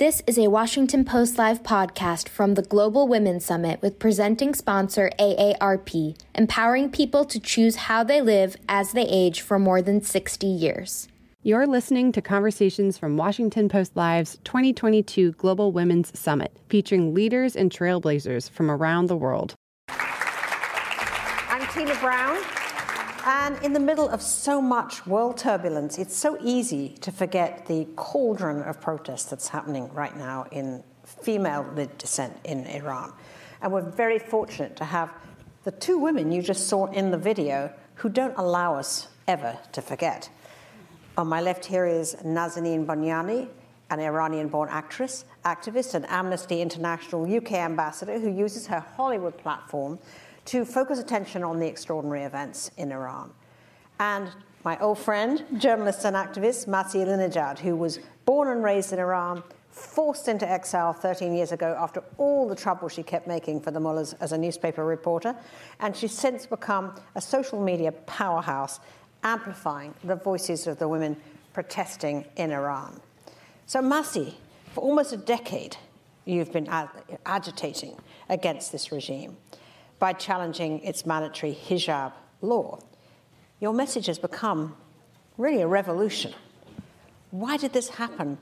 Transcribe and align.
This 0.00 0.22
is 0.26 0.38
a 0.38 0.48
Washington 0.48 1.04
Post 1.04 1.36
Live 1.36 1.62
podcast 1.62 2.26
from 2.26 2.54
the 2.54 2.62
Global 2.62 3.06
Women's 3.06 3.44
Summit 3.44 3.82
with 3.82 3.98
presenting 3.98 4.54
sponsor 4.54 5.10
AARP, 5.18 6.18
empowering 6.34 6.90
people 6.90 7.26
to 7.26 7.38
choose 7.38 7.76
how 7.76 8.02
they 8.02 8.22
live 8.22 8.56
as 8.66 8.92
they 8.92 9.06
age 9.06 9.42
for 9.42 9.58
more 9.58 9.82
than 9.82 10.00
60 10.00 10.46
years. 10.46 11.06
You're 11.42 11.66
listening 11.66 12.12
to 12.12 12.22
conversations 12.22 12.96
from 12.96 13.18
Washington 13.18 13.68
Post 13.68 13.94
Live's 13.94 14.38
2022 14.44 15.32
Global 15.32 15.70
Women's 15.70 16.18
Summit, 16.18 16.56
featuring 16.70 17.12
leaders 17.12 17.54
and 17.54 17.70
trailblazers 17.70 18.48
from 18.48 18.70
around 18.70 19.08
the 19.08 19.18
world. 19.18 19.54
I'm 19.90 21.66
Tina 21.74 21.94
Brown. 21.96 22.38
And 23.32 23.62
in 23.62 23.72
the 23.72 23.78
middle 23.78 24.08
of 24.08 24.22
so 24.22 24.60
much 24.60 25.06
world 25.06 25.38
turbulence, 25.38 25.98
it's 25.98 26.16
so 26.16 26.36
easy 26.42 26.88
to 27.00 27.12
forget 27.12 27.64
the 27.64 27.86
cauldron 27.94 28.60
of 28.64 28.80
protests 28.80 29.26
that's 29.26 29.46
happening 29.46 29.88
right 29.94 30.16
now 30.16 30.46
in 30.50 30.82
female 31.04 31.64
led 31.76 31.96
dissent 31.96 32.36
in 32.42 32.66
Iran. 32.66 33.12
And 33.62 33.72
we're 33.72 33.88
very 33.88 34.18
fortunate 34.18 34.74
to 34.78 34.84
have 34.84 35.12
the 35.62 35.70
two 35.70 35.96
women 35.96 36.32
you 36.32 36.42
just 36.42 36.66
saw 36.66 36.86
in 36.86 37.12
the 37.12 37.16
video 37.16 37.72
who 37.94 38.08
don't 38.08 38.36
allow 38.36 38.74
us 38.74 39.06
ever 39.28 39.56
to 39.70 39.80
forget. 39.80 40.28
On 41.16 41.28
my 41.28 41.40
left 41.40 41.64
here 41.64 41.86
is 41.86 42.16
Nazanin 42.24 42.84
Boniadi, 42.84 43.46
an 43.90 44.00
Iranian 44.00 44.48
born 44.48 44.68
actress, 44.72 45.24
activist, 45.44 45.94
and 45.94 46.04
Amnesty 46.08 46.60
International 46.60 47.32
UK 47.32 47.52
ambassador 47.52 48.18
who 48.18 48.32
uses 48.32 48.66
her 48.66 48.80
Hollywood 48.80 49.38
platform 49.38 50.00
to 50.50 50.64
focus 50.64 50.98
attention 50.98 51.44
on 51.44 51.60
the 51.60 51.66
extraordinary 51.68 52.24
events 52.24 52.72
in 52.76 52.90
Iran. 52.90 53.30
And 54.00 54.28
my 54.64 54.76
old 54.80 54.98
friend, 54.98 55.44
journalist 55.58 56.04
and 56.04 56.16
activist, 56.16 56.66
Masih 56.66 57.06
Alinejad, 57.06 57.60
who 57.60 57.76
was 57.76 58.00
born 58.24 58.48
and 58.48 58.64
raised 58.64 58.92
in 58.92 58.98
Iran, 58.98 59.44
forced 59.70 60.26
into 60.26 60.50
exile 60.50 60.92
13 60.92 61.32
years 61.36 61.52
ago 61.52 61.76
after 61.78 62.02
all 62.18 62.48
the 62.48 62.56
trouble 62.56 62.88
she 62.88 63.04
kept 63.04 63.28
making 63.28 63.60
for 63.60 63.70
the 63.70 63.78
mullahs 63.78 64.14
as 64.14 64.32
a 64.32 64.38
newspaper 64.38 64.84
reporter. 64.84 65.36
And 65.78 65.94
she's 65.94 66.10
since 66.10 66.46
become 66.46 66.96
a 67.14 67.20
social 67.20 67.62
media 67.62 67.92
powerhouse, 67.92 68.80
amplifying 69.22 69.94
the 70.02 70.16
voices 70.16 70.66
of 70.66 70.80
the 70.80 70.88
women 70.88 71.16
protesting 71.52 72.24
in 72.36 72.50
Iran. 72.50 73.00
So, 73.66 73.80
Masih, 73.80 74.34
for 74.74 74.80
almost 74.80 75.12
a 75.12 75.16
decade, 75.16 75.76
you've 76.24 76.52
been 76.52 76.68
agitating 77.24 77.94
against 78.28 78.72
this 78.72 78.90
regime 78.90 79.36
by 80.00 80.12
challenging 80.12 80.80
its 80.80 81.06
mandatory 81.06 81.56
hijab 81.68 82.12
law. 82.40 82.80
Your 83.60 83.72
message 83.72 84.06
has 84.06 84.18
become 84.18 84.74
really 85.38 85.60
a 85.60 85.68
revolution. 85.68 86.32
Why 87.30 87.56
did 87.56 87.72
this 87.72 87.90
happen 87.90 88.38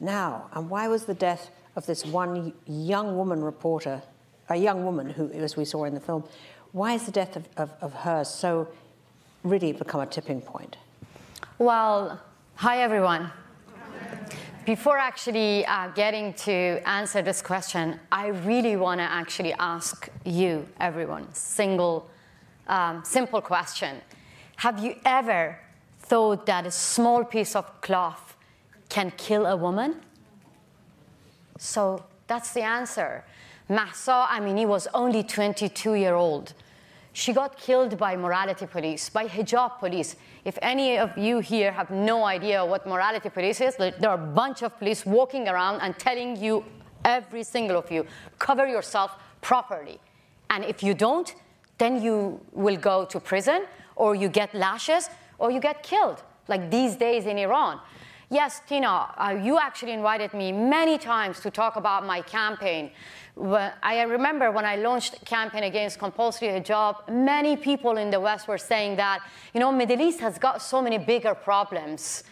now? 0.00 0.48
And 0.54 0.68
why 0.68 0.88
was 0.88 1.04
the 1.04 1.14
death 1.14 1.50
of 1.76 1.86
this 1.86 2.04
one 2.04 2.52
young 2.66 3.16
woman 3.16 3.44
reporter, 3.44 4.02
a 4.48 4.56
young 4.56 4.84
woman 4.84 5.10
who, 5.10 5.30
as 5.30 5.56
we 5.56 5.64
saw 5.64 5.84
in 5.84 5.94
the 5.94 6.00
film, 6.00 6.24
why 6.72 6.94
is 6.94 7.04
the 7.04 7.12
death 7.12 7.36
of, 7.36 7.46
of, 7.56 7.72
of 7.80 7.92
her 7.92 8.24
so 8.24 8.66
really 9.44 9.72
become 9.72 10.00
a 10.00 10.06
tipping 10.06 10.40
point? 10.40 10.76
Well, 11.58 12.18
hi 12.54 12.80
everyone. 12.80 13.30
Before 14.64 14.96
actually 14.96 15.66
uh, 15.66 15.88
getting 15.88 16.34
to 16.34 16.80
answer 16.86 17.20
this 17.20 17.42
question, 17.42 17.98
I 18.12 18.28
really 18.28 18.76
want 18.76 19.00
to 19.00 19.04
actually 19.04 19.52
ask 19.54 20.08
you, 20.24 20.68
everyone, 20.78 21.26
single, 21.34 22.08
um, 22.68 23.02
simple 23.04 23.40
question. 23.40 24.00
Have 24.56 24.78
you 24.78 24.94
ever 25.04 25.58
thought 25.98 26.46
that 26.46 26.64
a 26.64 26.70
small 26.70 27.24
piece 27.24 27.56
of 27.56 27.80
cloth 27.80 28.36
can 28.88 29.10
kill 29.16 29.46
a 29.46 29.56
woman? 29.56 29.96
So 31.58 32.04
that's 32.28 32.52
the 32.52 32.62
answer. 32.62 33.24
Mahsa 33.68 34.28
Amini 34.30 34.64
was 34.64 34.86
only 34.94 35.24
22 35.24 35.94
year 35.94 36.14
old. 36.14 36.54
She 37.14 37.32
got 37.32 37.58
killed 37.58 37.98
by 37.98 38.16
morality 38.16 38.66
police, 38.66 39.10
by 39.10 39.26
hijab 39.26 39.78
police. 39.78 40.16
If 40.44 40.58
any 40.62 40.98
of 40.98 41.16
you 41.16 41.40
here 41.40 41.70
have 41.70 41.90
no 41.90 42.24
idea 42.24 42.64
what 42.64 42.86
morality 42.86 43.28
police 43.28 43.60
is, 43.60 43.76
there 43.76 43.92
are 44.08 44.14
a 44.14 44.26
bunch 44.26 44.62
of 44.62 44.78
police 44.78 45.04
walking 45.04 45.46
around 45.46 45.80
and 45.80 45.98
telling 45.98 46.36
you, 46.36 46.64
every 47.04 47.42
single 47.42 47.76
of 47.76 47.90
you, 47.90 48.06
cover 48.38 48.66
yourself 48.66 49.12
properly. 49.42 49.98
And 50.48 50.64
if 50.64 50.82
you 50.82 50.94
don't, 50.94 51.34
then 51.78 52.02
you 52.02 52.40
will 52.52 52.76
go 52.76 53.04
to 53.04 53.20
prison, 53.20 53.66
or 53.96 54.14
you 54.14 54.28
get 54.28 54.54
lashes, 54.54 55.10
or 55.38 55.50
you 55.50 55.60
get 55.60 55.82
killed, 55.82 56.22
like 56.48 56.70
these 56.70 56.96
days 56.96 57.26
in 57.26 57.36
Iran. 57.36 57.78
Yes, 58.32 58.62
Tina, 58.66 58.88
uh, 59.18 59.38
you 59.42 59.58
actually 59.58 59.92
invited 59.92 60.32
me 60.32 60.52
many 60.52 60.96
times 60.96 61.40
to 61.40 61.50
talk 61.50 61.76
about 61.76 62.06
my 62.06 62.22
campaign. 62.22 62.90
I 63.38 64.04
remember 64.08 64.50
when 64.50 64.64
I 64.64 64.76
launched 64.76 65.22
campaign 65.26 65.64
against 65.64 65.98
compulsory 65.98 66.48
hijab, 66.48 67.10
many 67.10 67.58
people 67.58 67.98
in 67.98 68.08
the 68.08 68.18
West 68.18 68.48
were 68.48 68.56
saying 68.56 68.96
that, 68.96 69.20
you 69.52 69.60
know, 69.60 69.70
Middle 69.70 70.00
East 70.00 70.20
has 70.20 70.38
got 70.38 70.62
so 70.62 70.80
many 70.80 70.96
bigger 70.96 71.34
problems. 71.34 72.24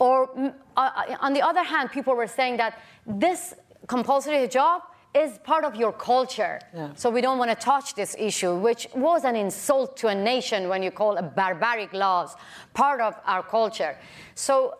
Or 0.00 0.26
mm, 0.34 0.52
uh, 0.76 0.80
uh, 0.80 1.16
on 1.20 1.32
the 1.32 1.42
other 1.42 1.62
hand, 1.62 1.92
people 1.92 2.16
were 2.16 2.26
saying 2.26 2.56
that 2.56 2.80
this 3.06 3.54
compulsory 3.86 4.48
hijab 4.48 4.80
is 5.14 5.38
part 5.44 5.64
of 5.64 5.76
your 5.76 5.92
culture. 5.92 6.58
Yeah. 6.74 6.90
So 6.96 7.08
we 7.08 7.20
don't 7.20 7.38
want 7.38 7.52
to 7.52 7.56
touch 7.56 7.94
this 7.94 8.16
issue, 8.18 8.56
which 8.56 8.88
was 8.96 9.22
an 9.22 9.36
insult 9.36 9.96
to 9.98 10.08
a 10.08 10.14
nation 10.14 10.68
when 10.68 10.82
you 10.82 10.90
call 10.90 11.18
a 11.18 11.22
barbaric 11.22 11.92
laws 11.92 12.34
part 12.74 13.00
of 13.00 13.14
our 13.26 13.44
culture. 13.44 13.96
So 14.34 14.76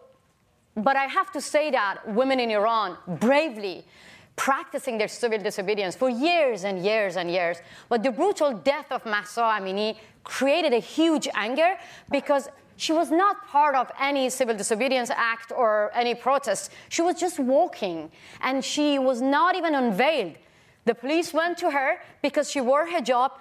but 0.76 0.96
I 0.96 1.04
have 1.04 1.30
to 1.32 1.40
say 1.40 1.70
that 1.70 2.06
women 2.08 2.40
in 2.40 2.50
Iran 2.50 2.96
bravely 3.06 3.84
practicing 4.36 4.96
their 4.96 5.08
civil 5.08 5.38
disobedience 5.38 5.94
for 5.94 6.08
years 6.08 6.64
and 6.64 6.82
years 6.82 7.16
and 7.16 7.30
years. 7.30 7.58
But 7.88 8.02
the 8.02 8.10
brutal 8.10 8.52
death 8.52 8.90
of 8.90 9.04
Mahsa 9.04 9.42
Amini 9.42 9.98
created 10.24 10.72
a 10.72 10.78
huge 10.78 11.28
anger 11.34 11.76
because 12.10 12.48
she 12.76 12.92
was 12.94 13.10
not 13.10 13.46
part 13.46 13.74
of 13.74 13.92
any 14.00 14.30
civil 14.30 14.56
disobedience 14.56 15.10
act 15.10 15.52
or 15.52 15.90
any 15.94 16.14
protest. 16.14 16.70
She 16.88 17.02
was 17.02 17.20
just 17.20 17.38
walking 17.38 18.10
and 18.40 18.64
she 18.64 18.98
was 18.98 19.20
not 19.20 19.54
even 19.54 19.74
unveiled. 19.74 20.36
The 20.86 20.94
police 20.94 21.34
went 21.34 21.58
to 21.58 21.70
her 21.70 21.98
because 22.22 22.50
she 22.50 22.62
wore 22.62 22.86
hijab, 22.86 23.32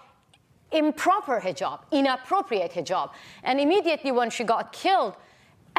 improper 0.73 1.39
hijab, 1.39 1.79
inappropriate 1.91 2.73
hijab. 2.73 3.12
And 3.44 3.62
immediately 3.62 4.12
when 4.12 4.29
she 4.29 4.44
got 4.44 4.73
killed, 4.73 5.16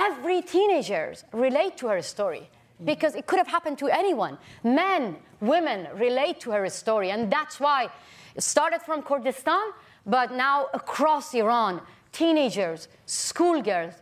every 0.00 0.42
teenager 0.42 1.14
relate 1.32 1.76
to 1.78 1.88
her 1.88 2.02
story 2.02 2.48
because 2.84 3.14
it 3.14 3.26
could 3.26 3.38
have 3.38 3.48
happened 3.48 3.78
to 3.78 3.88
anyone. 3.88 4.38
Men, 4.64 5.16
women 5.40 5.88
relate 5.94 6.40
to 6.40 6.50
her 6.52 6.68
story, 6.70 7.10
and 7.10 7.30
that's 7.30 7.60
why 7.60 7.88
it 8.34 8.42
started 8.42 8.80
from 8.82 9.02
Kurdistan, 9.02 9.72
but 10.06 10.32
now 10.32 10.68
across 10.72 11.34
Iran, 11.34 11.82
teenagers, 12.12 12.88
schoolgirls, 13.06 13.94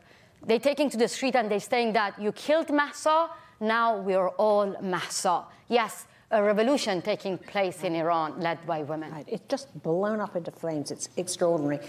they're 0.47 0.60
taking 0.60 0.88
to 0.91 0.97
the 0.97 1.08
street 1.08 1.34
and 1.34 1.50
they're 1.50 1.60
saying 1.60 1.94
that 1.94 2.20
you 2.20 2.32
killed 2.32 2.70
Mahsa, 2.70 3.28
now 3.60 3.98
we 3.98 4.14
are 4.14 4.28
all 4.31 4.76
Mahsa. 4.81 5.44
Yes, 5.69 6.06
a 6.31 6.42
revolution 6.42 7.03
taking 7.03 7.38
place 7.38 7.82
in 7.82 7.94
Iran 7.94 8.41
led 8.41 8.64
by 8.66 8.82
women. 8.82 9.10
Right. 9.10 9.25
It's 9.26 9.48
just 9.48 9.82
blown 9.82 10.20
up 10.20 10.37
into 10.37 10.50
flames. 10.50 10.91
It's 10.91 11.08
extraordinary. 11.16 11.81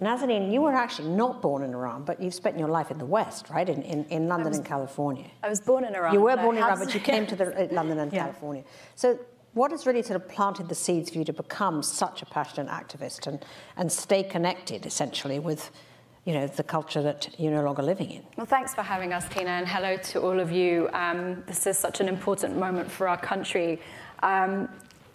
Nazanin, 0.00 0.52
you 0.52 0.60
were 0.60 0.72
actually 0.72 1.08
not 1.08 1.40
born 1.40 1.62
in 1.62 1.72
Iran, 1.72 2.04
but 2.04 2.20
you've 2.20 2.34
spent 2.34 2.58
your 2.58 2.68
life 2.68 2.90
in 2.90 2.98
the 2.98 3.06
West, 3.06 3.48
right? 3.48 3.68
In, 3.68 3.82
in, 3.82 4.04
in 4.06 4.28
London 4.28 4.48
was, 4.48 4.58
and 4.58 4.66
California. 4.66 5.30
I 5.42 5.48
was 5.48 5.60
born 5.60 5.84
in 5.84 5.94
Iran. 5.94 6.14
You 6.14 6.20
were 6.20 6.36
born 6.36 6.56
in 6.56 6.62
Iran, 6.62 6.78
but 6.78 6.94
you 6.94 7.00
came 7.12 7.26
to 7.26 7.36
the, 7.36 7.64
uh, 7.64 7.72
London 7.72 8.00
and 8.00 8.12
yeah. 8.12 8.24
California. 8.24 8.64
So, 8.96 9.18
what 9.52 9.70
has 9.70 9.86
really 9.86 10.02
sort 10.02 10.20
of 10.20 10.28
planted 10.28 10.68
the 10.68 10.74
seeds 10.74 11.10
for 11.10 11.18
you 11.18 11.24
to 11.26 11.32
become 11.32 11.80
such 11.80 12.22
a 12.22 12.26
passionate 12.26 12.68
activist 12.68 13.28
and, 13.28 13.44
and 13.76 13.90
stay 13.90 14.24
connected, 14.24 14.84
essentially, 14.84 15.38
with 15.38 15.70
you 16.24 16.32
know, 16.32 16.46
the 16.46 16.62
culture 16.62 17.02
that 17.02 17.28
you're 17.38 17.52
no 17.52 17.62
longer 17.62 17.82
living 17.82 18.10
in. 18.10 18.22
Well, 18.36 18.46
thanks 18.46 18.74
for 18.74 18.82
having 18.82 19.12
us, 19.12 19.28
Tina, 19.28 19.50
and 19.50 19.68
hello 19.68 19.96
to 19.96 20.22
all 20.22 20.40
of 20.40 20.50
you. 20.50 20.88
Um, 20.92 21.44
this 21.46 21.66
is 21.66 21.78
such 21.78 22.00
an 22.00 22.08
important 22.08 22.56
moment 22.56 22.90
for 22.90 23.06
our 23.08 23.18
country. 23.18 23.80
Um, 24.22 24.68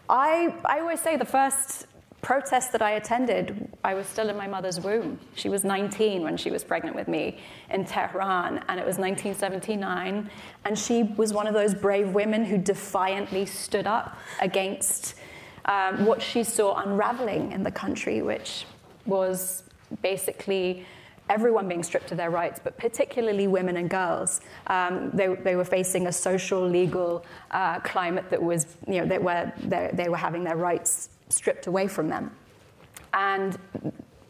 I, 0.07 0.53
I 0.65 0.79
always 0.79 0.99
say 0.99 1.17
the 1.17 1.25
first 1.25 1.87
protest 2.21 2.71
that 2.73 2.81
I 2.81 2.91
attended, 2.91 3.69
I 3.83 3.93
was 3.93 4.07
still 4.07 4.29
in 4.29 4.37
my 4.37 4.47
mother's 4.47 4.79
womb. 4.79 5.19
She 5.35 5.49
was 5.49 5.63
19 5.63 6.23
when 6.23 6.37
she 6.37 6.51
was 6.51 6.63
pregnant 6.63 6.95
with 6.95 7.07
me 7.07 7.39
in 7.69 7.85
Tehran, 7.85 8.63
and 8.67 8.79
it 8.79 8.85
was 8.85 8.97
1979. 8.97 10.29
And 10.65 10.77
she 10.77 11.03
was 11.03 11.33
one 11.33 11.47
of 11.47 11.53
those 11.53 11.73
brave 11.73 12.09
women 12.09 12.45
who 12.45 12.57
defiantly 12.57 13.45
stood 13.45 13.87
up 13.87 14.17
against 14.41 15.15
um, 15.65 16.05
what 16.05 16.21
she 16.21 16.43
saw 16.43 16.77
unraveling 16.77 17.51
in 17.51 17.63
the 17.63 17.71
country, 17.71 18.21
which 18.21 18.65
was 19.05 19.63
basically 20.01 20.85
everyone 21.29 21.67
being 21.67 21.83
stripped 21.83 22.11
of 22.11 22.17
their 22.17 22.31
rights, 22.31 22.59
but 22.61 22.75
particularly 22.77 23.47
women 23.47 23.77
and 23.77 23.89
girls. 23.89 24.41
Um, 24.67 25.11
they, 25.13 25.27
they, 25.27 25.55
were 25.55 25.63
facing 25.63 26.07
a 26.07 26.11
social, 26.11 26.67
legal 26.67 27.23
uh, 27.51 27.79
climate 27.81 28.29
that 28.31 28.41
was, 28.41 28.77
you 28.87 28.99
know, 28.99 29.05
that 29.05 29.21
where 29.21 29.53
they 29.93 30.09
were 30.09 30.17
having 30.17 30.43
their 30.43 30.57
rights 30.57 31.09
stripped 31.29 31.67
away 31.67 31.87
from 31.87 32.09
them. 32.09 32.31
And 33.13 33.57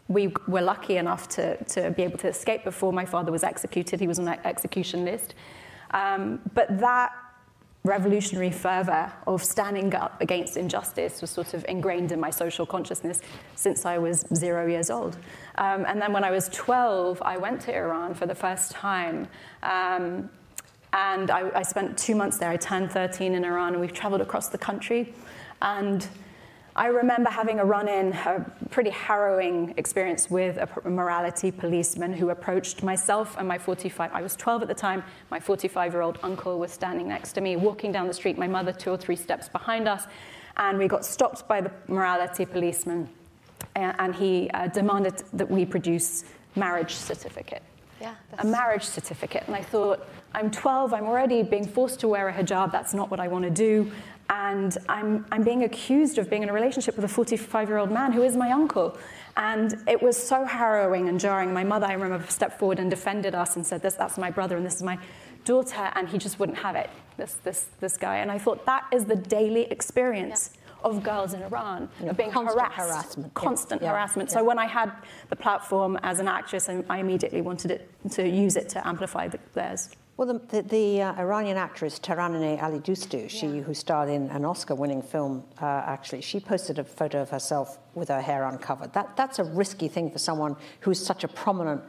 we 0.08 0.32
were 0.48 0.62
lucky 0.62 0.96
enough 0.96 1.28
to, 1.28 1.62
to 1.64 1.90
be 1.90 2.02
able 2.02 2.18
to 2.18 2.28
escape 2.28 2.64
before 2.64 2.92
my 2.92 3.04
father 3.04 3.30
was 3.30 3.44
executed. 3.44 4.00
He 4.00 4.06
was 4.06 4.18
on 4.18 4.24
that 4.24 4.44
execution 4.44 5.04
list. 5.04 5.34
Um, 5.92 6.40
but 6.54 6.78
that 6.80 7.12
revolutionary 7.84 8.50
fervor 8.50 9.10
of 9.26 9.42
standing 9.42 9.94
up 9.94 10.20
against 10.20 10.56
injustice 10.56 11.20
was 11.20 11.30
sort 11.30 11.54
of 11.54 11.64
ingrained 11.68 12.12
in 12.12 12.20
my 12.20 12.28
social 12.28 12.66
consciousness 12.66 13.22
since 13.54 13.86
I 13.86 13.98
was 13.98 14.24
zero 14.34 14.66
years 14.66 14.90
old. 14.90 15.16
Um, 15.56 15.86
and 15.86 16.00
then 16.00 16.12
when 16.12 16.24
I 16.24 16.30
was 16.30 16.48
12, 16.50 17.22
I 17.22 17.38
went 17.38 17.60
to 17.62 17.74
Iran 17.74 18.14
for 18.14 18.26
the 18.26 18.34
first 18.34 18.72
time. 18.72 19.28
Um, 19.62 20.28
and 20.92 21.30
I, 21.30 21.50
I, 21.54 21.62
spent 21.62 21.96
two 21.96 22.16
months 22.16 22.38
there. 22.38 22.50
I 22.50 22.56
turned 22.56 22.90
13 22.90 23.34
in 23.34 23.44
Iran, 23.44 23.74
and 23.74 23.80
we've 23.80 23.92
traveled 23.92 24.20
across 24.20 24.48
the 24.48 24.58
country. 24.58 25.14
And 25.62 26.06
I 26.80 26.86
remember 26.86 27.28
having 27.28 27.58
a 27.60 27.64
run 27.64 27.88
in, 27.88 28.14
a 28.14 28.50
pretty 28.70 28.88
harrowing 28.88 29.74
experience 29.76 30.30
with 30.30 30.56
a 30.56 30.88
morality 30.88 31.50
policeman 31.50 32.14
who 32.14 32.30
approached 32.30 32.82
myself 32.82 33.36
and 33.36 33.46
my 33.46 33.58
45, 33.58 34.10
I 34.10 34.22
was 34.22 34.34
12 34.34 34.62
at 34.62 34.68
the 34.68 34.72
time, 34.72 35.04
my 35.30 35.38
45 35.38 35.92
year 35.92 36.00
old 36.00 36.18
uncle 36.22 36.58
was 36.58 36.72
standing 36.72 37.06
next 37.06 37.34
to 37.34 37.42
me, 37.42 37.56
walking 37.56 37.92
down 37.92 38.06
the 38.06 38.14
street, 38.14 38.38
my 38.38 38.46
mother 38.46 38.72
two 38.72 38.92
or 38.92 38.96
three 38.96 39.14
steps 39.14 39.46
behind 39.46 39.88
us, 39.88 40.06
and 40.56 40.78
we 40.78 40.88
got 40.88 41.04
stopped 41.04 41.46
by 41.46 41.60
the 41.60 41.70
morality 41.86 42.46
policeman, 42.46 43.10
and 43.74 44.14
he 44.14 44.48
uh, 44.54 44.68
demanded 44.68 45.22
that 45.34 45.50
we 45.50 45.66
produce 45.66 46.24
marriage 46.56 46.94
certificate. 46.94 47.62
Yeah, 48.00 48.14
a 48.38 48.46
marriage 48.46 48.84
certificate. 48.84 49.42
And 49.46 49.54
I 49.54 49.60
thought, 49.60 50.08
I'm 50.32 50.50
12, 50.50 50.94
I'm 50.94 51.04
already 51.04 51.42
being 51.42 51.68
forced 51.68 52.00
to 52.00 52.08
wear 52.08 52.30
a 52.30 52.32
hijab, 52.32 52.72
that's 52.72 52.94
not 52.94 53.10
what 53.10 53.20
I 53.20 53.28
want 53.28 53.44
to 53.44 53.50
do 53.50 53.92
and 54.30 54.78
I'm, 54.88 55.26
I'm 55.32 55.42
being 55.42 55.64
accused 55.64 56.16
of 56.16 56.30
being 56.30 56.44
in 56.44 56.48
a 56.48 56.52
relationship 56.52 56.94
with 56.94 57.04
a 57.04 57.08
45 57.08 57.68
year 57.68 57.78
old 57.78 57.90
man 57.90 58.12
who 58.12 58.22
is 58.22 58.36
my 58.36 58.52
uncle. 58.52 58.96
And 59.36 59.76
it 59.88 60.00
was 60.00 60.16
so 60.16 60.44
harrowing 60.44 61.08
and 61.08 61.18
jarring. 61.18 61.52
My 61.52 61.64
mother, 61.64 61.86
I 61.86 61.94
remember, 61.94 62.24
stepped 62.28 62.58
forward 62.58 62.78
and 62.78 62.88
defended 62.88 63.34
us 63.34 63.56
and 63.56 63.66
said, 63.66 63.82
this, 63.82 63.94
That's 63.94 64.16
my 64.18 64.30
brother 64.30 64.56
and 64.56 64.64
this 64.64 64.76
is 64.76 64.82
my 64.84 64.98
daughter. 65.44 65.90
And 65.94 66.08
he 66.08 66.16
just 66.16 66.38
wouldn't 66.38 66.58
have 66.58 66.76
it, 66.76 66.90
this, 67.16 67.34
this, 67.42 67.66
this 67.80 67.96
guy. 67.96 68.18
And 68.18 68.30
I 68.30 68.38
thought, 68.38 68.64
that 68.66 68.86
is 68.92 69.04
the 69.04 69.16
daily 69.16 69.62
experience. 69.64 70.50
Yeah. 70.52 70.56
Of 70.82 71.02
girls 71.02 71.34
in 71.34 71.42
Iran, 71.42 71.90
yeah, 72.02 72.08
of 72.08 72.16
being 72.16 72.30
constant 72.30 72.58
harassed, 72.58 72.78
harassment, 72.78 73.34
constant 73.34 73.82
yeah. 73.82 73.90
harassment. 73.90 74.30
So 74.30 74.42
when 74.42 74.58
I 74.58 74.64
had 74.64 74.90
the 75.28 75.36
platform 75.36 75.98
as 76.02 76.20
an 76.20 76.26
actress, 76.26 76.70
I 76.70 76.96
immediately 76.96 77.42
wanted 77.42 77.70
it 77.70 77.90
to 78.12 78.26
use 78.26 78.56
it 78.56 78.70
to 78.70 78.88
amplify 78.88 79.28
the, 79.28 79.38
theirs. 79.52 79.90
Well, 80.20 80.34
the, 80.34 80.60
the, 80.60 80.62
the 80.68 81.00
uh, 81.00 81.14
Iranian 81.14 81.56
actress 81.56 81.98
Taraneh 81.98 82.60
Alidoosti, 82.60 83.30
she 83.30 83.46
yeah. 83.46 83.62
who 83.62 83.72
starred 83.72 84.10
in 84.10 84.28
an 84.28 84.44
Oscar-winning 84.44 85.00
film, 85.00 85.42
uh, 85.62 85.64
actually, 85.64 86.20
she 86.20 86.38
posted 86.38 86.78
a 86.78 86.84
photo 86.84 87.22
of 87.22 87.30
herself 87.30 87.78
with 87.94 88.08
her 88.08 88.20
hair 88.20 88.44
uncovered. 88.44 88.92
That, 88.92 89.16
that's 89.16 89.38
a 89.38 89.44
risky 89.44 89.88
thing 89.88 90.10
for 90.10 90.18
someone 90.18 90.56
who's 90.80 91.02
such 91.02 91.24
a 91.24 91.28
prominent 91.28 91.80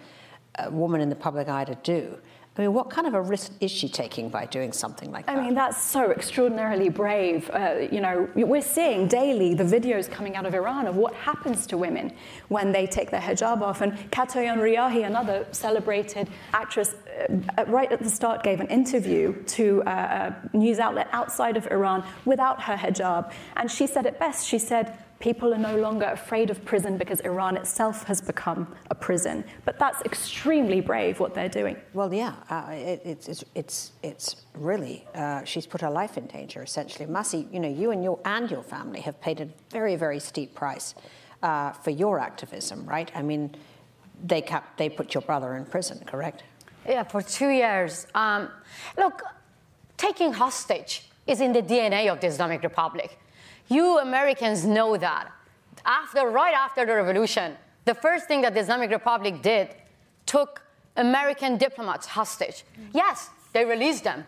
uh, 0.58 0.72
woman 0.72 1.02
in 1.02 1.10
the 1.10 1.16
public 1.16 1.50
eye 1.50 1.66
to 1.66 1.76
do. 1.84 2.18
I 2.58 2.62
mean, 2.64 2.74
what 2.74 2.90
kind 2.90 3.08
of 3.08 3.14
a 3.14 3.22
risk 3.22 3.54
is 3.62 3.72
she 3.72 3.88
taking 3.88 4.28
by 4.28 4.46
doing 4.46 4.74
something 4.74 5.10
like 5.10 5.26
that? 5.26 5.38
I 5.38 5.42
mean, 5.42 5.54
that's 5.56 5.82
so 5.82 6.12
extraordinarily 6.12 6.90
brave. 6.90 7.50
Uh, 7.50 7.88
you 7.90 8.02
know, 8.02 8.28
we're 8.36 8.62
seeing 8.62 9.08
daily 9.08 9.54
the 9.54 9.64
videos 9.64 10.12
coming 10.12 10.36
out 10.36 10.46
of 10.46 10.54
Iran 10.54 10.86
of 10.86 10.98
what 10.98 11.14
happens 11.14 11.66
to 11.68 11.78
women 11.78 12.12
when 12.50 12.74
they 12.74 12.86
take 12.86 13.10
their 13.10 13.22
hijab 13.22 13.62
off. 13.62 13.80
And 13.80 13.94
Katayoun 14.12 14.58
Riahi, 14.58 15.06
another 15.06 15.48
celebrated 15.52 16.28
actress, 16.54 16.94
uh, 17.58 17.64
right 17.68 17.90
at 17.90 18.04
the 18.04 18.10
start 18.10 18.44
gave 18.44 18.60
an 18.60 18.68
interview 18.68 19.42
to 19.46 19.82
a 19.88 20.36
news 20.52 20.80
outlet 20.80 21.08
outside 21.14 21.56
of 21.56 21.72
Iran 21.72 22.04
without 22.26 22.62
her 22.64 22.76
hijab. 22.76 23.32
And 23.56 23.72
she 23.72 23.88
said 23.88 24.06
it 24.06 24.20
best. 24.20 24.46
She 24.46 24.60
said, 24.60 24.98
People 25.22 25.54
are 25.54 25.58
no 25.60 25.78
longer 25.78 26.08
afraid 26.08 26.50
of 26.50 26.66
prison 26.66 26.98
because 26.98 27.20
Iran 27.20 27.56
itself 27.56 28.04
has 28.06 28.20
become 28.22 28.68
a 28.90 28.96
prison. 28.96 29.44
But 29.66 29.78
that's 29.78 30.02
extremely 30.02 30.82
brave 30.82 31.20
what 31.20 31.36
they're 31.36 31.48
doing. 31.48 31.78
Well, 31.94 32.12
yeah, 32.12 32.34
uh, 32.50 32.72
it, 32.72 33.02
it's, 33.06 33.44
it's, 33.54 33.92
it's 34.02 34.36
really, 34.56 35.06
uh, 35.14 35.44
she's 35.44 35.68
put 35.68 35.82
her 35.82 35.92
life 35.92 36.18
in 36.18 36.26
danger, 36.26 36.64
essentially. 36.64 37.06
Masih, 37.06 37.52
you 37.54 37.60
know, 37.60 37.70
you 37.70 37.92
and 37.92 38.04
your, 38.04 38.20
and 38.26 38.50
your 38.50 38.64
family 38.64 39.00
have 39.02 39.22
paid 39.22 39.42
a 39.42 39.48
very, 39.70 39.96
very 39.96 40.20
steep 40.20 40.56
price 40.56 40.96
uh, 41.44 41.72
for 41.72 41.92
your 41.92 42.20
activism, 42.20 42.84
right? 42.88 43.12
I 43.14 43.22
mean, 43.22 43.56
they, 44.24 44.42
kept, 44.42 44.78
they 44.78 44.90
put 44.90 45.14
your 45.14 45.22
brother 45.22 45.56
in 45.56 45.66
prison, 45.66 46.02
correct? 46.06 46.44
Yeah, 46.88 47.04
for 47.04 47.22
two 47.22 47.50
years. 47.50 48.08
Um, 48.16 48.50
look, 48.98 49.22
taking 49.98 50.34
hostage 50.34 51.12
is 51.28 51.42
in 51.42 51.54
the 51.54 51.62
DNA 51.62 52.12
of 52.12 52.20
the 52.20 52.28
Islamic 52.28 52.64
Republic. 52.64 53.20
You 53.72 54.00
Americans 54.00 54.66
know 54.66 54.98
that. 54.98 55.32
After, 55.86 56.28
right 56.28 56.54
after 56.54 56.86
the 56.86 56.94
revolution, 56.94 57.56
the 57.86 57.96
first 57.96 58.28
thing 58.28 58.42
that 58.42 58.54
the 58.54 58.60
Islamic 58.60 58.92
Republic 58.92 59.42
did 59.42 59.70
took 60.26 60.62
American 60.98 61.58
diplomats 61.58 62.06
hostage. 62.06 62.66
Yes, 62.94 63.30
they 63.54 63.64
released 63.64 64.04
them, 64.04 64.26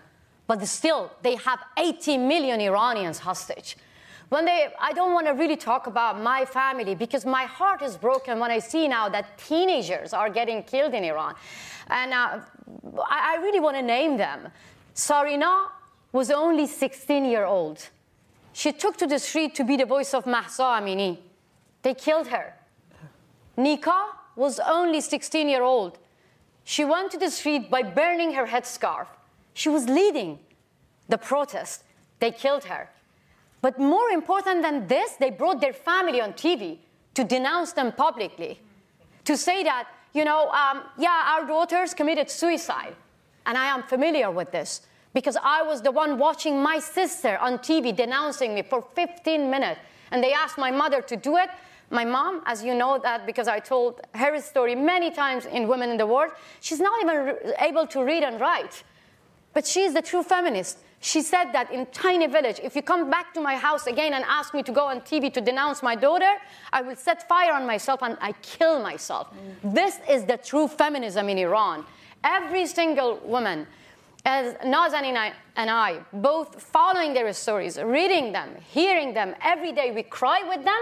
but 0.47 0.65
still, 0.65 1.11
they 1.23 1.35
have 1.35 1.59
80 1.77 2.19
million 2.19 2.61
Iranians 2.61 3.19
hostage. 3.19 3.75
When 4.29 4.45
they, 4.45 4.69
I 4.79 4.93
don't 4.93 5.13
want 5.13 5.27
to 5.27 5.33
really 5.33 5.57
talk 5.57 5.87
about 5.87 6.21
my 6.21 6.45
family 6.45 6.95
because 6.95 7.25
my 7.25 7.43
heart 7.43 7.81
is 7.81 7.97
broken 7.97 8.39
when 8.39 8.49
I 8.49 8.59
see 8.59 8.87
now 8.87 9.09
that 9.09 9.37
teenagers 9.37 10.13
are 10.13 10.29
getting 10.29 10.63
killed 10.63 10.93
in 10.93 11.03
Iran. 11.03 11.35
And 11.87 12.13
uh, 12.13 12.39
I, 13.09 13.35
I 13.35 13.41
really 13.41 13.59
want 13.59 13.75
to 13.75 13.83
name 13.83 14.15
them. 14.15 14.47
Sarina 14.95 15.67
was 16.13 16.31
only 16.31 16.65
16 16.65 17.25
year 17.25 17.43
old. 17.43 17.89
She 18.53 18.71
took 18.71 18.97
to 18.97 19.07
the 19.07 19.19
street 19.19 19.55
to 19.55 19.63
be 19.63 19.75
the 19.75 19.85
voice 19.85 20.13
of 20.13 20.25
Mahsa 20.25 20.63
Amini. 20.63 21.17
They 21.81 21.95
killed 21.95 22.27
her. 22.27 22.53
Nika 23.57 24.05
was 24.35 24.59
only 24.59 25.01
16 25.01 25.49
year 25.49 25.63
old. 25.63 25.97
She 26.63 26.85
went 26.85 27.11
to 27.11 27.17
the 27.17 27.29
street 27.29 27.69
by 27.69 27.83
burning 27.83 28.33
her 28.33 28.45
headscarf. 28.45 29.07
She 29.53 29.69
was 29.69 29.89
leading 29.89 30.39
the 31.09 31.17
protest. 31.17 31.83
They 32.19 32.31
killed 32.31 32.63
her. 32.65 32.89
But 33.61 33.79
more 33.79 34.09
important 34.09 34.61
than 34.61 34.87
this, 34.87 35.13
they 35.13 35.29
brought 35.29 35.59
their 35.61 35.73
family 35.73 36.21
on 36.21 36.33
TV 36.33 36.77
to 37.15 37.23
denounce 37.23 37.73
them 37.73 37.91
publicly, 37.91 38.59
to 39.25 39.37
say 39.37 39.63
that, 39.63 39.87
you 40.13 40.25
know, 40.25 40.49
um, 40.49 40.83
yeah, 40.97 41.35
our 41.35 41.45
daughters 41.45 41.93
committed 41.93 42.29
suicide. 42.29 42.95
And 43.45 43.57
I 43.57 43.65
am 43.65 43.83
familiar 43.83 44.31
with 44.31 44.51
this 44.51 44.81
because 45.13 45.37
I 45.41 45.61
was 45.61 45.81
the 45.81 45.91
one 45.91 46.17
watching 46.17 46.61
my 46.61 46.79
sister 46.79 47.37
on 47.37 47.59
TV 47.59 47.95
denouncing 47.95 48.53
me 48.53 48.63
for 48.63 48.83
15 48.95 49.49
minutes. 49.49 49.79
And 50.11 50.23
they 50.23 50.33
asked 50.33 50.57
my 50.57 50.71
mother 50.71 51.01
to 51.01 51.15
do 51.15 51.37
it. 51.37 51.49
My 51.89 52.05
mom, 52.05 52.41
as 52.45 52.63
you 52.63 52.73
know 52.73 52.99
that 53.03 53.25
because 53.25 53.47
I 53.47 53.59
told 53.59 54.01
her 54.15 54.39
story 54.41 54.75
many 54.75 55.11
times 55.11 55.45
in 55.45 55.67
Women 55.67 55.91
in 55.91 55.97
the 55.97 56.07
World, 56.07 56.31
she's 56.59 56.79
not 56.79 56.99
even 57.01 57.35
able 57.59 57.85
to 57.87 58.03
read 58.03 58.23
and 58.23 58.39
write. 58.39 58.83
But 59.53 59.67
she's 59.67 59.93
the 59.93 60.01
true 60.01 60.23
feminist. 60.23 60.79
She 60.99 61.21
said 61.21 61.51
that 61.51 61.71
in 61.71 61.85
tiny 61.87 62.27
village, 62.27 62.59
if 62.63 62.75
you 62.75 62.81
come 62.81 63.09
back 63.09 63.33
to 63.33 63.41
my 63.41 63.55
house 63.55 63.87
again 63.87 64.13
and 64.13 64.23
ask 64.27 64.53
me 64.53 64.63
to 64.63 64.71
go 64.71 64.85
on 64.85 65.01
TV 65.01 65.31
to 65.33 65.41
denounce 65.41 65.83
my 65.83 65.95
daughter, 65.95 66.37
I 66.71 66.81
will 66.81 66.95
set 66.95 67.27
fire 67.27 67.53
on 67.53 67.67
myself 67.67 68.01
and 68.01 68.17
I 68.21 68.31
kill 68.41 68.81
myself. 68.81 69.27
Mm. 69.63 69.75
This 69.75 69.99
is 70.09 70.23
the 70.23 70.37
true 70.37 70.67
feminism 70.67 71.27
in 71.27 71.37
Iran. 71.37 71.85
Every 72.23 72.65
single 72.65 73.17
woman 73.25 73.67
as 74.25 74.53
Nazanin 74.63 75.33
and 75.55 75.69
I, 75.69 75.99
both 76.13 76.61
following 76.61 77.13
their 77.13 77.31
stories, 77.33 77.77
reading 77.77 78.31
them, 78.31 78.55
hearing 78.69 79.13
them 79.13 79.35
every 79.41 79.71
day, 79.73 79.91
we 79.91 80.03
cry 80.03 80.43
with 80.47 80.63
them, 80.63 80.79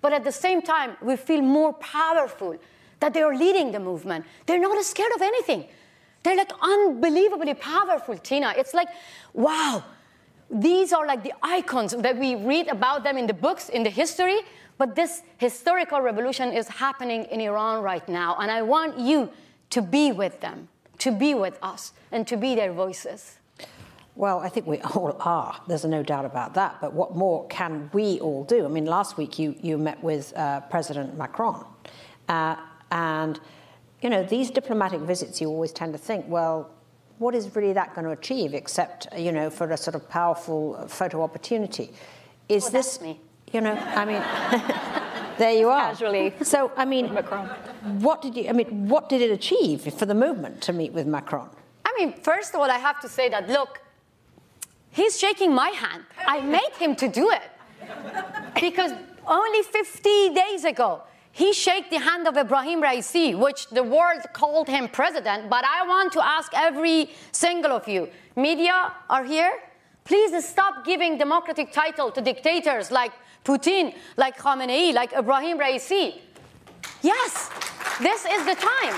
but 0.00 0.12
at 0.12 0.22
the 0.22 0.32
same 0.32 0.62
time, 0.62 0.96
we 1.02 1.16
feel 1.16 1.42
more 1.42 1.72
powerful 1.74 2.56
that 3.00 3.12
they 3.12 3.22
are 3.22 3.36
leading 3.36 3.72
the 3.72 3.80
movement. 3.80 4.24
They're 4.46 4.60
not 4.60 4.82
scared 4.84 5.12
of 5.14 5.20
anything. 5.20 5.66
They're 6.22 6.36
like 6.36 6.52
unbelievably 6.60 7.54
powerful, 7.54 8.16
Tina. 8.18 8.54
It's 8.56 8.72
like, 8.72 8.88
wow, 9.32 9.84
these 10.48 10.92
are 10.92 11.06
like 11.06 11.24
the 11.24 11.34
icons 11.42 11.92
that 11.92 12.16
we 12.16 12.36
read 12.36 12.68
about 12.68 13.02
them 13.02 13.18
in 13.18 13.26
the 13.26 13.34
books, 13.34 13.68
in 13.68 13.82
the 13.82 13.90
history, 13.90 14.38
but 14.78 14.94
this 14.94 15.22
historical 15.38 16.00
revolution 16.00 16.52
is 16.52 16.68
happening 16.68 17.24
in 17.24 17.40
Iran 17.40 17.82
right 17.82 18.08
now, 18.08 18.36
and 18.38 18.50
I 18.50 18.62
want 18.62 18.98
you 18.98 19.30
to 19.70 19.82
be 19.82 20.12
with 20.12 20.40
them 20.40 20.68
to 20.98 21.10
be 21.10 21.34
with 21.34 21.58
us 21.62 21.92
and 22.12 22.26
to 22.26 22.36
be 22.36 22.54
their 22.54 22.72
voices? 22.72 23.38
Well, 24.16 24.40
I 24.40 24.48
think 24.48 24.66
we 24.66 24.80
all 24.80 25.16
are. 25.20 25.60
There's 25.68 25.84
no 25.84 26.02
doubt 26.02 26.24
about 26.24 26.54
that. 26.54 26.80
But 26.80 26.94
what 26.94 27.14
more 27.14 27.46
can 27.48 27.90
we 27.92 28.18
all 28.20 28.44
do? 28.44 28.64
I 28.64 28.68
mean, 28.68 28.86
last 28.86 29.16
week 29.16 29.38
you, 29.38 29.54
you 29.60 29.76
met 29.76 30.02
with 30.02 30.32
uh, 30.36 30.60
President 30.62 31.16
Macron. 31.18 31.64
Uh, 32.28 32.56
and, 32.90 33.38
you 34.00 34.08
know, 34.08 34.24
these 34.24 34.50
diplomatic 34.50 35.00
visits, 35.00 35.40
you 35.40 35.48
always 35.48 35.72
tend 35.72 35.92
to 35.92 35.98
think, 35.98 36.24
well, 36.28 36.70
what 37.18 37.34
is 37.34 37.54
really 37.54 37.72
that 37.74 37.94
going 37.94 38.04
to 38.04 38.10
achieve 38.10 38.54
except, 38.54 39.06
you 39.16 39.32
know, 39.32 39.50
for 39.50 39.70
a 39.70 39.76
sort 39.76 39.94
of 39.94 40.08
powerful 40.08 40.86
photo 40.88 41.22
opportunity? 41.22 41.92
Is 42.48 42.64
well, 42.64 42.72
this, 42.72 43.00
me. 43.00 43.20
you 43.52 43.60
know, 43.60 43.74
I 43.74 44.04
mean. 44.04 45.02
There 45.38 45.52
you 45.52 45.68
are. 45.68 45.90
Casually. 45.90 46.34
So, 46.42 46.72
I 46.76 46.84
mean, 46.84 47.12
Macron. 47.12 47.48
what 48.00 48.22
did 48.22 48.36
you? 48.36 48.48
I 48.48 48.52
mean, 48.52 48.88
what 48.88 49.08
did 49.08 49.20
it 49.20 49.30
achieve 49.30 49.92
for 49.94 50.06
the 50.06 50.14
movement 50.14 50.62
to 50.62 50.72
meet 50.72 50.92
with 50.92 51.06
Macron? 51.06 51.48
I 51.84 51.94
mean, 51.98 52.12
first 52.20 52.54
of 52.54 52.60
all, 52.60 52.70
I 52.70 52.78
have 52.78 53.00
to 53.00 53.08
say 53.08 53.28
that 53.28 53.48
look, 53.48 53.80
he's 54.90 55.18
shaking 55.18 55.54
my 55.54 55.68
hand. 55.68 56.04
I 56.26 56.40
made 56.40 56.72
him 56.78 56.96
to 56.96 57.08
do 57.08 57.30
it 57.30 57.42
because 58.60 58.92
only 59.26 59.62
50 59.62 60.34
days 60.34 60.64
ago 60.64 61.02
he 61.32 61.52
shook 61.52 61.90
the 61.90 61.98
hand 61.98 62.26
of 62.26 62.36
Ibrahim 62.36 62.82
Raisi, 62.82 63.38
which 63.38 63.68
the 63.68 63.82
world 63.82 64.22
called 64.32 64.68
him 64.68 64.88
president. 64.88 65.50
But 65.50 65.64
I 65.64 65.86
want 65.86 66.12
to 66.14 66.24
ask 66.24 66.50
every 66.54 67.10
single 67.32 67.72
of 67.72 67.86
you: 67.86 68.08
media 68.36 68.92
are 69.10 69.24
here, 69.24 69.52
Please 70.06 70.46
stop 70.46 70.84
giving 70.84 71.18
democratic 71.18 71.72
title 71.72 72.12
to 72.12 72.20
dictators 72.20 72.92
like 72.92 73.10
Putin, 73.46 73.94
like 74.16 74.36
Khamenei, 74.36 74.92
like 74.92 75.12
Ibrahim 75.12 75.58
Raisi. 75.58 76.20
Yes, 77.02 77.50
this 78.00 78.26
is 78.26 78.44
the 78.44 78.56
time. 78.56 78.94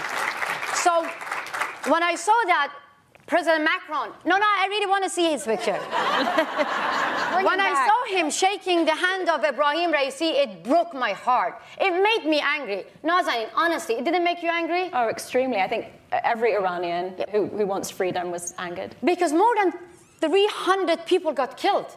So 0.74 0.92
when 1.92 2.02
I 2.02 2.14
saw 2.14 2.38
that, 2.46 2.74
President 3.26 3.62
Macron, 3.62 4.08
no, 4.24 4.38
no, 4.38 4.46
I 4.46 4.66
really 4.70 4.86
want 4.86 5.04
to 5.04 5.10
see 5.10 5.30
his 5.30 5.44
picture. 5.44 5.74
when 7.48 7.60
I 7.60 7.72
saw 7.86 8.16
him 8.16 8.30
shaking 8.30 8.86
the 8.86 8.94
hand 8.94 9.28
of 9.28 9.44
Ibrahim 9.44 9.92
Raisi, 9.92 10.32
it 10.32 10.64
broke 10.64 10.94
my 10.94 11.12
heart. 11.12 11.60
It 11.78 11.90
made 11.90 12.24
me 12.28 12.40
angry. 12.40 12.86
Nazanin, 13.04 13.50
honestly, 13.54 13.96
it 13.96 14.04
didn't 14.06 14.24
make 14.24 14.42
you 14.42 14.48
angry? 14.48 14.88
Oh, 14.94 15.10
extremely. 15.10 15.58
I 15.58 15.68
think 15.68 15.88
every 16.10 16.54
Iranian 16.54 17.14
yep. 17.18 17.28
who, 17.28 17.48
who 17.48 17.66
wants 17.66 17.90
freedom 17.90 18.30
was 18.30 18.54
angered. 18.56 18.96
Because 19.04 19.34
more 19.34 19.54
than 19.56 19.74
300 20.22 21.04
people 21.04 21.34
got 21.34 21.58
killed. 21.58 21.94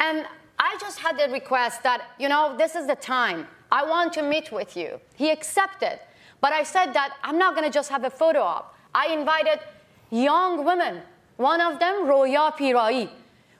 And 0.00 0.26
I 0.58 0.76
just 0.80 0.98
had 0.98 1.18
the 1.18 1.30
request 1.32 1.82
that, 1.82 2.02
you 2.18 2.28
know, 2.28 2.56
this 2.56 2.74
is 2.74 2.86
the 2.86 2.96
time. 2.96 3.46
I 3.70 3.84
want 3.84 4.12
to 4.14 4.22
meet 4.22 4.52
with 4.52 4.76
you. 4.76 5.00
He 5.14 5.30
accepted. 5.30 5.98
But 6.40 6.52
I 6.52 6.62
said 6.62 6.92
that 6.92 7.16
I'm 7.22 7.38
not 7.38 7.54
going 7.54 7.66
to 7.70 7.72
just 7.72 7.90
have 7.90 8.04
a 8.04 8.10
photo 8.10 8.40
op. 8.40 8.74
I 8.94 9.08
invited 9.08 9.60
young 10.10 10.64
women. 10.64 11.02
One 11.36 11.60
of 11.60 11.78
them, 11.78 12.06
Roya 12.06 12.52
Piraei. 12.56 13.10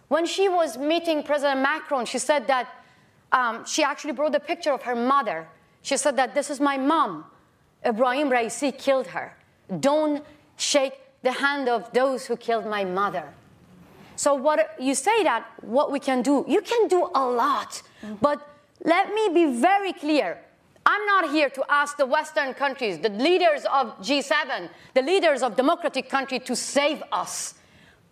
When 0.09 0.25
she 0.25 0.49
was 0.49 0.79
meeting 0.79 1.23
President 1.23 1.61
Macron, 1.61 2.07
she 2.07 2.19
said 2.19 2.47
that 2.47 2.69
um, 3.33 3.65
she 3.65 3.83
actually 3.83 4.13
brought 4.13 4.35
a 4.35 4.41
picture 4.41 4.73
of 4.73 4.83
her 4.83 4.95
mother. 4.95 5.49
She 5.83 5.97
said 5.97 6.17
that 6.17 6.35
this 6.35 6.49
is 6.49 6.61
my 6.61 6.77
mom. 6.77 7.25
Ibrahim 7.85 8.31
Raisi 8.31 8.77
killed 8.77 9.09
her. 9.09 9.37
Don't 9.81 10.25
shake 10.57 10.95
the 11.23 11.33
hand 11.33 11.69
of 11.69 11.93
those 11.93 12.27
who 12.27 12.37
killed 12.37 12.67
my 12.67 12.85
mother. 12.85 13.35
So 14.17 14.35
what 14.35 14.75
you 14.81 14.95
say 14.95 15.23
that 15.25 15.47
what 15.63 15.93
we 15.93 16.01
can 16.01 16.23
do, 16.23 16.45
you 16.49 16.63
can 16.63 16.89
do 16.89 17.11
a 17.15 17.25
lot. 17.25 17.83
Mm-hmm. 18.03 18.15
But 18.21 18.47
let 18.85 19.13
me 19.15 19.29
be 19.33 19.61
very 19.61 19.93
clear. 19.93 20.39
I'm 20.85 21.05
not 21.07 21.31
here 21.31 21.51
to 21.51 21.65
ask 21.69 21.97
the 21.97 22.07
Western 22.07 22.55
countries, 22.55 22.99
the 22.99 23.09
leaders 23.09 23.65
of 23.73 23.99
G7, 23.99 24.69
the 24.95 25.03
leaders 25.03 25.43
of 25.43 25.57
democratic 25.57 26.09
countries 26.09 26.43
to 26.45 26.55
save 26.55 27.03
us. 27.11 27.55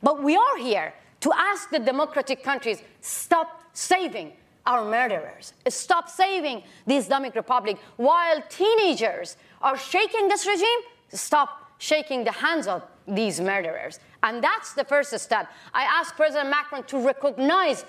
But 0.03 0.23
we 0.23 0.37
are 0.37 0.59
here 0.59 0.93
to 1.21 1.33
ask 1.33 1.71
the 1.71 1.79
democratic 1.79 2.43
countries 2.43 2.83
stop 3.01 3.63
saving 3.73 4.33
our 4.67 4.85
murderers. 4.85 5.55
Stop 5.69 6.09
saving 6.09 6.63
the 6.87 6.97
Islamic 6.97 7.35
Republic 7.35 7.79
while 7.97 8.43
teenagers 8.49 9.37
are 9.63 9.79
shaking 9.79 10.29
this 10.29 10.47
regime. 10.47 10.81
Stop 11.13 11.73
shaking 11.79 12.25
the 12.25 12.33
hands 12.33 12.67
of 12.67 12.83
these 13.07 13.41
murderers. 13.41 14.01
And 14.25 14.43
that's 14.43 14.73
the 14.73 14.85
first 14.85 15.17
step. 15.21 15.49
I 15.75 15.83
asked 15.83 16.17
President 16.17 16.49
Macron 16.49 16.83
to 16.85 16.99
recognize 16.99 17.85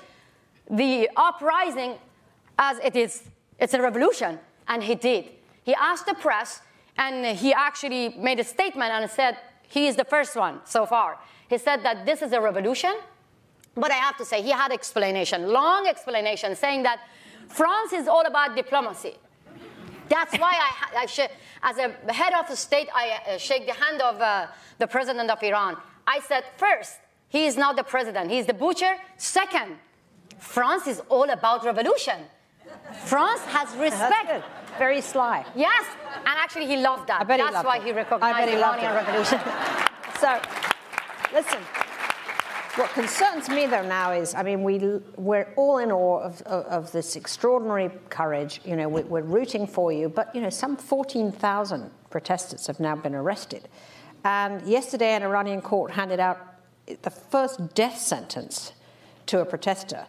the 0.69 1.09
uprising 1.15 1.95
as 2.59 2.77
it 2.79 2.95
is 2.95 3.23
it's 3.57 3.73
a 3.73 3.81
revolution, 3.81 4.37
and 4.67 4.83
he 4.83 4.95
did. 4.95 5.29
He 5.63 5.73
asked 5.73 6.07
the 6.07 6.13
press, 6.13 6.61
and 6.97 7.37
he 7.37 7.53
actually 7.53 8.09
made 8.09 8.37
a 8.41 8.43
statement 8.43 8.91
and 8.91 9.09
said 9.09 9.37
he 9.69 9.87
is 9.87 9.95
the 9.95 10.03
first 10.03 10.35
one 10.35 10.59
so 10.65 10.85
far. 10.85 11.17
He 11.49 11.57
said 11.57 11.83
that 11.83 12.05
this 12.05 12.21
is 12.21 12.33
a 12.33 12.41
revolution, 12.41 12.93
but 13.73 13.91
I 13.91 13.95
have 13.95 14.17
to 14.17 14.25
say 14.25 14.41
he 14.41 14.51
had 14.51 14.73
explanation, 14.73 15.53
long 15.53 15.87
explanation, 15.87 16.53
saying 16.55 16.83
that 16.83 16.99
France 17.47 17.93
is 17.93 18.09
all 18.09 18.25
about 18.25 18.57
diplomacy. 18.57 19.15
That's 20.09 20.37
why 20.37 20.53
I, 20.53 21.03
I 21.03 21.05
sh- 21.05 21.31
as 21.63 21.77
a 21.77 22.13
head 22.13 22.33
of 22.33 22.55
state, 22.57 22.89
I 22.93 23.19
uh, 23.25 23.37
shake 23.37 23.65
the 23.65 23.73
hand 23.73 24.01
of 24.01 24.19
uh, 24.19 24.47
the 24.79 24.87
president 24.87 25.29
of 25.31 25.41
Iran. 25.41 25.77
I 26.07 26.19
said, 26.19 26.43
first, 26.57 26.93
he 27.29 27.45
is 27.45 27.57
not 27.57 27.75
the 27.75 27.83
president, 27.83 28.31
he 28.31 28.37
is 28.37 28.45
the 28.45 28.53
butcher. 28.53 28.95
Second, 29.17 29.77
France 30.39 30.87
is 30.87 31.01
all 31.09 31.29
about 31.29 31.65
revolution. 31.65 32.19
France 33.05 33.41
has 33.45 33.75
respect. 33.77 34.43
Very 34.77 35.01
sly. 35.01 35.45
Yes, 35.55 35.85
and 36.17 36.35
actually 36.37 36.67
he 36.67 36.77
loved 36.77 37.07
that. 37.07 37.21
I 37.21 37.23
bet 37.23 37.39
That's 37.39 37.49
he 37.49 37.53
loved 37.53 37.65
why 37.65 37.77
it. 37.77 37.83
he 37.83 37.91
recognized 37.91 38.47
the 38.47 38.57
Iranian 38.57 38.93
revolution. 38.93 39.39
so, 40.19 40.41
listen. 41.33 41.59
What 42.75 42.89
concerns 42.89 43.47
me, 43.47 43.67
though, 43.67 43.87
now 43.87 44.11
is, 44.11 44.35
I 44.35 44.43
mean, 44.43 44.61
we, 44.61 44.79
we're 45.15 45.53
all 45.55 45.77
in 45.77 45.93
awe 45.93 46.19
of, 46.19 46.41
of, 46.41 46.65
of 46.65 46.91
this 46.91 47.15
extraordinary 47.15 47.89
courage. 48.09 48.59
You 48.65 48.75
know, 48.75 48.89
we, 48.89 49.03
we're 49.03 49.21
rooting 49.21 49.65
for 49.65 49.93
you, 49.93 50.09
but, 50.09 50.35
you 50.35 50.41
know, 50.41 50.49
some 50.49 50.75
14,000 50.75 51.89
protesters 52.09 52.67
have 52.67 52.81
now 52.81 52.97
been 52.97 53.15
arrested. 53.15 53.69
And 54.25 54.63
yesterday, 54.63 55.13
an 55.13 55.21
Iranian 55.21 55.61
court 55.61 55.91
handed 55.91 56.19
out 56.19 56.39
the 57.03 57.11
first 57.11 57.75
death 57.75 57.99
sentence 57.99 58.73
to 59.27 59.39
a 59.39 59.45
protester. 59.45 60.07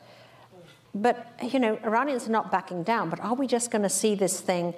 But, 0.95 1.35
you 1.43 1.59
know, 1.59 1.79
Iranians 1.85 2.27
are 2.27 2.33
not 2.33 2.51
backing 2.51 2.83
down. 2.83 3.11
But 3.11 3.21
are 3.21 3.35
we 3.35 3.47
just 3.47 3.71
going 3.71 3.83
to 3.83 3.91
see 3.91 4.15
this 4.15 4.41
thing 4.41 4.73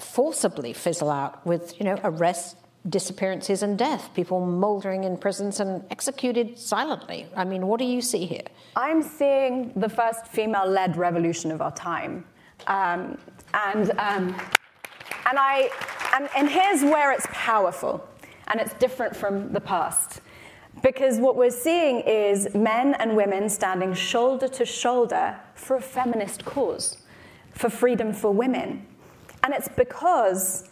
forcibly 0.00 0.72
fizzle 0.72 1.08
out 1.08 1.46
with, 1.46 1.78
you 1.78 1.84
know, 1.84 2.00
arrests, 2.02 2.56
disappearances, 2.88 3.62
and 3.62 3.78
death? 3.78 4.10
People 4.12 4.44
mouldering 4.44 5.04
in 5.04 5.18
prisons 5.18 5.60
and 5.60 5.84
executed 5.92 6.58
silently. 6.58 7.28
I 7.36 7.44
mean, 7.44 7.68
what 7.68 7.78
do 7.78 7.84
you 7.84 8.02
see 8.02 8.26
here? 8.26 8.42
I'm 8.74 9.04
seeing 9.04 9.72
the 9.76 9.88
first 9.88 10.26
female 10.26 10.66
led 10.66 10.96
revolution 10.96 11.52
of 11.52 11.62
our 11.62 11.72
time. 11.76 12.24
Um, 12.66 13.18
and, 13.54 13.92
um, 13.92 14.34
and, 15.26 15.38
I, 15.38 15.70
and, 16.12 16.28
and 16.36 16.48
here's 16.50 16.82
where 16.82 17.12
it's 17.12 17.28
powerful 17.30 18.04
and 18.48 18.60
it's 18.60 18.74
different 18.74 19.14
from 19.16 19.52
the 19.52 19.60
past. 19.60 20.20
Because 20.82 21.18
what 21.18 21.36
we're 21.36 21.50
seeing 21.50 22.00
is 22.00 22.54
men 22.54 22.94
and 22.94 23.16
women 23.16 23.48
standing 23.48 23.94
shoulder 23.94 24.48
to 24.48 24.64
shoulder 24.64 25.38
for 25.54 25.76
a 25.76 25.80
feminist 25.80 26.44
cause, 26.44 26.98
for 27.52 27.70
freedom 27.70 28.12
for 28.12 28.32
women. 28.32 28.86
And 29.42 29.54
it's 29.54 29.68
because 29.68 30.68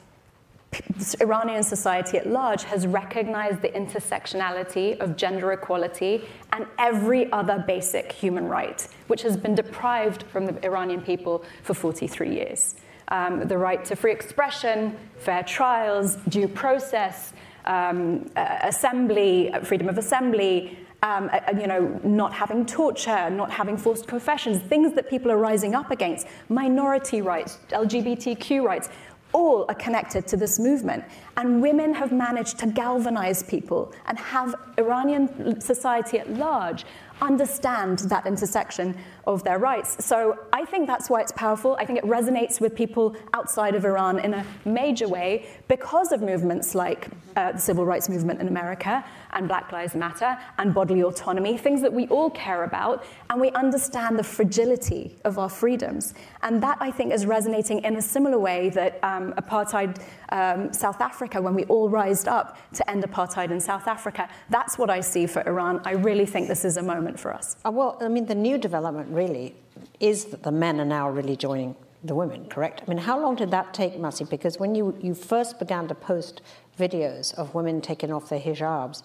Iranian 1.20 1.62
society 1.62 2.16
at 2.16 2.26
large 2.26 2.64
has 2.64 2.86
recognized 2.86 3.60
the 3.60 3.68
intersectionality 3.68 4.98
of 5.00 5.16
gender 5.16 5.52
equality 5.52 6.24
and 6.52 6.66
every 6.78 7.30
other 7.32 7.62
basic 7.66 8.10
human 8.10 8.48
right, 8.48 8.86
which 9.08 9.22
has 9.22 9.36
been 9.36 9.54
deprived 9.54 10.22
from 10.24 10.46
the 10.46 10.64
Iranian 10.64 11.02
people 11.02 11.44
for 11.62 11.74
43 11.74 12.34
years. 12.34 12.76
Um, 13.08 13.46
the 13.46 13.58
right 13.58 13.84
to 13.84 13.96
free 13.96 14.12
expression, 14.12 14.96
fair 15.18 15.42
trials, 15.42 16.16
due 16.28 16.48
process, 16.48 17.34
um, 17.64 18.31
assembly, 18.37 19.52
freedom 19.64 19.88
of 19.88 19.99
assembly, 19.99 20.78
um, 21.02 21.31
you 21.59 21.66
know, 21.66 22.00
not 22.04 22.33
having 22.33 22.64
torture, 22.64 23.28
not 23.28 23.50
having 23.50 23.76
forced 23.76 24.07
confessions, 24.07 24.62
things 24.62 24.95
that 24.95 25.11
people 25.11 25.33
are 25.33 25.38
rising 25.38 25.75
up 25.75 25.90
against, 25.90 26.26
minority 26.49 27.21
rights, 27.23 27.59
LGBTQ 27.71 28.62
rights, 28.62 28.88
all 29.33 29.64
are 29.69 29.75
connected 29.75 30.26
to 30.28 30.37
this 30.37 30.59
movement. 30.59 31.04
And 31.37 31.61
women 31.61 31.95
have 31.95 32.12
managed 32.12 32.59
to 32.61 32.66
galvanize 32.66 33.42
people 33.42 33.92
and 34.07 34.19
have 34.19 34.54
Iranian 34.78 35.61
society 35.61 36.19
at 36.19 36.31
large 36.35 36.85
understand 37.22 38.00
that 38.00 38.26
intersection 38.26 38.96
of 39.26 39.44
their 39.44 39.58
rights. 39.58 40.04
So 40.04 40.38
I 40.52 40.64
think 40.64 40.86
that's 40.86 41.08
why 41.08 41.20
it's 41.20 41.32
powerful. 41.32 41.76
I 41.78 41.86
think 41.86 41.98
it 41.98 42.04
resonates 42.04 42.60
with 42.60 42.74
people 42.74 43.16
outside 43.32 43.74
of 43.74 43.84
Iran 43.84 44.18
in 44.18 44.34
a 44.34 44.44
major 44.64 45.08
way 45.08 45.46
because 45.68 46.12
of 46.12 46.20
movements 46.20 46.74
like 46.74 47.08
uh, 47.36 47.52
the 47.52 47.58
civil 47.58 47.86
rights 47.86 48.08
movement 48.08 48.40
in 48.40 48.48
America 48.48 49.04
and 49.32 49.48
Black 49.48 49.72
Lives 49.72 49.94
Matter 49.94 50.36
and 50.58 50.74
bodily 50.74 51.02
autonomy, 51.02 51.56
things 51.56 51.80
that 51.80 51.92
we 51.92 52.06
all 52.08 52.30
care 52.30 52.64
about, 52.64 53.04
and 53.30 53.40
we 53.40 53.50
understand 53.52 54.18
the 54.18 54.24
fragility 54.24 55.16
of 55.24 55.38
our 55.38 55.48
freedoms. 55.48 56.14
And 56.42 56.62
that, 56.62 56.78
I 56.80 56.90
think, 56.90 57.12
is 57.12 57.24
resonating 57.24 57.84
in 57.84 57.96
a 57.96 58.02
similar 58.02 58.38
way 58.38 58.68
that 58.70 58.98
um, 59.02 59.32
apartheid 59.34 60.02
um, 60.30 60.72
South 60.72 61.00
Africa, 61.00 61.40
when 61.40 61.54
we 61.54 61.64
all 61.64 61.88
rised 61.88 62.26
up 62.28 62.58
to 62.74 62.90
end 62.90 63.04
apartheid 63.04 63.50
in 63.50 63.60
South 63.60 63.86
Africa, 63.86 64.28
that's 64.50 64.78
what 64.78 64.90
I 64.90 65.00
see 65.00 65.26
for 65.26 65.46
Iran. 65.46 65.80
I 65.84 65.92
really 65.92 66.26
think 66.26 66.48
this 66.48 66.64
is 66.64 66.76
a 66.76 66.82
moment 66.82 67.12
for 67.19 67.33
us. 67.33 67.57
Uh, 67.64 67.71
well, 67.71 67.99
I 68.00 68.09
mean, 68.09 68.26
the 68.26 68.35
new 68.35 68.59
development 68.59 69.09
really 69.11 69.54
is 70.00 70.26
that 70.26 70.42
the 70.42 70.52
men 70.52 70.81
are 70.81 70.85
now 70.85 71.09
really 71.11 71.37
joining 71.37 71.76
the 72.04 72.14
women, 72.14 72.47
correct? 72.47 72.83
I 72.85 72.88
mean, 72.88 72.99
how 72.99 73.21
long 73.21 73.37
did 73.37 73.50
that 73.52 73.73
take, 73.73 73.95
Masih? 73.95 74.28
Because 74.28 74.59
when 74.59 74.75
you, 74.75 74.97
you 75.00 75.14
first 75.14 75.59
began 75.59 75.87
to 75.88 75.95
post 75.95 76.42
videos 76.78 77.33
of 77.35 77.54
women 77.54 77.81
taking 77.81 78.12
off 78.12 78.28
their 78.28 78.40
hijabs, 78.40 79.02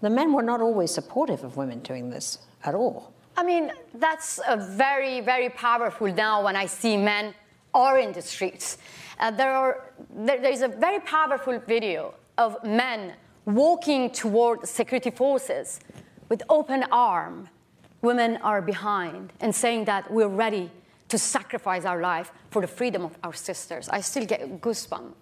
the 0.00 0.10
men 0.10 0.32
were 0.32 0.42
not 0.42 0.60
always 0.60 0.92
supportive 0.92 1.42
of 1.42 1.56
women 1.56 1.80
doing 1.80 2.10
this 2.10 2.38
at 2.64 2.74
all. 2.74 3.12
I 3.36 3.42
mean, 3.42 3.72
that's 3.94 4.40
a 4.46 4.56
very, 4.56 5.20
very 5.20 5.50
powerful 5.50 6.12
now 6.12 6.44
when 6.44 6.56
I 6.56 6.66
see 6.66 6.96
men 6.96 7.34
are 7.74 7.98
in 7.98 8.12
the 8.12 8.22
streets. 8.22 8.78
Uh, 9.18 9.30
there, 9.30 9.54
are, 9.54 9.92
there, 10.14 10.40
there 10.40 10.52
is 10.52 10.62
a 10.62 10.68
very 10.68 11.00
powerful 11.00 11.58
video 11.58 12.14
of 12.38 12.62
men 12.64 13.12
walking 13.44 14.10
toward 14.10 14.66
security 14.66 15.10
forces 15.10 15.80
with 16.28 16.42
open 16.48 16.84
arm. 16.90 17.48
Women 18.02 18.36
are 18.42 18.62
behind 18.62 19.32
and 19.40 19.54
saying 19.54 19.86
that 19.86 20.10
we're 20.10 20.28
ready 20.28 20.70
to 21.08 21.18
sacrifice 21.18 21.84
our 21.84 22.00
life 22.00 22.30
for 22.50 22.60
the 22.60 22.68
freedom 22.68 23.04
of 23.04 23.16
our 23.22 23.32
sisters. 23.32 23.88
I 23.88 24.00
still 24.00 24.26
get 24.26 24.60
goosebumps. 24.60 25.14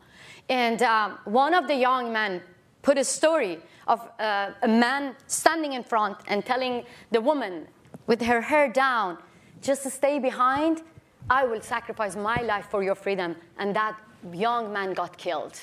And 0.49 0.83
um, 0.83 1.19
one 1.25 1.55
of 1.55 1.69
the 1.69 1.75
young 1.75 2.13
men 2.13 2.43
put 2.83 2.99
a 2.99 3.05
story 3.05 3.61
of 3.87 4.01
uh, 4.19 4.51
a 4.63 4.69
man 4.69 5.15
standing 5.27 5.73
in 5.73 5.83
front 5.83 6.19
and 6.27 6.45
telling 6.45 6.85
the 7.11 7.21
woman 7.21 7.67
with 8.07 8.21
her 8.23 8.41
hair 8.41 8.71
down, 8.71 9.19
just 9.63 9.83
to 9.85 9.91
stay 9.91 10.19
behind, 10.19 10.83
I 11.31 11.47
will 11.47 11.63
sacrifice 11.63 12.17
my 12.17 12.43
life 12.43 12.67
for 12.71 12.83
your 12.83 12.95
freedom. 12.95 13.37
And 13.59 13.75
that 13.77 13.99
young 14.33 14.73
man 14.73 14.93
got 14.93 15.17
killed. 15.17 15.59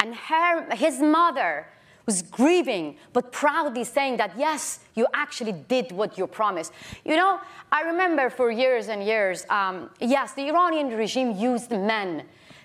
And 0.00 0.14
her, 0.14 0.74
his 0.74 1.00
mother 1.00 1.66
was 2.06 2.22
grieving, 2.22 2.96
but 3.12 3.32
proudly 3.32 3.84
saying 3.84 4.16
that, 4.16 4.32
yes, 4.38 4.80
you 4.94 5.06
actually 5.12 5.52
did 5.52 5.92
what 5.92 6.16
you 6.16 6.26
promised. 6.26 6.72
You 7.04 7.16
know, 7.16 7.40
I 7.72 7.82
remember 7.82 8.30
for 8.30 8.50
years 8.50 8.88
and 8.88 9.02
years, 9.02 9.44
um, 9.50 9.90
yes, 10.00 10.32
the 10.32 10.48
Iranian 10.48 10.88
regime 10.96 11.36
used 11.36 11.70
men 11.70 12.24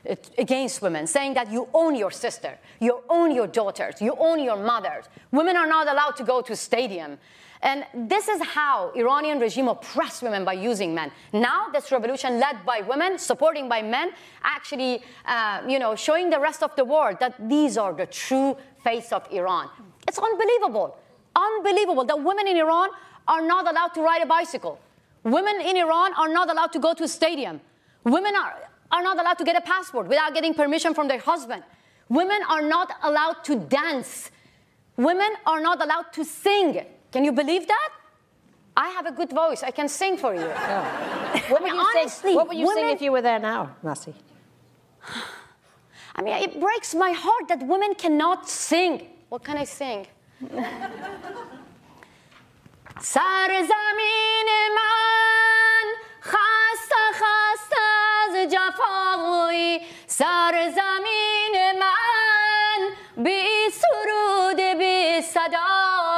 uh, 0.10 0.15
against 0.38 0.81
women, 0.81 1.07
saying 1.07 1.33
that 1.33 1.51
you 1.51 1.67
own 1.74 1.95
your 1.95 2.12
sister, 2.12 2.57
you 2.79 3.01
own 3.10 3.33
your 3.33 3.48
daughters, 3.48 4.00
you 4.00 4.15
own 4.19 4.43
your 4.43 4.57
mothers. 4.57 5.05
Women 5.31 5.57
are 5.57 5.67
not 5.67 5.88
allowed 5.88 6.15
to 6.17 6.24
go 6.24 6.41
to 6.41 6.55
stadium. 6.55 7.17
And 7.63 7.86
this 7.94 8.27
is 8.27 8.41
how 8.41 8.91
Iranian 8.96 9.39
regime 9.39 9.68
oppressed 9.68 10.24
women 10.24 10.44
by 10.44 10.53
using 10.53 10.96
men. 10.96 11.12
Now 11.32 11.68
this 11.72 11.91
revolution 11.91 12.39
led 12.39 12.65
by 12.65 12.82
women, 12.82 13.20
supporting 13.20 13.70
by 13.70 13.84
men, 13.84 14.12
actually, 14.44 15.03
uh, 15.25 15.62
you 15.68 15.77
know, 15.77 15.96
showing 15.96 16.32
the 16.32 16.39
rest 16.39 16.63
of 16.63 16.75
the 16.75 16.84
world 16.84 17.18
that 17.20 17.36
these 17.48 17.77
are 17.77 17.94
the 17.94 18.08
true 18.08 18.58
face 18.84 19.12
of 19.12 19.27
Iran. 19.32 19.70
It's 20.08 20.18
unbelievable, 20.18 20.98
unbelievable 21.36 22.03
that 22.06 22.22
women 22.22 22.48
in 22.48 22.58
Iran 22.58 22.89
are 23.27 23.46
not 23.46 23.70
allowed 23.70 23.94
to 23.94 24.01
ride 24.01 24.24
a 24.24 24.25
bicycle. 24.25 24.80
Women 25.24 25.62
in 25.62 25.77
Iran 25.77 26.13
are 26.15 26.30
not 26.30 26.50
allowed 26.50 26.72
to 26.74 26.80
go 26.80 26.96
to 26.96 27.03
a 27.03 27.08
stadium. 27.08 27.62
Women 28.03 28.36
are, 28.36 28.56
are 28.91 29.03
not 29.03 29.20
allowed 29.20 29.38
to 29.38 29.44
get 29.44 29.56
a 29.56 29.62
passport 29.62 30.08
without 30.08 30.34
getting 30.34 30.56
permission 30.56 30.96
from 30.96 31.08
their 31.08 31.20
husband. 31.20 31.63
Women 32.10 32.41
are 32.50 32.63
not 32.63 32.91
allowed 33.03 33.44
to 33.44 33.56
dance. 33.56 34.32
Women 34.98 35.30
are 35.46 35.62
not 35.62 35.80
allowed 35.82 36.12
to 36.13 36.25
sing. 36.25 36.84
Can 37.12 37.25
you 37.25 37.33
believe 37.33 37.66
that? 37.66 37.90
I 38.76 38.88
have 38.90 39.06
a 39.06 39.12
good 39.12 39.30
voice. 39.30 39.62
I 39.62 39.71
can 39.71 39.88
sing 39.88 40.16
for 40.18 40.35
you. 40.35 40.40
Yeah. 40.40 41.50
What, 41.50 41.62
would 41.62 41.73
you 41.73 41.78
honestly, 41.78 42.09
sing, 42.30 42.35
what 42.37 42.49
would 42.49 42.59
you 42.59 42.66
women, 42.66 42.85
sing 42.85 42.92
if 42.92 43.00
you 43.00 43.12
were 43.12 43.23
there 43.23 43.38
now, 43.38 43.75
Masih? 43.83 44.14
I 46.16 46.23
mean, 46.23 46.35
it 46.42 46.61
breaks 46.61 46.95
my 46.95 47.12
heart 47.12 47.49
that 47.49 47.62
women 47.66 47.95
cannot 47.95 48.49
sing. 48.49 49.09
What 49.28 49.45
can 49.45 49.56
I 49.56 49.64
sing? 49.64 50.06
سرزمین 53.00 54.49
من 54.76 55.87
خسته 56.21 57.02
خسته 57.12 57.83
از 58.23 58.35
جفای 58.52 59.80
سرزمین 60.06 61.56
من 61.80 62.80
بی 63.25 63.71
سرود 63.71 64.61
بی 64.78 65.23
صدای 65.23 66.10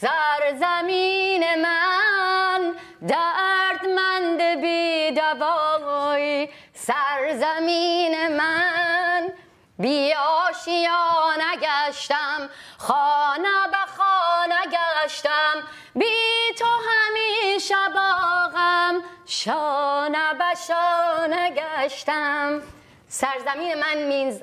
سرزمین 0.00 1.62
من 1.62 2.74
دردمند 3.08 4.60
بی 4.60 5.10
دوای 5.10 6.48
سرزمین 6.74 8.36
من. 8.36 9.32
بی 9.78 10.14
آشیانه 10.14 11.56
گشتم 11.62 12.50
خانه 12.78 13.68
به 13.70 13.92
خانه 13.96 14.62
گشتم. 14.72 15.62
بی 15.94 16.54
تو 16.58 16.66
همیشه 16.88 17.88
باغم 17.94 19.02
شانه 19.26 20.34
به 20.34 20.54
شانه 20.68 21.50
گشتم. 21.50 22.62
سرزمین 23.08 23.74
من 23.74 24.08
means 24.10 24.34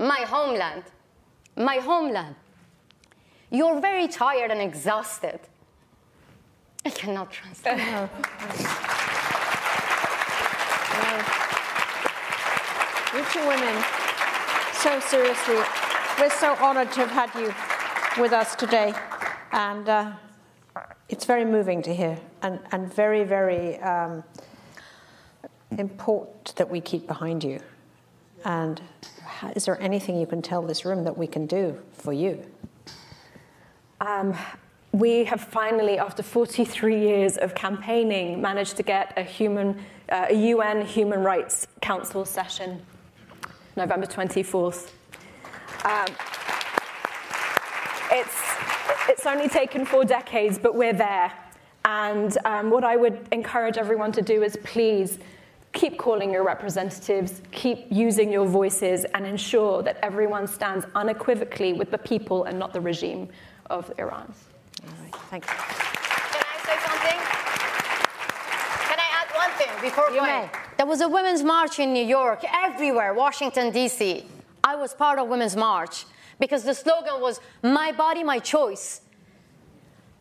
my 0.00 0.24
homeland 0.32 0.84
my 1.56 1.78
homeland. 1.86 2.47
You're 3.50 3.80
very 3.80 4.08
tired 4.08 4.50
and 4.50 4.60
exhausted 4.60 5.40
I 6.88 6.90
cannot 6.90 7.30
translate 7.30 7.76
no. 7.76 8.08
You 13.14 13.24
two 13.32 13.46
women, 13.46 13.84
so 14.72 15.00
seriously, 15.00 15.56
we're 16.18 16.30
so 16.30 16.54
honored 16.64 16.90
to 16.92 17.06
have 17.06 17.10
had 17.10 17.34
you 17.38 18.22
with 18.22 18.32
us 18.32 18.54
today. 18.54 18.94
And 19.52 19.88
uh, 19.88 20.12
it's 21.08 21.24
very 21.24 21.44
moving 21.44 21.82
to 21.82 21.94
hear 21.94 22.18
and, 22.42 22.60
and 22.70 22.92
very, 22.92 23.24
very 23.24 23.78
um, 23.80 24.22
important 25.76 26.54
that 26.56 26.70
we 26.70 26.80
keep 26.80 27.06
behind 27.06 27.44
you. 27.44 27.60
And 28.44 28.80
is 29.56 29.64
there 29.64 29.80
anything 29.80 30.18
you 30.18 30.26
can 30.26 30.42
tell 30.42 30.62
this 30.62 30.84
room 30.84 31.04
that 31.04 31.18
we 31.18 31.26
can 31.26 31.46
do 31.46 31.78
for 31.92 32.12
you? 32.12 32.44
Um, 34.00 34.34
we 34.92 35.24
have 35.24 35.40
finally, 35.40 35.98
after 35.98 36.22
43 36.22 36.98
years 36.98 37.36
of 37.36 37.54
campaigning, 37.54 38.40
managed 38.40 38.76
to 38.76 38.82
get 38.82 39.12
a, 39.16 39.22
human, 39.22 39.78
uh, 40.08 40.26
a 40.28 40.34
UN 40.50 40.86
Human 40.86 41.20
Rights 41.20 41.66
Council 41.80 42.24
session 42.24 42.80
November 43.76 44.06
24th. 44.06 44.90
Um, 45.84 46.06
it's, 48.10 48.42
it's 49.08 49.26
only 49.26 49.48
taken 49.48 49.84
four 49.84 50.04
decades, 50.04 50.58
but 50.58 50.74
we're 50.74 50.92
there. 50.92 51.32
And 51.84 52.36
um, 52.44 52.70
what 52.70 52.84
I 52.84 52.96
would 52.96 53.28
encourage 53.32 53.78
everyone 53.78 54.12
to 54.12 54.22
do 54.22 54.42
is 54.42 54.56
please 54.64 55.18
keep 55.72 55.98
calling 55.98 56.32
your 56.32 56.44
representatives, 56.44 57.42
keep 57.50 57.86
using 57.90 58.32
your 58.32 58.46
voices, 58.46 59.04
and 59.14 59.26
ensure 59.26 59.82
that 59.82 59.98
everyone 60.02 60.46
stands 60.46 60.86
unequivocally 60.94 61.72
with 61.72 61.90
the 61.90 61.98
people 61.98 62.44
and 62.44 62.58
not 62.58 62.72
the 62.72 62.80
regime 62.80 63.28
of 63.70 63.92
Iran. 63.98 64.32
All 64.82 64.94
right, 65.02 65.14
thank 65.30 65.44
you. 65.44 65.50
Can 65.50 66.44
I 66.44 66.58
say 66.66 66.76
something? 66.88 67.18
Can 68.88 68.98
I 68.98 69.08
add 69.20 69.28
one 69.36 69.50
thing 69.58 69.72
before 69.82 70.10
you 70.10 70.22
may. 70.22 70.48
There 70.76 70.86
was 70.86 71.00
a 71.00 71.08
women's 71.08 71.42
march 71.42 71.78
in 71.78 71.92
New 71.92 72.04
York, 72.04 72.44
everywhere, 72.52 73.12
Washington, 73.14 73.72
D.C. 73.72 74.24
I 74.62 74.76
was 74.76 74.94
part 74.94 75.18
of 75.18 75.28
Women's 75.28 75.56
March 75.56 76.04
because 76.38 76.62
the 76.64 76.74
slogan 76.74 77.20
was, 77.20 77.40
My 77.62 77.92
body, 77.92 78.22
my 78.22 78.38
choice. 78.38 79.00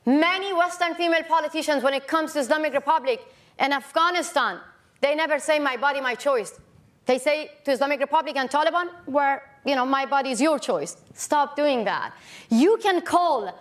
Many 0.06 0.54
Western 0.54 0.96
female 0.96 1.24
politicians, 1.24 1.84
when 1.84 1.94
it 1.94 2.08
comes 2.08 2.34
to 2.34 2.40
Islamic 2.40 2.74
Republic 2.74 3.22
and 3.60 3.74
Afghanistan, 3.74 4.60
they 5.02 5.16
never 5.16 5.38
say, 5.38 5.60
My 5.60 5.78
body, 5.78 6.02
my 6.02 6.16
choice. 6.16 6.60
They 7.06 7.20
say 7.20 7.52
to 7.64 7.72
Islamic 7.72 8.00
Republic 8.00 8.36
and 8.36 8.50
Taliban, 8.50 8.90
where, 9.06 9.44
you 9.65 9.76
know, 9.76 9.86
my 9.86 10.06
body 10.06 10.32
is 10.32 10.41
your 10.41 10.60
choice. 10.60 10.98
Stop 11.13 11.56
doing 11.56 11.86
that. 11.86 12.13
You 12.50 12.78
can 12.82 13.02
call 13.02 13.54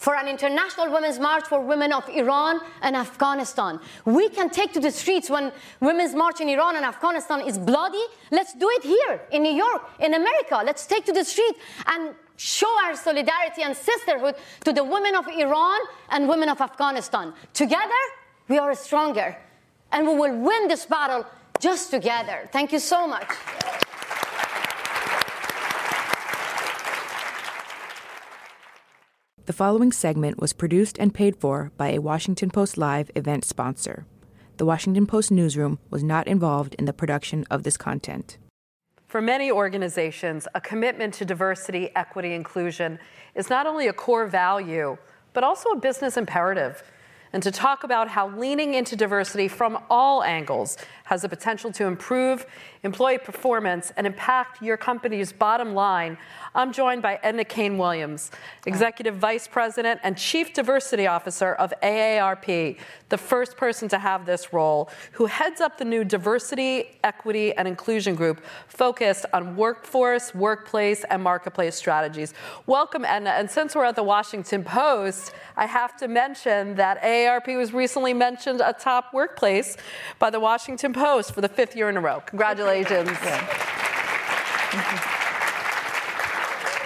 for 0.00 0.16
an 0.16 0.26
international 0.26 0.90
women's 0.90 1.18
march 1.18 1.44
for 1.44 1.60
women 1.60 1.92
of 1.92 2.08
Iran 2.08 2.58
and 2.80 2.96
Afghanistan. 2.96 3.78
We 4.06 4.30
can 4.30 4.48
take 4.48 4.72
to 4.72 4.80
the 4.80 4.90
streets 4.90 5.28
when 5.28 5.52
women's 5.80 6.14
march 6.14 6.40
in 6.40 6.48
Iran 6.48 6.76
and 6.76 6.86
Afghanistan 6.86 7.42
is 7.42 7.58
bloody. 7.58 8.02
Let's 8.30 8.54
do 8.54 8.66
it 8.70 8.82
here 8.82 9.20
in 9.30 9.42
New 9.42 9.52
York, 9.52 9.82
in 9.98 10.14
America. 10.14 10.62
Let's 10.64 10.86
take 10.86 11.04
to 11.04 11.12
the 11.12 11.22
street 11.22 11.54
and 11.86 12.14
show 12.38 12.74
our 12.86 12.96
solidarity 12.96 13.60
and 13.62 13.76
sisterhood 13.76 14.36
to 14.64 14.72
the 14.72 14.82
women 14.82 15.14
of 15.14 15.28
Iran 15.28 15.80
and 16.08 16.26
women 16.26 16.48
of 16.48 16.62
Afghanistan. 16.62 17.34
Together, 17.52 18.02
we 18.48 18.56
are 18.56 18.74
stronger. 18.74 19.36
And 19.92 20.06
we 20.08 20.14
will 20.14 20.38
win 20.38 20.66
this 20.68 20.86
battle 20.86 21.26
just 21.58 21.90
together. 21.90 22.48
Thank 22.52 22.72
you 22.72 22.78
so 22.78 23.06
much. 23.06 23.28
The 29.50 29.56
following 29.56 29.90
segment 29.90 30.40
was 30.40 30.52
produced 30.52 30.96
and 31.00 31.12
paid 31.12 31.34
for 31.34 31.72
by 31.76 31.88
a 31.88 31.98
Washington 31.98 32.50
Post 32.50 32.78
Live 32.78 33.10
event 33.16 33.44
sponsor. 33.44 34.06
The 34.58 34.64
Washington 34.64 35.08
Post 35.08 35.32
newsroom 35.32 35.80
was 35.90 36.04
not 36.04 36.28
involved 36.28 36.76
in 36.76 36.84
the 36.84 36.92
production 36.92 37.44
of 37.50 37.64
this 37.64 37.76
content. 37.76 38.38
For 39.08 39.20
many 39.20 39.50
organizations, 39.50 40.46
a 40.54 40.60
commitment 40.60 41.14
to 41.14 41.24
diversity, 41.24 41.90
equity, 41.96 42.32
inclusion 42.32 43.00
is 43.34 43.50
not 43.50 43.66
only 43.66 43.88
a 43.88 43.92
core 43.92 44.26
value, 44.26 44.96
but 45.32 45.42
also 45.42 45.70
a 45.70 45.80
business 45.80 46.16
imperative 46.16 46.84
and 47.32 47.42
to 47.42 47.50
talk 47.50 47.84
about 47.84 48.08
how 48.08 48.28
leaning 48.36 48.74
into 48.74 48.96
diversity 48.96 49.48
from 49.48 49.78
all 49.88 50.22
angles 50.22 50.76
has 51.04 51.22
the 51.22 51.28
potential 51.28 51.70
to 51.72 51.86
improve 51.86 52.46
employee 52.82 53.18
performance 53.18 53.92
and 53.96 54.06
impact 54.06 54.62
your 54.62 54.76
company's 54.76 55.32
bottom 55.32 55.74
line, 55.74 56.16
I'm 56.54 56.72
joined 56.72 57.02
by 57.02 57.20
Edna 57.22 57.44
Kane 57.44 57.76
Williams, 57.76 58.30
Executive 58.66 59.16
Vice 59.16 59.46
President 59.46 60.00
and 60.02 60.16
Chief 60.16 60.52
Diversity 60.54 61.06
Officer 61.06 61.52
of 61.54 61.74
AARP, 61.82 62.78
the 63.10 63.18
first 63.18 63.56
person 63.56 63.88
to 63.90 63.98
have 63.98 64.24
this 64.24 64.52
role, 64.52 64.88
who 65.12 65.26
heads 65.26 65.60
up 65.60 65.78
the 65.78 65.84
new 65.84 66.04
Diversity, 66.04 66.98
Equity, 67.04 67.52
and 67.54 67.68
Inclusion 67.68 68.14
Group 68.14 68.42
focused 68.66 69.26
on 69.32 69.56
workforce, 69.56 70.34
workplace, 70.34 71.04
and 71.10 71.22
marketplace 71.22 71.74
strategies. 71.74 72.32
Welcome, 72.66 73.04
Edna. 73.04 73.30
And 73.30 73.50
since 73.50 73.74
we're 73.74 73.84
at 73.84 73.96
the 73.96 74.02
Washington 74.02 74.64
Post, 74.64 75.32
I 75.56 75.66
have 75.66 75.96
to 75.98 76.08
mention 76.08 76.76
that 76.76 77.02
AARP 77.02 77.56
was 77.58 77.72
recently 77.72 78.14
mentioned 78.14 78.62
a 78.64 78.72
top 78.72 79.12
workplace 79.12 79.76
by 80.18 80.30
the 80.30 80.40
Washington 80.40 80.92
Post 80.92 81.34
for 81.34 81.42
the 81.42 81.48
fifth 81.48 81.76
year 81.76 81.88
in 81.90 81.96
a 81.96 82.00
row. 82.00 82.22
Congratulations. 82.26 82.69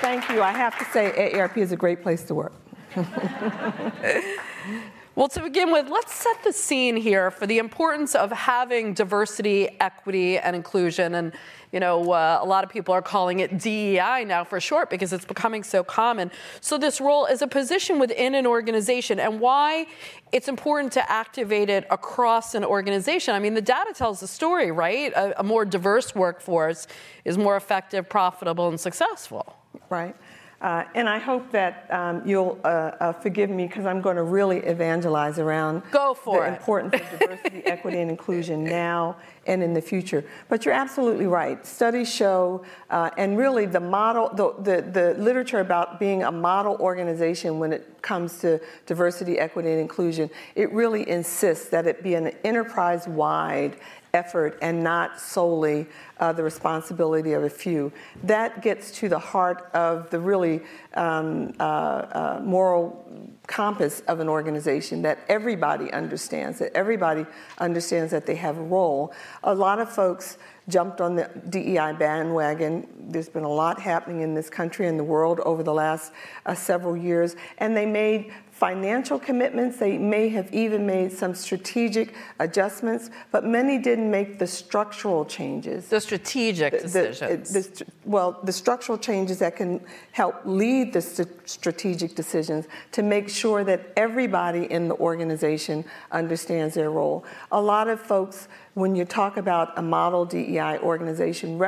Thank 0.00 0.28
you. 0.30 0.42
I 0.42 0.52
have 0.52 0.78
to 0.78 0.84
say, 0.86 1.32
AARP 1.32 1.58
is 1.58 1.72
a 1.72 1.76
great 1.76 2.02
place 2.02 2.22
to 2.24 2.34
work. 2.34 2.54
Well, 5.16 5.29
to 5.29 5.42
begin 5.42 5.70
with, 5.70 5.88
let's 5.90 6.12
set 6.12 6.42
the 6.42 6.53
scene 6.53 6.96
here 6.96 7.31
for 7.31 7.46
the 7.46 7.59
importance 7.59 8.16
of 8.16 8.33
having 8.33 8.94
diversity, 8.94 9.68
equity, 9.79 10.38
and 10.38 10.57
inclusion. 10.57 11.14
And, 11.14 11.33
you 11.70 11.79
know, 11.79 12.11
uh, 12.11 12.40
a 12.42 12.44
lot 12.44 12.64
of 12.64 12.70
people 12.70 12.92
are 12.92 13.03
calling 13.03 13.38
it 13.38 13.57
DEI 13.57 14.24
now 14.27 14.42
for 14.42 14.59
short 14.59 14.90
because 14.90 15.12
it's 15.12 15.24
becoming 15.24 15.62
so 15.62 15.85
common. 15.85 16.33
So, 16.61 16.79
this 16.79 17.00
role 17.00 17.27
is 17.27 17.42
a 17.42 17.46
position 17.46 18.00
within 18.00 18.35
an 18.35 18.44
organization 18.44 19.20
and 19.20 19.38
why 19.38 19.87
it's 20.33 20.48
important 20.48 20.92
to 20.94 21.09
activate 21.09 21.70
it 21.70 21.87
across 21.90 22.57
an 22.57 22.64
organization. 22.64 23.37
I 23.37 23.38
mean, 23.38 23.55
the 23.55 23.62
data 23.62 23.92
tells 23.94 24.18
the 24.18 24.27
story, 24.27 24.72
right? 24.72 25.12
A, 25.12 25.38
a 25.38 25.42
more 25.44 25.64
diverse 25.64 26.12
workforce 26.16 26.88
is 27.24 27.38
more 27.38 27.57
effective, 27.57 28.09
profitable, 28.09 28.68
and 28.68 28.81
successful. 28.81 29.55
Right. 29.90 30.16
Uh, 30.64 30.83
and 30.94 31.11
I 31.11 31.18
hope 31.18 31.53
that 31.53 31.87
um, 31.90 32.22
you'll 32.24 32.59
uh, 32.64 32.68
uh, 32.98 33.12
forgive 33.12 33.50
me 33.50 33.66
because 33.66 33.85
I'm 33.85 34.00
going 34.00 34.16
to 34.16 34.22
really 34.22 34.61
evangelize 34.61 35.38
around 35.38 35.83
Go 35.90 36.14
for 36.14 36.40
the 36.40 36.46
it. 36.46 36.57
importance 36.57 36.94
of 36.94 37.18
diversity, 37.18 37.62
equity, 37.66 37.98
and 37.98 38.11
inclusion 38.11 38.64
now 38.64 39.18
and 39.46 39.62
in 39.62 39.74
the 39.74 39.83
future. 39.83 40.24
But 40.48 40.64
you're 40.64 40.72
absolutely 40.72 41.27
right. 41.27 41.64
Studies 41.66 42.11
show, 42.11 42.64
uh, 42.88 43.11
and 43.18 43.37
really 43.37 43.66
the 43.66 43.79
model, 43.79 44.31
the, 44.31 44.55
the, 44.62 44.81
the 44.81 45.22
literature 45.22 45.61
about 45.61 46.00
being 46.00 46.22
a 46.22 46.33
model 46.33 46.77
organization 46.77 47.59
when 47.59 47.70
it 47.70 48.00
comes 48.00 48.38
to 48.38 48.59
diversity, 48.87 49.38
equity, 49.38 49.70
and 49.70 49.81
inclusion, 49.81 50.31
it 50.55 50.72
really 50.72 51.07
insists 51.07 51.68
that 51.68 51.87
it 51.87 52.03
be 52.03 52.14
an 52.14 52.29
enterprise-wide 52.42 53.77
effort 54.14 54.59
and 54.62 54.83
not 54.83 55.20
solely 55.20 55.87
uh, 56.20 56.33
the 56.33 56.42
responsibility 56.42 57.33
of 57.33 57.42
a 57.42 57.50
few. 57.50 57.92
That 58.22 58.62
gets 58.62 58.90
to 58.92 59.09
the 59.09 59.18
heart 59.18 59.68
of 59.74 60.09
the 60.11 60.20
really 60.20 60.62
um, 60.94 61.53
uh, 61.61 61.62
uh, 61.62 62.40
moral 62.42 63.05
compass 63.46 64.00
of 64.09 64.20
an 64.20 64.29
organization 64.29 65.03
that 65.03 65.18
everybody 65.29 65.92
understands, 65.92 66.59
that 66.61 66.72
everybody 66.74 67.27
understands 67.59 68.11
that 68.12 68.24
they 68.24 68.37
have 68.37 68.57
a 68.57 68.62
role. 68.62 69.12
A 69.42 69.55
lot 69.55 69.79
of 69.81 69.90
folks 69.90 70.38
jumped 70.68 71.00
on 71.00 71.14
the 71.14 71.29
DEI 71.50 71.92
bandwagon. 71.92 72.88
There's 73.09 73.29
been 73.29 73.44
a 73.44 73.53
lot 73.53 73.79
happening 73.79 74.22
in 74.22 74.35
this 74.35 74.48
country 74.48 74.87
and 74.87 74.98
the 74.98 75.05
world 75.05 75.40
over 75.40 75.62
the 75.62 75.74
last 75.74 76.12
uh, 76.46 76.55
several 76.55 76.96
years, 76.96 77.37
and 77.59 77.77
they 77.77 77.85
made 77.85 78.33
financial 78.54 79.18
commitments. 79.18 79.78
They 79.78 79.98
may 79.98 80.28
have 80.28 80.52
even 80.54 80.86
made 80.86 81.10
some 81.12 81.34
strategic 81.34 82.14
adjustments, 82.38 83.10
but 83.32 83.44
many 83.44 83.78
didn't 83.78 84.08
make 84.08 84.38
the 84.38 84.46
structural 84.46 85.24
changes. 85.24 85.88
The 85.88 86.00
strategic 86.00 86.72
The- 86.72 86.78
the- 86.78 87.06
decisions. 87.08 87.52
the- 87.52 87.86
well, 88.04 88.38
the 88.44 88.52
structural 88.52 88.96
changes 88.96 89.40
that 89.40 89.56
can 89.56 89.80
help 90.12 90.36
lead 90.44 90.92
the 90.92 91.00
st- 91.00 91.28
strategic 91.46 92.14
decisions 92.14 92.66
to 92.92 93.02
make 93.02 93.28
sure 93.28 93.64
that 93.64 93.80
everybody 93.96 94.70
in 94.70 94.86
the 94.86 94.94
organization 94.96 95.84
understands 96.12 96.74
their 96.74 96.92
role. 96.92 97.24
A 97.50 97.60
lot 97.60 97.88
of 97.88 97.98
folks, 98.00 98.46
when 98.74 98.94
you 98.94 99.04
talk 99.04 99.36
about 99.36 99.76
a 99.76 99.82
model 99.82 100.24
DEI 100.24 100.78
organization, 100.78 101.58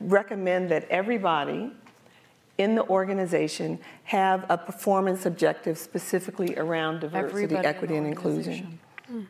recommend 0.00 0.68
that 0.68 0.86
everybody 0.90 1.72
in 2.58 2.74
the 2.74 2.84
organization 2.88 3.78
have 4.04 4.44
a 4.48 4.58
performance 4.58 5.24
objective 5.26 5.78
specifically 5.78 6.56
around 6.56 7.00
diversity, 7.00 7.44
Everybody 7.44 7.66
equity, 7.66 7.96
and 7.96 8.06
inclusion. 8.06 8.78
Hmm. 9.06 9.22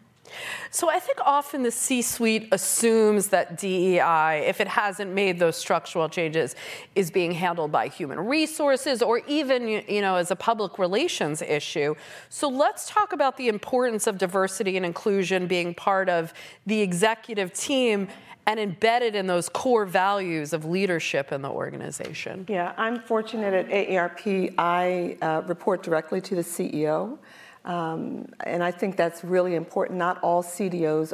So 0.71 0.91
I 0.91 0.99
think 0.99 1.19
often 1.25 1.63
the 1.63 1.71
C-suite 1.71 2.49
assumes 2.53 3.29
that 3.29 3.57
DEI, 3.59 4.45
if 4.47 4.61
it 4.61 4.69
hasn't 4.69 5.13
made 5.13 5.39
those 5.39 5.57
structural 5.57 6.09
changes, 6.09 6.55
is 6.95 7.11
being 7.11 7.33
handled 7.33 7.73
by 7.73 7.89
human 7.89 8.19
resources 8.21 9.03
or 9.03 9.19
even 9.27 9.69
you 9.69 10.01
know 10.01 10.17
as 10.17 10.31
a 10.31 10.37
public 10.37 10.79
relations 10.79 11.43
issue. 11.43 11.95
So 12.29 12.49
let's 12.49 12.89
talk 12.89 13.13
about 13.13 13.37
the 13.37 13.49
importance 13.49 14.07
of 14.07 14.19
diversity 14.19 14.77
and 14.77 14.85
inclusion 14.85 15.47
being 15.47 15.75
part 15.75 16.09
of 16.09 16.33
the 16.67 16.81
executive 16.81 17.53
team 17.53 18.09
and 18.49 18.59
embedded 18.59 19.15
in 19.15 19.27
those 19.27 19.51
core 19.51 19.85
values 19.85 20.55
of 20.55 20.65
leadership 20.65 21.33
in 21.33 21.43
the 21.43 21.51
organization. 21.51 22.47
Yeah, 22.49 22.73
I'm 22.79 22.99
fortunate 22.99 23.53
at 23.53 23.69
AARP. 23.69 24.55
I 24.57 25.19
uh, 25.21 25.43
report 25.47 25.83
directly 25.83 26.23
to 26.23 26.35
the 26.35 26.41
CEO. 26.41 27.19
Um, 27.67 28.27
and 28.45 28.65
I 28.65 28.71
think 28.71 28.97
that's 28.97 29.23
really 29.23 29.55
important. 29.55 29.99
Not 29.99 30.19
all 30.23 30.43
CDOs 30.43 31.13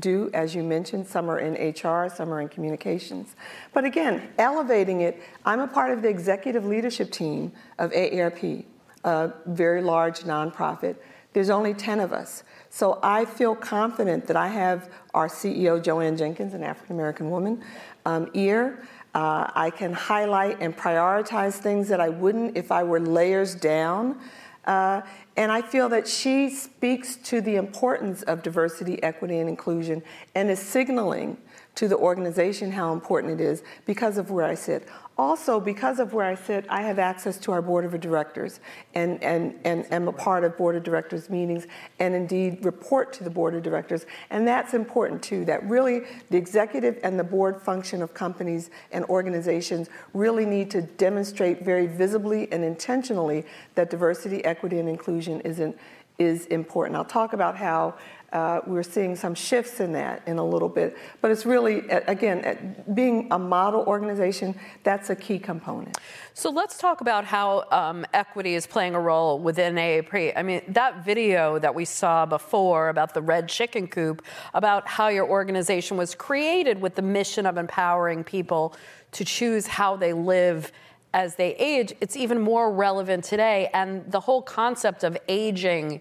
do, 0.00 0.28
as 0.34 0.56
you 0.56 0.64
mentioned. 0.64 1.06
Some 1.06 1.30
are 1.30 1.38
in 1.38 1.52
HR, 1.52 2.08
some 2.12 2.34
are 2.34 2.40
in 2.40 2.48
communications. 2.48 3.36
But 3.72 3.84
again, 3.84 4.30
elevating 4.36 5.02
it, 5.02 5.22
I'm 5.44 5.60
a 5.60 5.68
part 5.68 5.92
of 5.92 6.02
the 6.02 6.08
executive 6.08 6.64
leadership 6.64 7.12
team 7.12 7.52
of 7.78 7.92
AARP, 7.92 8.64
a 9.04 9.32
very 9.46 9.82
large 9.82 10.22
nonprofit. 10.22 10.96
There's 11.32 11.50
only 11.50 11.74
10 11.74 12.00
of 12.00 12.12
us. 12.12 12.42
So 12.74 12.98
I 13.02 13.26
feel 13.26 13.54
confident 13.54 14.26
that 14.28 14.36
I 14.36 14.48
have 14.48 14.88
our 15.12 15.28
CEO, 15.28 15.80
Jo 15.84 16.00
Ann 16.00 16.16
Jenkins, 16.16 16.54
an 16.54 16.62
African 16.62 16.96
American 16.96 17.28
woman, 17.28 17.62
um, 18.06 18.30
ear. 18.32 18.82
Uh, 19.14 19.50
I 19.54 19.68
can 19.68 19.92
highlight 19.92 20.56
and 20.58 20.74
prioritize 20.74 21.56
things 21.56 21.86
that 21.88 22.00
I 22.00 22.08
wouldn't 22.08 22.56
if 22.56 22.72
I 22.72 22.82
were 22.82 22.98
layers 22.98 23.54
down. 23.54 24.18
Uh, 24.64 25.02
and 25.36 25.52
I 25.52 25.60
feel 25.60 25.90
that 25.90 26.08
she 26.08 26.48
speaks 26.48 27.16
to 27.16 27.42
the 27.42 27.56
importance 27.56 28.22
of 28.22 28.42
diversity, 28.42 29.02
equity, 29.02 29.38
and 29.38 29.50
inclusion 29.50 30.02
and 30.34 30.50
is 30.50 30.58
signaling 30.58 31.36
to 31.74 31.88
the 31.88 31.96
organization 31.96 32.70
how 32.70 32.92
important 32.92 33.40
it 33.40 33.42
is 33.42 33.62
because 33.86 34.18
of 34.18 34.30
where 34.30 34.44
I 34.44 34.54
sit. 34.54 34.86
Also, 35.18 35.60
because 35.60 36.00
of 36.00 36.14
where 36.14 36.26
I 36.26 36.34
sit, 36.34 36.64
I 36.70 36.82
have 36.82 36.98
access 36.98 37.36
to 37.40 37.52
our 37.52 37.60
board 37.60 37.84
of 37.84 37.98
directors 38.00 38.60
and, 38.94 39.22
and, 39.22 39.54
and 39.64 39.90
am 39.92 40.08
a 40.08 40.12
part 40.12 40.42
of 40.42 40.56
board 40.56 40.74
of 40.74 40.82
directors 40.82 41.28
meetings 41.28 41.66
and 41.98 42.14
indeed 42.14 42.64
report 42.64 43.12
to 43.14 43.24
the 43.24 43.30
board 43.30 43.54
of 43.54 43.62
directors. 43.62 44.06
And 44.30 44.48
that's 44.48 44.72
important 44.72 45.22
too, 45.22 45.44
that 45.44 45.68
really 45.68 46.02
the 46.30 46.38
executive 46.38 46.98
and 47.04 47.18
the 47.18 47.24
board 47.24 47.60
function 47.60 48.02
of 48.02 48.14
companies 48.14 48.70
and 48.90 49.04
organizations 49.06 49.90
really 50.14 50.46
need 50.46 50.70
to 50.70 50.82
demonstrate 50.82 51.62
very 51.62 51.86
visibly 51.86 52.50
and 52.50 52.64
intentionally 52.64 53.44
that 53.74 53.90
diversity, 53.90 54.42
equity, 54.46 54.78
and 54.78 54.88
inclusion 54.88 55.40
isn't, 55.42 55.76
is 56.18 56.46
important. 56.46 56.96
I'll 56.96 57.04
talk 57.04 57.34
about 57.34 57.56
how 57.56 57.94
uh, 58.32 58.60
we're 58.66 58.82
seeing 58.82 59.14
some 59.14 59.34
shifts 59.34 59.80
in 59.80 59.92
that 59.92 60.22
in 60.26 60.38
a 60.38 60.44
little 60.44 60.68
bit. 60.68 60.96
But 61.20 61.30
it's 61.30 61.44
really, 61.44 61.80
again, 61.88 62.76
being 62.94 63.28
a 63.30 63.38
model 63.38 63.82
organization, 63.82 64.54
that's 64.84 65.10
a 65.10 65.16
key 65.16 65.38
component. 65.38 65.98
So 66.34 66.50
let's 66.50 66.78
talk 66.78 67.02
about 67.02 67.24
how 67.24 67.64
um, 67.70 68.06
equity 68.14 68.54
is 68.54 68.66
playing 68.66 68.94
a 68.94 69.00
role 69.00 69.38
within 69.38 69.74
AAP. 69.74 70.32
I 70.34 70.42
mean, 70.42 70.62
that 70.68 71.04
video 71.04 71.58
that 71.58 71.74
we 71.74 71.84
saw 71.84 72.24
before 72.24 72.88
about 72.88 73.12
the 73.12 73.20
red 73.20 73.48
chicken 73.48 73.86
coop, 73.86 74.22
about 74.54 74.88
how 74.88 75.08
your 75.08 75.28
organization 75.28 75.96
was 75.96 76.14
created 76.14 76.80
with 76.80 76.94
the 76.94 77.02
mission 77.02 77.44
of 77.44 77.58
empowering 77.58 78.24
people 78.24 78.74
to 79.12 79.24
choose 79.24 79.66
how 79.66 79.96
they 79.96 80.14
live 80.14 80.72
as 81.14 81.34
they 81.34 81.54
age, 81.56 81.92
it's 82.00 82.16
even 82.16 82.40
more 82.40 82.72
relevant 82.72 83.24
today. 83.24 83.68
And 83.74 84.10
the 84.10 84.20
whole 84.20 84.42
concept 84.42 85.04
of 85.04 85.18
aging. 85.28 86.00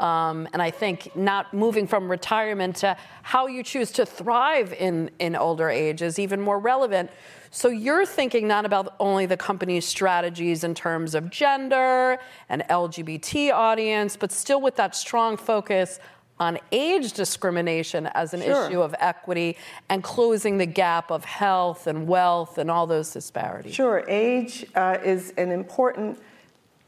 Um, 0.00 0.48
and 0.54 0.62
I 0.62 0.70
think 0.70 1.14
not 1.14 1.52
moving 1.52 1.86
from 1.86 2.10
retirement 2.10 2.76
to 2.76 2.96
how 3.22 3.46
you 3.46 3.62
choose 3.62 3.92
to 3.92 4.06
thrive 4.06 4.72
in, 4.72 5.10
in 5.18 5.36
older 5.36 5.68
age 5.68 6.00
is 6.00 6.18
even 6.18 6.40
more 6.40 6.58
relevant. 6.58 7.10
So 7.50 7.68
you're 7.68 8.06
thinking 8.06 8.48
not 8.48 8.64
about 8.64 8.94
only 8.98 9.26
the 9.26 9.36
company's 9.36 9.84
strategies 9.84 10.64
in 10.64 10.74
terms 10.74 11.14
of 11.14 11.28
gender 11.30 12.18
and 12.48 12.62
LGBT 12.70 13.52
audience, 13.52 14.16
but 14.16 14.32
still 14.32 14.62
with 14.62 14.76
that 14.76 14.96
strong 14.96 15.36
focus 15.36 16.00
on 16.38 16.58
age 16.72 17.12
discrimination 17.12 18.06
as 18.14 18.32
an 18.32 18.40
Sure. 18.40 18.66
issue 18.66 18.80
of 18.80 18.94
equity 18.98 19.58
and 19.90 20.02
closing 20.02 20.56
the 20.56 20.64
gap 20.64 21.10
of 21.10 21.26
health 21.26 21.86
and 21.86 22.08
wealth 22.08 22.56
and 22.56 22.70
all 22.70 22.86
those 22.86 23.12
disparities. 23.12 23.74
Sure, 23.74 24.02
age 24.08 24.64
uh, 24.74 24.96
is 25.04 25.34
an 25.36 25.52
important 25.52 26.18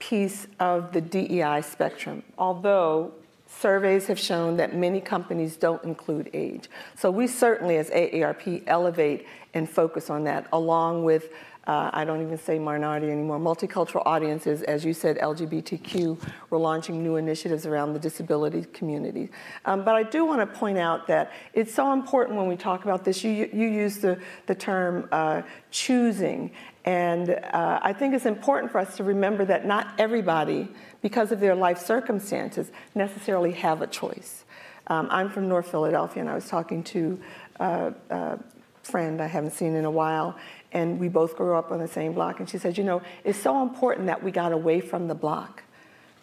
piece 0.03 0.49
of 0.59 0.93
the 0.93 1.01
DEI 1.01 1.63
spectrum, 1.63 2.25
although 2.37 3.13
surveys 3.47 4.09
have 4.09 4.19
shown 4.19 4.57
that 4.57 4.75
many 4.75 5.01
companies 5.01 5.57
don't 5.57 5.83
include 5.85 6.29
age. 6.35 6.69
So 6.97 7.09
we 7.09 7.29
certainly, 7.29 7.77
as 7.77 7.89
AARP, 7.91 8.65
elevate 8.67 9.27
and 9.55 9.71
focus 9.71 10.11
on 10.11 10.25
that, 10.25 10.49
along 10.53 11.05
with, 11.05 11.29
uh, 11.67 11.91
I 11.93 12.05
don't 12.05 12.21
even 12.23 12.39
say 12.39 12.59
minority 12.59 13.09
anymore, 13.09 13.39
multicultural 13.39 14.03
audiences, 14.05 14.63
as 14.63 14.85
you 14.85 14.93
said, 14.93 15.17
LGBTQ. 15.19 16.19
We're 16.51 16.59
launching 16.59 17.05
new 17.05 17.17
initiatives 17.17 17.67
around 17.67 17.93
the 17.93 18.01
disability 18.01 18.65
community. 18.73 19.31
Um, 19.65 19.85
but 19.85 19.95
I 19.95 20.03
do 20.03 20.25
want 20.25 20.41
to 20.41 20.59
point 20.59 20.79
out 20.79 21.07
that 21.07 21.33
it's 21.53 21.73
so 21.73 21.93
important 21.93 22.37
when 22.37 22.49
we 22.49 22.57
talk 22.57 22.85
about 22.85 23.05
this. 23.05 23.23
You, 23.23 23.49
you 23.53 23.69
use 23.69 23.99
the, 23.99 24.21
the 24.47 24.57
term 24.57 25.09
uh, 25.13 25.43
choosing. 25.71 26.51
And 26.85 27.31
uh, 27.31 27.79
I 27.81 27.93
think 27.93 28.15
it's 28.15 28.27
important 28.27 28.73
for 28.73 28.79
us 28.79 28.97
to 28.97 29.05
remember 29.05 29.45
that 29.45 29.65
not 29.65 29.95
everybody, 29.99 30.69
because 31.01 31.31
of 31.31 31.39
their 31.39 31.55
life 31.55 31.79
circumstances, 31.79 32.73
necessarily 32.97 33.53
have 33.53 33.83
a 33.83 33.87
choice. 33.87 34.45
Um, 34.89 35.07
I'm 35.13 35.31
from 35.31 35.49
North 35.49 35.71
Philadelphia, 35.71 36.23
and 36.23 36.29
I 36.29 36.35
was 36.35 36.49
talking 36.49 36.83
to 36.85 37.21
uh, 37.61 37.91
uh, 38.11 38.37
friend 38.83 39.21
I 39.21 39.27
haven't 39.27 39.53
seen 39.53 39.77
in 39.77 39.85
a 39.85 39.91
while, 39.91 40.37
and 40.73 40.99
we 40.99 41.09
both 41.09 41.37
grew 41.37 41.55
up 41.55 41.71
on 41.71 41.79
the 41.79 41.89
same 41.89 42.13
block. 42.13 42.41
And 42.41 42.49
she 42.49 42.59
said, 42.59 42.79
You 42.79 42.85
know, 42.85 43.03
it's 43.25 43.39
so 43.39 43.63
important 43.63 44.07
that 44.07 44.23
we 44.23 44.31
got 44.31 44.53
away 44.53 44.81
from 44.81 45.09
the 45.09 45.15
block. 45.15 45.63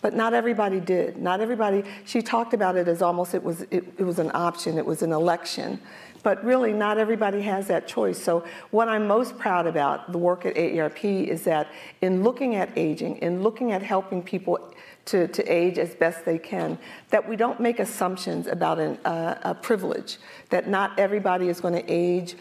But 0.02 0.14
not 0.14 0.34
everybody 0.34 0.80
did. 0.80 1.18
Not 1.18 1.42
everybody, 1.42 1.84
she 2.06 2.22
talked 2.22 2.54
about 2.54 2.78
it 2.78 2.88
as 2.88 3.02
almost 3.02 3.36
it 3.36 3.44
was, 3.44 3.64
it, 3.64 3.84
it 3.98 4.04
was 4.04 4.18
an 4.18 4.32
option, 4.34 4.78
it 4.78 4.86
was 4.86 5.02
an 5.02 5.12
election. 5.12 5.80
But 6.24 6.44
really, 6.44 6.74
not 6.74 6.98
everybody 6.98 7.42
has 7.42 7.68
that 7.68 7.88
choice. 7.88 8.22
So, 8.22 8.46
what 8.72 8.90
I'm 8.90 9.08
most 9.08 9.38
proud 9.38 9.68
about 9.68 10.12
the 10.12 10.18
work 10.18 10.46
at 10.46 10.56
AARP 10.56 11.28
is 11.28 11.44
that 11.44 11.70
in 12.02 12.24
looking 12.24 12.56
at 12.56 12.78
aging, 12.78 13.18
in 13.18 13.42
looking 13.42 13.72
at 13.72 13.82
helping 13.82 14.22
people 14.22 14.74
to, 15.06 15.28
to 15.30 15.44
age 15.46 15.78
as 15.78 15.96
best 15.96 16.26
they 16.26 16.38
can, 16.38 16.78
that 17.10 17.28
we 17.28 17.38
don't 17.38 17.60
make 17.62 17.80
assumptions 17.80 18.48
about 18.48 18.80
an, 18.80 18.98
uh, 19.06 19.40
a 19.44 19.56
privilege, 19.56 20.18
that 20.50 20.68
not 20.68 20.98
everybody 21.00 21.48
is 21.48 21.62
going 21.62 21.74
to 21.74 21.86
age 21.88 22.36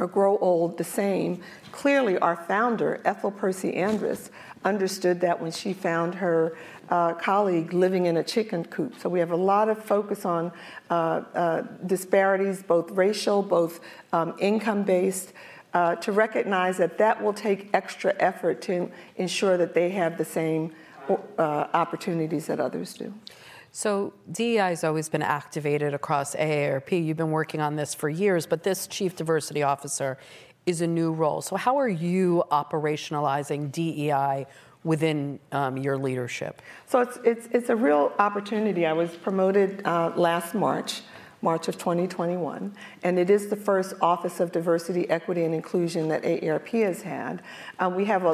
or 0.00 0.06
grow 0.06 0.38
old 0.38 0.78
the 0.78 0.84
same. 0.84 1.40
Clearly, 1.70 2.18
our 2.18 2.36
founder, 2.36 3.00
Ethel 3.04 3.30
Percy 3.30 3.74
Andrus, 3.74 4.30
understood 4.64 5.20
that 5.20 5.40
when 5.40 5.52
she 5.52 5.72
found 5.72 6.14
her 6.16 6.56
uh, 6.88 7.14
colleague 7.14 7.72
living 7.72 8.06
in 8.06 8.16
a 8.16 8.24
chicken 8.24 8.64
coop. 8.64 8.98
So 8.98 9.08
we 9.08 9.20
have 9.20 9.30
a 9.30 9.36
lot 9.36 9.68
of 9.68 9.82
focus 9.82 10.24
on 10.24 10.50
uh, 10.88 10.94
uh, 11.34 11.62
disparities, 11.86 12.62
both 12.62 12.90
racial, 12.90 13.42
both 13.42 13.80
um, 14.12 14.34
income 14.40 14.82
based. 14.82 15.32
Uh, 15.72 15.94
to 15.94 16.10
recognize 16.10 16.78
that 16.78 16.98
that 16.98 17.22
will 17.22 17.32
take 17.32 17.70
extra 17.74 18.12
effort 18.18 18.60
to 18.60 18.90
ensure 19.18 19.56
that 19.56 19.72
they 19.72 19.88
have 19.88 20.18
the 20.18 20.24
same 20.24 20.72
uh, 21.08 21.68
opportunities 21.72 22.48
that 22.48 22.58
others 22.58 22.92
do. 22.94 23.14
So 23.72 24.12
DEI 24.32 24.56
has 24.56 24.84
always 24.84 25.08
been 25.08 25.22
activated 25.22 25.94
across 25.94 26.34
AARP. 26.34 27.04
You've 27.04 27.16
been 27.16 27.30
working 27.30 27.60
on 27.60 27.76
this 27.76 27.94
for 27.94 28.08
years, 28.08 28.46
but 28.46 28.62
this 28.62 28.86
chief 28.86 29.14
diversity 29.14 29.62
officer 29.62 30.18
is 30.66 30.80
a 30.80 30.86
new 30.86 31.12
role. 31.12 31.40
So 31.40 31.56
how 31.56 31.76
are 31.76 31.88
you 31.88 32.42
operationalizing 32.50 33.70
DEI 33.70 34.46
within 34.82 35.38
um, 35.52 35.76
your 35.76 35.96
leadership? 35.96 36.62
So 36.86 37.00
it's, 37.00 37.18
it's, 37.24 37.48
it's 37.52 37.68
a 37.68 37.76
real 37.76 38.12
opportunity. 38.18 38.86
I 38.86 38.92
was 38.92 39.10
promoted 39.16 39.86
uh, 39.86 40.12
last 40.16 40.54
March. 40.54 41.02
March 41.42 41.68
of 41.68 41.78
2021, 41.78 42.74
and 43.02 43.18
it 43.18 43.30
is 43.30 43.48
the 43.48 43.56
first 43.56 43.94
Office 44.02 44.40
of 44.40 44.52
Diversity, 44.52 45.08
Equity, 45.08 45.44
and 45.44 45.54
Inclusion 45.54 46.06
that 46.08 46.22
AARP 46.22 46.84
has 46.84 47.00
had. 47.00 47.40
Um, 47.78 47.94
we 47.94 48.04
have 48.04 48.26
a, 48.26 48.32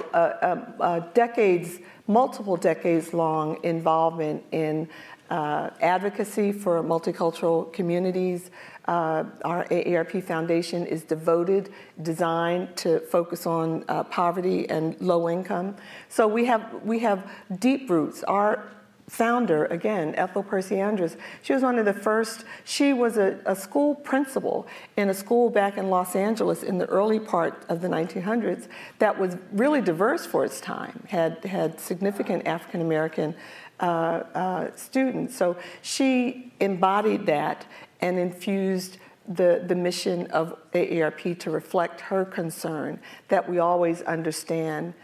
a, 0.80 0.84
a, 0.84 1.10
decades, 1.14 1.78
multiple 2.08 2.56
decades 2.56 3.14
long 3.14 3.62
involvement 3.62 4.42
in 4.50 4.88
uh, 5.30 5.70
advocacy 5.80 6.52
for 6.52 6.82
multicultural 6.82 7.72
communities. 7.72 8.50
Uh, 8.86 9.24
our 9.44 9.64
AARP 9.66 10.22
Foundation 10.22 10.86
is 10.86 11.02
devoted, 11.02 11.70
designed 12.02 12.76
to 12.76 13.00
focus 13.00 13.46
on 13.46 13.84
uh, 13.88 14.04
poverty 14.04 14.68
and 14.68 15.00
low 15.00 15.28
income. 15.28 15.76
So 16.08 16.28
we 16.28 16.44
have 16.46 16.82
we 16.84 17.00
have 17.00 17.28
deep 17.58 17.90
roots. 17.90 18.22
Our 18.24 18.64
founder, 19.08 19.66
again, 19.66 20.14
Ethel 20.16 20.42
Percy 20.42 20.80
Andrus, 20.80 21.16
she 21.42 21.52
was 21.52 21.62
one 21.62 21.78
of 21.78 21.84
the 21.84 21.94
first, 21.94 22.44
she 22.64 22.92
was 22.92 23.16
a, 23.16 23.38
a, 23.46 23.54
school 23.54 23.94
principal 23.94 24.66
in 24.96 25.10
a 25.10 25.14
school 25.14 25.48
back 25.48 25.78
in 25.78 25.90
Los 25.90 26.16
Angeles 26.16 26.64
in 26.64 26.78
the 26.78 26.86
early 26.86 27.20
part 27.20 27.64
of 27.68 27.80
the 27.82 27.88
1900s 27.88 28.66
that 28.98 29.16
was 29.16 29.36
really 29.52 29.80
diverse 29.80 30.26
for 30.26 30.44
its 30.44 30.60
time, 30.60 31.04
had, 31.08 31.44
had 31.44 31.78
significant 31.78 32.46
African 32.46 32.80
American 32.80 33.34
Uh, 33.78 34.22
uh, 34.34 34.70
students. 34.74 35.36
So 35.36 35.54
she 35.82 36.50
embodied 36.60 37.26
that 37.26 37.66
and 38.00 38.18
infused 38.18 38.96
the, 39.28 39.62
the 39.66 39.74
mission 39.74 40.28
of 40.28 40.56
AARP 40.72 41.38
to 41.40 41.50
reflect 41.50 42.00
her 42.00 42.24
concern 42.24 42.98
that 43.28 43.46
we 43.46 43.58
always 43.58 44.00
understand 44.02 44.94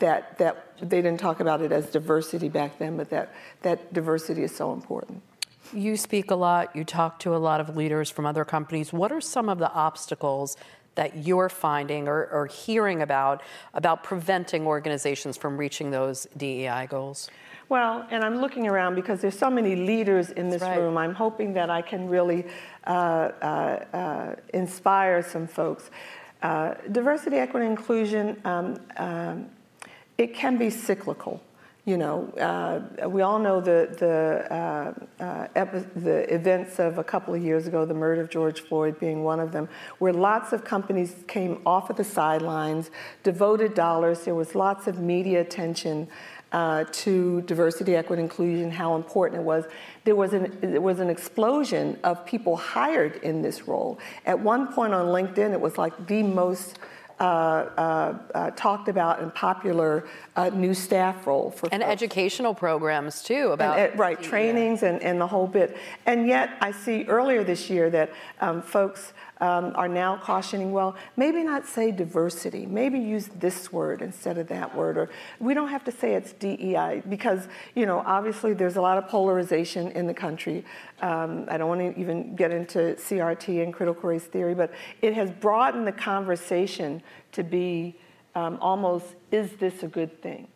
that, 0.00 0.36
that 0.38 0.72
they 0.80 1.00
didn't 1.00 1.20
talk 1.20 1.38
about 1.38 1.62
it 1.62 1.70
as 1.70 1.86
diversity 1.90 2.48
back 2.48 2.78
then, 2.80 2.96
but 2.96 3.08
that, 3.10 3.32
that 3.62 3.92
diversity 3.92 4.42
is 4.42 4.54
so 4.54 4.72
important. 4.72 5.22
You 5.72 5.96
speak 5.96 6.32
a 6.32 6.34
lot, 6.34 6.74
you 6.74 6.82
talk 6.82 7.20
to 7.20 7.36
a 7.36 7.38
lot 7.38 7.60
of 7.60 7.76
leaders 7.76 8.10
from 8.10 8.26
other 8.26 8.44
companies. 8.44 8.92
What 8.92 9.12
are 9.12 9.20
some 9.20 9.48
of 9.48 9.58
the 9.58 9.70
obstacles 9.72 10.56
that 10.94 11.24
you're 11.24 11.48
finding 11.48 12.08
or, 12.08 12.26
or 12.26 12.46
hearing 12.46 13.02
about 13.02 13.42
about 13.74 14.02
preventing 14.02 14.66
organizations 14.66 15.36
from 15.36 15.56
reaching 15.56 15.92
those 15.92 16.26
DEI 16.36 16.86
goals? 16.88 17.30
Well, 17.68 18.06
and 18.10 18.24
I'm 18.24 18.40
looking 18.40 18.66
around 18.66 18.94
because 18.94 19.20
there's 19.20 19.38
so 19.38 19.50
many 19.50 19.76
leaders 19.76 20.30
in 20.30 20.48
this 20.48 20.62
right. 20.62 20.78
room. 20.78 20.96
I'm 20.96 21.14
hoping 21.14 21.52
that 21.54 21.68
I 21.68 21.82
can 21.82 22.08
really 22.08 22.46
uh, 22.86 22.90
uh, 22.90 23.84
uh, 23.92 24.34
inspire 24.54 25.22
some 25.22 25.46
folks. 25.46 25.90
Uh, 26.42 26.74
diversity, 26.92 27.36
equity, 27.36 27.66
inclusion, 27.66 28.40
um, 28.44 28.78
um, 28.96 29.50
it 30.16 30.34
can 30.34 30.56
be 30.56 30.70
cyclical. 30.70 31.42
You 31.84 31.96
know, 31.96 32.28
uh, 33.02 33.08
we 33.08 33.22
all 33.22 33.38
know 33.38 33.62
the 33.62 33.88
the, 33.98 34.54
uh, 34.54 35.78
the 35.96 36.34
events 36.34 36.78
of 36.78 36.98
a 36.98 37.04
couple 37.04 37.34
of 37.34 37.42
years 37.42 37.66
ago, 37.66 37.86
the 37.86 37.94
murder 37.94 38.20
of 38.20 38.28
George 38.28 38.60
Floyd 38.60 39.00
being 39.00 39.24
one 39.24 39.40
of 39.40 39.52
them, 39.52 39.70
where 39.98 40.12
lots 40.12 40.52
of 40.52 40.64
companies 40.64 41.24
came 41.26 41.62
off 41.64 41.88
of 41.88 41.96
the 41.96 42.04
sidelines, 42.04 42.90
devoted 43.22 43.72
dollars. 43.72 44.20
There 44.20 44.34
was 44.34 44.54
lots 44.54 44.86
of 44.86 44.98
media 44.98 45.40
attention 45.40 46.08
uh, 46.52 46.84
to 46.90 47.42
diversity, 47.42 47.94
equity, 47.96 48.22
inclusion, 48.22 48.70
how 48.70 48.96
important 48.96 49.40
it 49.40 49.44
was. 49.44 49.64
There 50.04 50.16
was, 50.16 50.32
an, 50.32 50.56
there 50.60 50.80
was 50.80 50.98
an 50.98 51.10
explosion 51.10 51.98
of 52.04 52.24
people 52.24 52.56
hired 52.56 53.16
in 53.16 53.42
this 53.42 53.68
role. 53.68 53.98
At 54.24 54.38
one 54.40 54.72
point 54.72 54.94
on 54.94 55.06
LinkedIn, 55.06 55.52
it 55.52 55.60
was 55.60 55.76
like 55.76 56.06
the 56.06 56.22
most 56.22 56.78
uh, 57.20 57.22
uh, 57.24 58.18
uh, 58.32 58.50
talked 58.52 58.88
about 58.88 59.20
and 59.20 59.34
popular 59.34 60.06
uh, 60.36 60.50
new 60.50 60.72
staff 60.72 61.26
role 61.26 61.50
for 61.50 61.68
and 61.72 61.82
folks. 61.82 61.92
educational 61.92 62.54
programs 62.54 63.24
too 63.24 63.48
about 63.48 63.76
and, 63.76 63.92
uh, 63.92 63.96
right 63.96 64.22
trainings 64.22 64.84
and, 64.84 65.02
and 65.02 65.20
the 65.20 65.26
whole 65.26 65.48
bit. 65.48 65.76
And 66.06 66.28
yet, 66.28 66.50
I 66.60 66.70
see 66.70 67.04
earlier 67.08 67.42
this 67.42 67.68
year 67.68 67.90
that 67.90 68.12
um, 68.40 68.62
folks 68.62 69.12
um, 69.40 69.72
are 69.76 69.88
now 69.88 70.16
cautioning, 70.16 70.72
well, 70.72 70.96
maybe 71.16 71.42
not 71.42 71.66
say 71.66 71.90
diversity, 71.90 72.66
maybe 72.66 72.98
use 72.98 73.28
this 73.38 73.72
word 73.72 74.02
instead 74.02 74.38
of 74.38 74.48
that 74.48 74.74
word, 74.74 74.98
or 74.98 75.10
we 75.38 75.54
don't 75.54 75.68
have 75.68 75.84
to 75.84 75.92
say 75.92 76.14
it's 76.14 76.32
DEI 76.32 77.02
because, 77.08 77.46
you 77.74 77.86
know, 77.86 78.02
obviously 78.04 78.52
there's 78.52 78.76
a 78.76 78.80
lot 78.80 78.98
of 78.98 79.08
polarization 79.08 79.92
in 79.92 80.06
the 80.06 80.14
country. 80.14 80.64
Um, 81.00 81.46
I 81.48 81.56
don't 81.56 81.68
want 81.68 81.94
to 81.94 82.00
even 82.00 82.34
get 82.34 82.50
into 82.50 82.96
CRT 82.96 83.62
and 83.62 83.72
critical 83.72 84.08
race 84.08 84.24
theory, 84.24 84.54
but 84.54 84.72
it 85.02 85.14
has 85.14 85.30
broadened 85.30 85.86
the 85.86 85.92
conversation 85.92 87.02
to 87.32 87.44
be 87.44 87.96
um, 88.34 88.58
almost, 88.60 89.06
is 89.30 89.52
this 89.52 89.82
a 89.82 89.88
good 89.88 90.20
thing? 90.22 90.48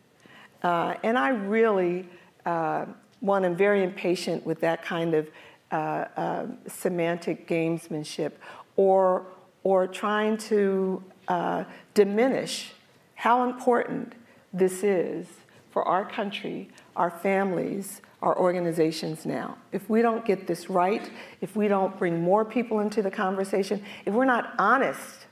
Uh, 0.63 0.95
and 1.03 1.19
I 1.19 1.31
really, 1.31 2.09
uh, 2.47 2.87
one, 3.21 3.45
am 3.45 3.57
very 3.57 3.83
impatient 3.83 4.45
with 4.47 4.61
that 4.61 4.85
kind 4.85 5.15
of 5.15 5.29
uh, 5.73 6.05
uh, 6.17 6.47
semantic 6.67 7.49
gamesmanship 7.49 8.33
or, 8.77 9.27
or 9.63 9.87
trying 9.87 10.37
to 10.37 11.03
uh, 11.29 11.65
diminish 11.95 12.73
how 13.15 13.49
important 13.49 14.15
this 14.53 14.83
is 14.83 15.27
for 15.71 15.87
our 15.87 16.05
country, 16.05 16.69
our 16.97 17.11
families, 17.11 18.03
our 18.21 18.39
organizations 18.39 19.25
now. 19.25 19.57
If 19.73 19.89
we 19.89 20.03
don't 20.03 20.25
get 20.25 20.47
this 20.47 20.71
right, 20.71 21.11
if 21.41 21.57
we 21.57 21.69
don't 21.69 21.99
bring 21.99 22.21
more 22.21 22.45
people 22.45 22.81
into 22.81 23.03
the 23.03 23.11
conversation, 23.11 23.83
if 24.05 24.15
we're 24.15 24.25
not 24.25 24.55
honest 24.59 25.27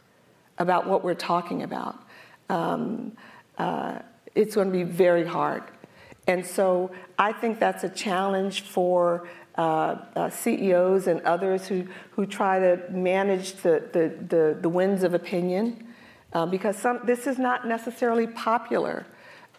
about 0.58 0.86
what 0.86 1.04
we're 1.04 1.14
talking 1.14 1.62
about, 1.62 2.02
um, 2.48 3.12
uh, 3.58 3.98
it's 4.34 4.54
going 4.54 4.68
to 4.68 4.72
be 4.72 4.82
very 4.82 5.24
hard. 5.24 5.62
And 6.26 6.44
so 6.44 6.90
I 7.18 7.32
think 7.32 7.58
that's 7.58 7.84
a 7.84 7.88
challenge 7.88 8.62
for 8.62 9.28
uh, 9.56 9.96
uh, 10.16 10.30
CEOs 10.30 11.06
and 11.06 11.20
others 11.22 11.66
who, 11.66 11.86
who 12.12 12.26
try 12.26 12.58
to 12.58 12.80
manage 12.90 13.54
the, 13.62 13.82
the, 13.92 14.14
the, 14.28 14.58
the 14.60 14.68
winds 14.68 15.02
of 15.02 15.14
opinion 15.14 15.86
uh, 16.32 16.46
because 16.46 16.76
some, 16.76 17.00
this 17.04 17.26
is 17.26 17.38
not 17.38 17.66
necessarily 17.66 18.26
popular 18.26 19.06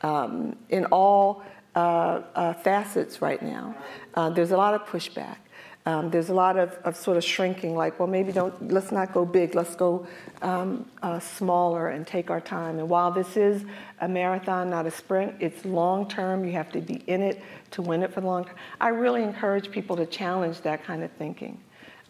um, 0.02 0.56
in 0.70 0.86
all 0.86 1.44
uh, 1.76 2.22
uh, 2.36 2.54
facets 2.54 3.22
right 3.22 3.42
now. 3.42 3.76
Uh, 4.14 4.30
there's 4.30 4.52
a 4.52 4.58
lot 4.58 4.74
of 4.74 4.82
pushback. 4.86 5.38
Um, 5.86 6.12
there's 6.12 6.30
a 6.30 6.34
lot 6.34 6.58
of, 6.58 6.78
of 6.84 6.96
sort 6.96 7.18
of 7.18 7.24
shrinking, 7.24 7.76
like, 7.76 7.98
well, 7.98 8.08
maybe 8.08 8.32
don't, 8.32 8.72
let's 8.72 8.92
not 8.92 9.14
go 9.14 9.26
big, 9.26 9.56
let's 9.56 9.76
go 9.76 10.06
um, 10.44 10.86
uh, 11.02 11.20
smaller 11.20 11.90
and 11.90 12.06
take 12.06 12.30
our 12.30 12.40
time. 12.40 12.78
And 12.78 12.88
while 12.88 13.12
this 13.12 13.36
is 13.36 13.66
a 14.00 14.08
marathon, 14.08 14.70
not 14.70 14.86
a 14.86 14.92
sprint, 14.92 15.36
it's 15.40 15.66
long 15.66 16.08
term, 16.08 16.46
you 16.46 16.52
have 16.52 16.72
to 16.74 16.82
be 16.82 16.96
in 17.08 17.22
it 17.24 17.42
to 17.72 17.82
win 17.82 18.04
it 18.04 18.14
for 18.14 18.22
the 18.22 18.28
long 18.28 18.46
term. 18.46 18.56
I 18.80 18.90
really 18.90 19.24
encourage 19.24 19.72
people 19.72 19.96
to 19.96 20.06
challenge 20.06 20.62
that 20.62 20.84
kind 20.84 21.04
of 21.04 21.12
thinking. 21.14 21.60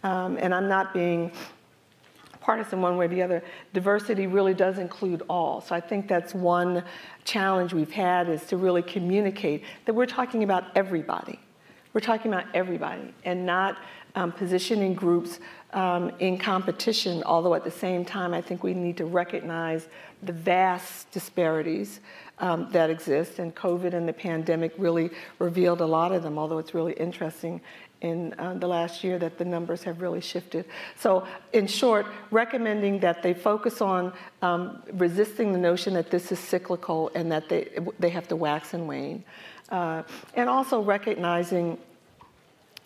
Um, 0.04 0.38
and 0.42 0.54
I'm 0.54 0.68
not 0.68 0.94
being 0.94 1.32
partisan 2.42 2.82
one 2.82 2.98
way 2.98 3.06
or 3.06 3.08
the 3.08 3.22
other. 3.22 3.42
Diversity 3.72 4.28
really 4.28 4.54
does 4.54 4.80
include 4.80 5.22
all. 5.30 5.62
So 5.62 5.76
I 5.76 5.80
think 5.80 6.10
that's 6.10 6.34
one 6.34 6.84
challenge 7.24 7.74
we've 7.74 7.92
had 7.92 8.28
is 8.28 8.44
to 8.48 8.58
really 8.58 8.82
communicate 8.82 9.64
that 9.86 9.94
we're 9.94 10.08
talking 10.08 10.44
about 10.44 10.66
everybody 10.76 11.40
We're 11.94 12.02
talking 12.02 12.32
about 12.32 12.46
everybody 12.54 13.14
and 13.26 13.46
not 13.46 13.78
um, 14.16 14.32
positioning 14.32 14.94
groups 14.94 15.40
um, 15.74 16.12
in 16.20 16.38
competition, 16.38 17.24
although 17.24 17.54
at 17.54 17.64
the 17.64 17.72
same 17.72 18.04
time, 18.06 18.34
I 18.34 18.42
think 18.42 18.64
we 18.64 18.74
need 18.74 18.98
to 18.98 19.06
recognize 19.06 19.88
the 20.24 20.34
vast 20.34 21.10
disparities 21.12 22.00
um, 22.40 22.68
that 22.72 22.90
exist, 22.90 23.40
and 23.40 23.56
COVID 23.56 23.94
and 23.94 24.08
the 24.08 24.14
pandemic 24.14 24.74
really 24.78 25.12
revealed 25.40 25.82
a 25.82 25.86
lot 25.86 26.12
of 26.12 26.24
them, 26.24 26.38
although 26.38 26.58
it's 26.58 26.74
really 26.74 26.94
interesting 26.94 27.62
in 28.02 28.34
uh, 28.40 28.56
the 28.56 28.68
last 28.68 29.04
year 29.04 29.20
that 29.20 29.38
the 29.38 29.46
numbers 29.46 29.84
have 29.84 30.02
really 30.02 30.22
shifted. 30.22 30.66
So, 30.98 31.26
in 31.54 31.68
short, 31.68 32.08
recommending 32.32 33.00
that 33.02 33.22
they 33.22 33.34
focus 33.34 33.80
on 33.80 34.12
um, 34.42 34.82
resisting 34.94 35.54
the 35.54 35.60
notion 35.60 35.94
that 35.94 36.10
this 36.10 36.32
is 36.32 36.40
cyclical 36.40 37.12
and 37.14 37.32
that 37.32 37.48
they, 37.48 37.70
they 38.00 38.10
have 38.10 38.28
to 38.30 38.36
wax 38.36 38.74
and 38.74 38.88
wane. 38.88 39.24
Uh, 39.72 40.04
and 40.36 40.50
also 40.50 40.82
recognizing 40.82 41.78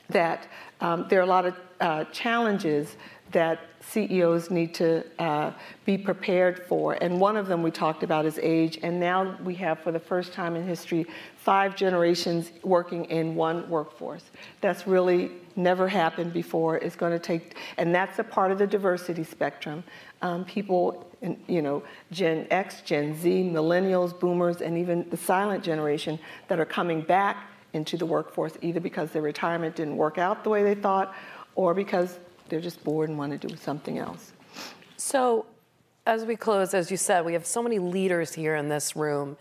that 0.10 0.48
um, 0.82 1.08
there 1.10 1.20
are 1.20 1.24
a 1.24 1.28
lot 1.28 1.46
of 1.46 1.56
uh, 1.82 2.04
challenges 2.06 2.96
that 3.32 3.60
CEOs 3.82 4.50
need 4.50 4.74
to 4.76 5.04
uh, 5.20 5.52
be 5.84 5.98
prepared 5.98 6.66
for. 6.68 6.94
And 6.94 7.20
one 7.20 7.36
of 7.36 7.48
them 7.48 7.64
we 7.64 7.72
talked 7.72 8.04
about 8.04 8.26
is 8.26 8.40
age. 8.42 8.80
And 8.84 9.00
now 9.00 9.38
we 9.44 9.56
have, 9.56 9.80
for 9.80 9.92
the 9.92 10.00
first 10.00 10.32
time 10.32 10.56
in 10.56 10.66
history, 10.66 11.06
five 11.38 11.76
generations 11.76 12.52
working 12.64 13.06
in 13.06 13.36
one 13.36 13.68
workforce. 13.70 14.24
That's 14.62 14.88
really 14.88 15.32
never 15.58 15.88
happened 15.88 16.34
before. 16.34 16.78
It's 16.78 16.96
going 16.96 17.12
to 17.12 17.20
take, 17.20 17.56
and 17.78 17.94
that's 17.94 18.20
a 18.20 18.24
part 18.24 18.52
of 18.52 18.58
the 18.58 18.68
diversity 18.68 19.24
spectrum. 19.24 19.84
Um, 20.22 20.46
people, 20.46 21.10
in, 21.22 21.38
you 21.48 21.62
know, 21.62 21.84
Gen 22.12 22.48
X, 22.52 22.82
Gen 22.82 23.18
Z, 23.20 23.50
millennials, 23.52 24.18
boomers, 24.18 24.62
and 24.62 24.78
even 24.78 25.10
the 25.10 25.18
silent 25.18 25.64
generation 25.64 26.20
that 26.48 26.60
are 26.60 26.66
coming 26.66 27.02
back 27.02 27.50
into 27.74 27.98
the 27.98 28.06
workforce 28.06 28.58
either 28.62 28.80
because 28.80 29.12
their 29.12 29.22
retirement 29.22 29.76
didn't 29.76 29.98
work 29.98 30.18
out 30.18 30.44
the 30.44 30.50
way 30.50 30.64
they 30.64 30.76
thought 30.76 31.14
or 31.56 31.74
because 31.74 32.20
they're 32.48 32.62
just 32.62 32.84
bored 32.84 33.10
and 33.10 33.18
want 33.18 33.40
to 33.40 33.48
do 33.48 33.56
something 33.58 33.98
else. 33.98 34.32
So, 34.98 35.46
as 36.08 36.24
we 36.24 36.36
close, 36.36 36.74
as 36.74 36.92
you 36.92 36.98
said, 36.98 37.26
we 37.26 37.34
have 37.34 37.46
so 37.46 37.64
many 37.64 37.80
leaders 37.80 38.34
here 38.34 38.56
in 38.56 38.70
this 38.70 38.96
room. 38.96 39.38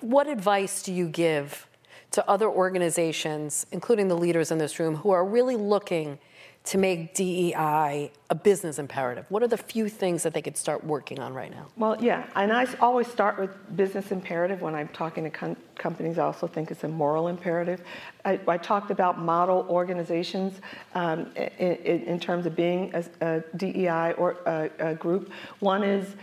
What 0.00 0.28
advice 0.28 0.82
do 0.82 0.92
you 0.92 1.08
give 1.08 1.66
to 2.16 2.30
other 2.30 2.48
organizations, 2.48 3.66
including 3.72 4.08
the 4.08 4.16
leaders 4.16 4.50
in 4.50 4.56
this 4.56 4.80
room, 4.80 4.96
who 4.96 5.10
are 5.10 5.22
really 5.22 5.54
looking 5.54 6.18
to 6.64 6.78
make 6.78 7.14
DEI 7.14 8.10
a 8.30 8.34
business 8.34 8.78
imperative? 8.78 9.26
What 9.28 9.42
are 9.42 9.48
the 9.48 9.58
few 9.58 9.90
things 9.90 10.22
that 10.22 10.32
they 10.32 10.40
could 10.40 10.56
start 10.56 10.82
working 10.82 11.18
on 11.20 11.34
right 11.34 11.50
now? 11.50 11.66
Well, 11.76 12.02
yeah, 12.02 12.26
and 12.34 12.54
I 12.54 12.66
always 12.80 13.06
start 13.06 13.38
with 13.38 13.50
business 13.76 14.12
imperative 14.12 14.62
when 14.62 14.74
I'm 14.74 14.88
talking 14.88 15.24
to 15.24 15.30
com- 15.30 15.58
companies. 15.76 16.18
I 16.18 16.24
also 16.24 16.46
think 16.46 16.70
it's 16.70 16.84
a 16.84 16.88
moral 16.88 17.28
imperative. 17.28 17.82
I, 18.24 18.40
I 18.48 18.56
talked 18.56 18.90
about 18.90 19.18
model 19.18 19.66
organizations 19.68 20.62
um, 20.94 21.30
in, 21.36 21.76
in, 21.76 22.18
terms 22.18 22.46
of 22.46 22.56
being 22.56 22.94
a, 22.94 23.04
a 23.20 23.44
DEI 23.58 24.14
or 24.14 24.38
a, 24.46 24.70
a 24.78 24.94
group. 24.94 25.30
One 25.60 25.84
is 25.84 26.16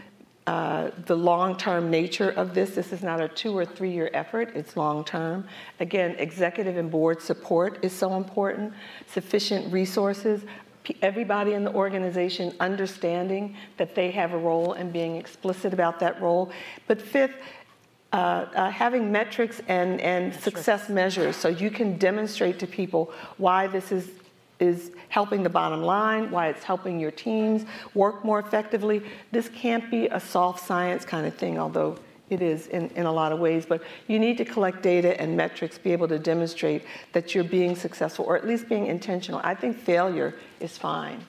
uh, 0.46 0.92
the 1.06 1.16
long-term 1.16 1.90
nature 1.90 2.32
of 2.32 2.54
this. 2.54 2.72
This 2.72 2.92
is 2.92 3.02
not 3.02 3.22
a 3.22 3.30
two 3.30 3.58
or 3.58 3.66
three-year 3.66 4.10
effort. 4.14 4.52
It's 4.56 4.76
long-term. 4.76 5.48
Again, 5.80 6.16
executive 6.18 6.76
and 6.78 6.92
board 6.92 7.22
support 7.22 7.80
is 7.82 7.94
so 7.94 8.16
important. 8.16 8.74
Sufficient 9.08 9.72
resources. 9.72 10.42
Everybody 11.02 11.54
in 11.54 11.64
the 11.64 11.72
organization 11.72 12.54
understanding 12.60 13.56
that 13.78 13.96
they 13.96 14.12
have 14.12 14.34
a 14.34 14.38
role 14.38 14.74
and 14.74 14.92
being 14.92 15.16
explicit 15.16 15.74
about 15.74 15.98
that 16.02 16.22
role. 16.22 16.52
But 16.88 17.02
fifth, 17.02 17.36
uh, 18.12 18.46
uh, 18.54 18.70
having 18.70 19.12
metrics 19.12 19.62
and, 19.70 20.02
and 20.02 20.34
success 20.36 20.90
measures 20.90 21.36
so 21.36 21.48
you 21.48 21.72
can 21.72 21.98
demonstrate 21.98 22.60
to 22.60 22.68
people 22.68 23.12
why 23.38 23.66
this 23.66 23.92
is 23.92 24.12
is 24.64 24.92
helping 25.10 25.44
the 25.44 25.50
bottom 25.50 25.84
line, 25.84 26.32
why 26.32 26.48
it's 26.48 26.64
helping 26.64 27.00
your 27.00 27.12
teams 27.12 27.66
work 27.94 28.24
more 28.24 28.40
effectively. 28.40 29.04
This 29.32 29.50
can't 29.50 29.92
be 29.92 30.08
a 30.08 30.20
soft 30.20 30.66
science 30.66 31.06
kind 31.06 31.28
of 31.28 31.36
thing, 31.36 31.60
although 31.60 31.98
it 32.30 32.42
is 32.42 32.68
in, 32.68 32.90
in 32.96 33.06
a 33.06 33.12
lot 33.12 33.32
of 33.32 33.40
ways, 33.40 33.66
but 33.66 33.84
you 34.08 34.18
need 34.18 34.38
to 34.38 34.46
collect 34.46 34.82
data 34.82 35.20
and 35.22 35.38
metrics, 35.38 35.78
be 35.78 35.92
able 35.92 36.08
to 36.08 36.18
demonstrate 36.18 36.84
that 37.12 37.36
you're 37.36 37.44
being 37.44 37.76
successful 37.76 38.26
or 38.26 38.36
at 38.36 38.48
least 38.48 38.68
being 38.70 38.88
intentional. 38.88 39.40
I 39.44 39.56
think 39.56 39.78
failure 39.78 40.34
is 40.60 40.78
fine. 40.78 41.20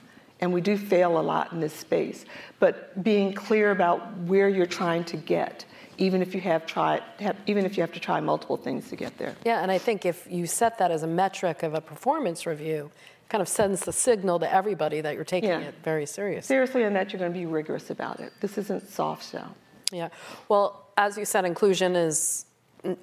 And 0.40 0.52
we 0.52 0.60
do 0.60 0.76
fail 0.76 1.18
a 1.18 1.22
lot 1.22 1.52
in 1.52 1.60
this 1.60 1.72
space, 1.72 2.24
but 2.58 3.02
being 3.02 3.32
clear 3.34 3.70
about 3.70 4.16
where 4.18 4.48
you're 4.48 4.66
trying 4.66 5.04
to 5.04 5.16
get 5.16 5.64
even 5.98 6.22
if 6.22 6.34
you 6.34 6.40
have 6.40 6.66
tried, 6.66 7.02
have, 7.20 7.36
even 7.46 7.64
if 7.64 7.76
you 7.76 7.82
have 7.82 7.92
to 7.92 8.00
try 8.00 8.20
multiple 8.20 8.56
things 8.56 8.88
to 8.88 8.96
get 8.96 9.16
there. 9.18 9.34
Yeah, 9.44 9.62
and 9.62 9.70
I 9.70 9.78
think 9.78 10.04
if 10.04 10.26
you 10.30 10.46
set 10.46 10.78
that 10.78 10.90
as 10.90 11.02
a 11.02 11.06
metric 11.06 11.62
of 11.62 11.74
a 11.74 11.80
performance 11.80 12.46
review, 12.46 12.90
kind 13.28 13.42
of 13.42 13.48
sends 13.48 13.80
the 13.80 13.92
signal 13.92 14.38
to 14.38 14.52
everybody 14.52 15.00
that 15.00 15.14
you're 15.14 15.24
taking 15.24 15.50
yeah. 15.50 15.60
it 15.60 15.74
very 15.82 16.06
seriously. 16.06 16.46
Seriously, 16.46 16.82
and 16.84 16.94
that 16.94 17.12
you're 17.12 17.18
going 17.20 17.32
to 17.32 17.38
be 17.38 17.46
rigorous 17.46 17.90
about 17.90 18.20
it. 18.20 18.32
This 18.40 18.58
isn't 18.58 18.88
soft 18.88 19.30
shell. 19.30 19.54
Yeah. 19.92 20.08
Well, 20.48 20.88
as 20.96 21.16
you 21.16 21.24
said, 21.24 21.44
inclusion 21.44 21.96
is 21.96 22.46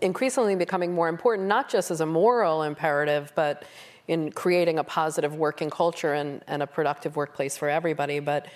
increasingly 0.01 0.55
becoming 0.55 0.93
more 0.93 1.09
important, 1.09 1.47
not 1.47 1.69
just 1.69 1.91
as 1.91 2.01
a 2.01 2.05
moral 2.05 2.63
imperative, 2.63 3.31
but 3.35 3.65
in 4.07 4.31
creating 4.31 4.79
a 4.79 4.83
positive 4.83 5.35
working 5.35 5.69
culture 5.69 6.13
and, 6.13 6.43
and 6.47 6.61
a 6.61 6.67
productive 6.67 7.15
workplace 7.15 7.57
for 7.57 7.69
everybody, 7.69 8.19
but 8.19 8.47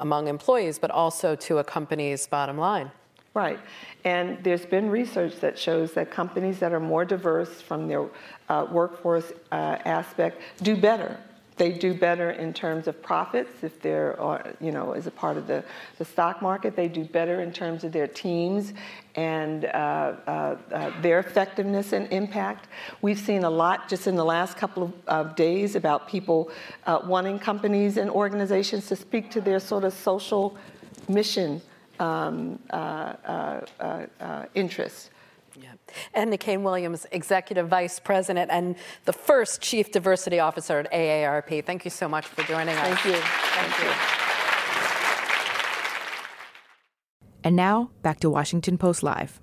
among 0.00 0.28
employees, 0.28 0.78
but 0.78 0.90
also 0.90 1.36
to 1.36 1.58
a 1.58 1.64
company's 1.64 2.26
bottom 2.26 2.58
line. 2.58 2.90
Right. 3.34 3.58
And 4.04 4.38
there's 4.44 4.64
been 4.64 4.88
research 4.88 5.40
that 5.40 5.58
shows 5.58 5.92
that 5.94 6.12
companies 6.12 6.60
that 6.60 6.72
are 6.72 6.78
more 6.78 7.04
diverse 7.04 7.60
from 7.60 7.88
their 7.88 8.06
uh, 8.48 8.66
workforce 8.70 9.32
uh, 9.50 9.78
aspect 9.84 10.40
do 10.62 10.76
better. 10.76 11.18
They 11.56 11.72
do 11.72 11.94
better 11.94 12.30
in 12.30 12.52
terms 12.52 12.86
of 12.88 13.00
profits 13.00 13.62
if 13.62 13.80
they're, 13.80 14.20
uh, 14.20 14.52
you 14.60 14.70
know, 14.70 14.92
as 14.92 15.06
a 15.06 15.10
part 15.10 15.36
of 15.36 15.46
the, 15.48 15.64
the 15.98 16.04
stock 16.04 16.42
market. 16.42 16.76
They 16.76 16.88
do 16.88 17.04
better 17.04 17.42
in 17.42 17.52
terms 17.52 17.82
of 17.82 17.92
their 17.92 18.08
teams 18.08 18.72
and 19.16 19.64
uh, 19.64 19.68
uh, 19.68 20.56
uh, 20.72 21.00
their 21.00 21.18
effectiveness 21.20 21.92
and 21.92 22.12
impact. 22.12 22.68
We've 23.02 23.18
seen 23.18 23.44
a 23.44 23.50
lot 23.50 23.88
just 23.88 24.06
in 24.06 24.14
the 24.16 24.24
last 24.24 24.56
couple 24.56 24.92
of 25.06 25.34
days 25.34 25.74
about 25.74 26.08
people 26.08 26.50
wanting 26.86 27.40
companies 27.40 27.96
and 27.96 28.10
organizations 28.10 28.86
to 28.88 28.96
speak 28.96 29.30
to 29.32 29.40
their 29.40 29.60
sort 29.60 29.84
of 29.84 29.92
social 29.92 30.56
mission 31.08 31.60
um, 32.00 32.58
uh, 32.70 32.76
uh, 32.76 34.06
uh, 34.20 34.44
interests. 34.54 35.10
Yeah. 35.60 35.68
Edna 36.14 36.36
Kane 36.36 36.64
Williams, 36.64 37.06
Executive 37.12 37.68
Vice 37.68 38.00
President 38.00 38.50
and 38.50 38.74
the 39.04 39.12
first 39.12 39.60
Chief 39.60 39.92
Diversity 39.92 40.40
Officer 40.40 40.80
at 40.80 40.90
AARP. 40.92 41.64
Thank 41.64 41.84
you 41.84 41.90
so 41.90 42.08
much 42.08 42.26
for 42.26 42.42
joining 42.42 42.76
us. 42.76 42.86
Thank 42.88 43.04
you. 43.04 43.12
Thank, 43.12 43.72
Thank 43.72 43.78
you. 43.78 43.88
you. 43.88 43.94
And 47.44 47.56
now, 47.56 47.90
back 48.02 48.20
to 48.20 48.30
Washington 48.30 48.78
Post 48.78 49.02
Live. 49.02 49.40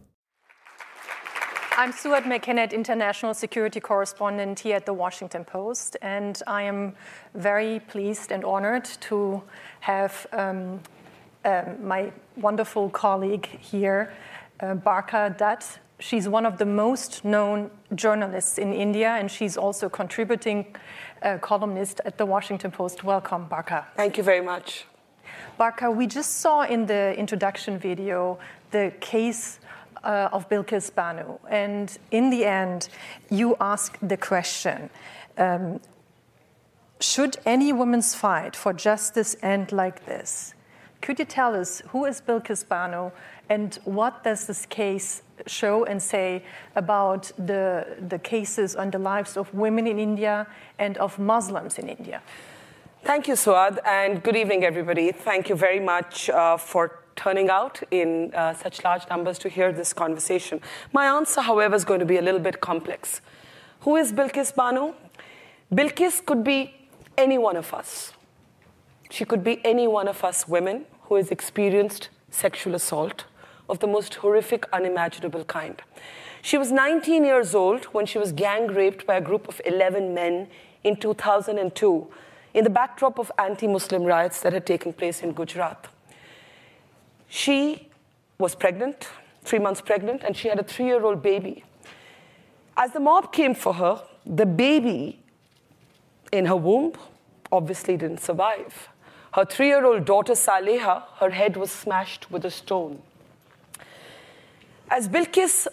I'm 1.78 1.94
Souad 1.94 2.24
Mekhennet, 2.24 2.74
International 2.74 3.34
Security 3.34 3.80
Correspondent 3.80 4.60
here 4.60 4.76
at 4.76 4.86
the 4.86 4.94
Washington 4.94 5.46
Post, 5.46 5.98
and 6.02 6.42
I 6.46 6.64
am 6.64 6.94
very 7.34 7.80
pleased 7.80 8.32
and 8.32 8.44
honored 8.44 8.86
to 9.02 9.42
have 9.80 10.28
um, 10.34 10.82
um, 11.46 11.88
my 11.88 12.12
wonderful 12.38 12.90
colleague 12.90 13.48
here, 13.60 14.14
uh, 14.60 14.76
Barkha 14.76 15.36
Dutt. 15.38 15.80
She's 16.00 16.28
one 16.28 16.46
of 16.46 16.58
the 16.58 16.66
most 16.66 17.24
known 17.24 17.70
journalists 17.94 18.58
in 18.58 18.74
India, 18.74 19.10
and 19.10 19.30
she's 19.30 19.58
also 19.58 19.90
contributing 19.90 20.76
uh, 21.22 21.38
columnist 21.38 22.02
at 22.06 22.18
the 22.18 22.26
Washington 22.26 22.72
Post. 22.72 23.04
Welcome, 23.04 23.48
Barkha. 23.48 23.86
Thank 23.96 24.18
you 24.18 24.24
very 24.24 24.42
much. 24.42 24.86
Barkha, 25.60 25.96
we 25.96 26.08
just 26.08 26.40
saw 26.40 26.64
in 26.64 26.86
the 26.88 27.16
introduction 27.18 27.78
video 27.78 28.40
the 28.72 28.94
case 29.00 29.60
uh, 30.04 30.30
of 30.32 30.50
Bilkis 30.50 30.94
Banu, 30.94 31.38
and 31.50 31.98
in 32.10 32.30
the 32.32 32.46
end, 32.46 32.90
you 33.30 33.56
ask 33.60 33.98
the 34.02 34.18
question 34.18 34.90
um, 35.38 35.80
Should 37.00 37.38
any 37.46 37.72
woman's 37.74 38.16
fight 38.16 38.56
for 38.56 38.74
justice 38.74 39.36
end 39.44 39.72
like 39.72 40.06
this? 40.06 40.56
Could 41.02 41.18
you 41.18 41.26
tell 41.26 41.56
us 41.56 41.82
who 41.88 42.06
is 42.06 42.22
Bilkis 42.22 42.68
Banu 42.68 43.10
and 43.50 43.80
what 43.86 44.24
does 44.24 44.46
this 44.46 44.68
case 44.68 45.24
show 45.48 45.84
and 45.86 46.02
say 46.02 46.44
about 46.76 47.32
the, 47.40 47.88
the 48.08 48.20
cases 48.20 48.76
on 48.76 48.92
the 48.92 49.00
lives 49.00 49.36
of 49.36 49.52
women 49.52 49.88
in 49.88 49.98
India 49.98 50.46
and 50.78 50.98
of 51.00 51.18
Muslims 51.18 51.80
in 51.80 51.90
India? 51.90 52.22
Thank 53.04 53.28
you, 53.28 53.34
Souad, 53.34 53.80
and 53.84 54.22
good 54.22 54.36
evening, 54.36 54.64
everybody. 54.64 55.12
Thank 55.12 55.50
you 55.50 55.56
very 55.56 55.80
much 55.80 56.30
uh, 56.30 56.56
for 56.58 57.00
turning 57.16 57.50
out 57.50 57.82
in 57.90 58.32
uh, 58.36 58.54
such 58.54 58.84
large 58.84 59.10
numbers 59.10 59.40
to 59.40 59.50
hear 59.50 59.72
this 59.72 59.94
conversation. 59.94 60.62
My 60.94 61.06
answer, 61.06 61.42
however, 61.42 61.76
is 61.76 61.84
going 61.84 62.00
to 62.00 62.06
be 62.06 62.18
a 62.18 62.22
little 62.22 62.40
bit 62.40 62.62
complex. 62.62 63.22
Who 63.82 63.96
is 63.96 64.14
Bilkis 64.14 64.56
Banu? 64.56 64.94
Bilkis 65.74 66.24
could 66.24 66.44
be 66.44 66.76
any 67.18 67.40
one 67.40 67.58
of 67.58 67.74
us. 67.74 68.14
She 69.10 69.26
could 69.26 69.44
be 69.44 69.66
any 69.66 69.88
one 69.88 70.08
of 70.08 70.24
us 70.24 70.48
women 70.48 70.86
who 71.12 71.18
has 71.18 71.30
experienced 71.30 72.08
sexual 72.30 72.74
assault 72.74 73.26
of 73.68 73.80
the 73.80 73.86
most 73.86 74.16
horrific, 74.16 74.66
unimaginable 74.72 75.44
kind. 75.44 75.82
She 76.42 76.58
was 76.58 76.72
19 76.72 77.26
years 77.26 77.54
old 77.54 77.84
when 77.88 78.06
she 78.06 78.18
was 78.18 78.32
gang 78.32 78.68
raped 78.68 79.06
by 79.06 79.16
a 79.18 79.22
group 79.22 79.50
of 79.50 79.60
11 79.66 80.14
men 80.14 80.48
in 80.86 80.96
2002 80.96 82.08
in 82.54 82.64
the 82.64 82.70
backdrop 82.70 83.20
of 83.20 83.30
anti 83.38 83.68
Muslim 83.68 84.06
riots 84.06 84.40
that 84.40 84.54
had 84.54 84.66
taken 84.66 84.94
place 84.94 85.22
in 85.22 85.34
Gujarat. 85.34 85.90
She 87.28 87.90
was 88.38 88.56
pregnant, 88.56 89.10
three 89.44 89.60
months 89.60 89.82
pregnant, 89.82 90.24
and 90.24 90.38
she 90.38 90.48
had 90.48 90.60
a 90.60 90.64
three 90.64 90.86
year 90.86 91.04
old 91.04 91.22
baby. 91.22 91.66
As 92.78 92.94
the 92.94 93.02
mob 93.02 93.34
came 93.34 93.54
for 93.54 93.74
her, 93.74 94.02
the 94.26 94.46
baby 94.46 95.20
in 96.32 96.46
her 96.46 96.56
womb 96.56 96.94
obviously 97.52 97.98
didn't 97.98 98.22
survive. 98.22 98.88
Her 99.34 99.46
three 99.46 99.68
year 99.68 99.86
old 99.86 100.06
daughter, 100.06 100.34
Saleha, 100.34 101.04
her 101.20 101.30
head 101.30 101.56
was 101.56 101.72
smashed 101.72 102.30
with 102.30 102.46
a 102.46 102.52
stone. 102.52 103.02
As 104.90 105.08
Bilkis 105.08 105.68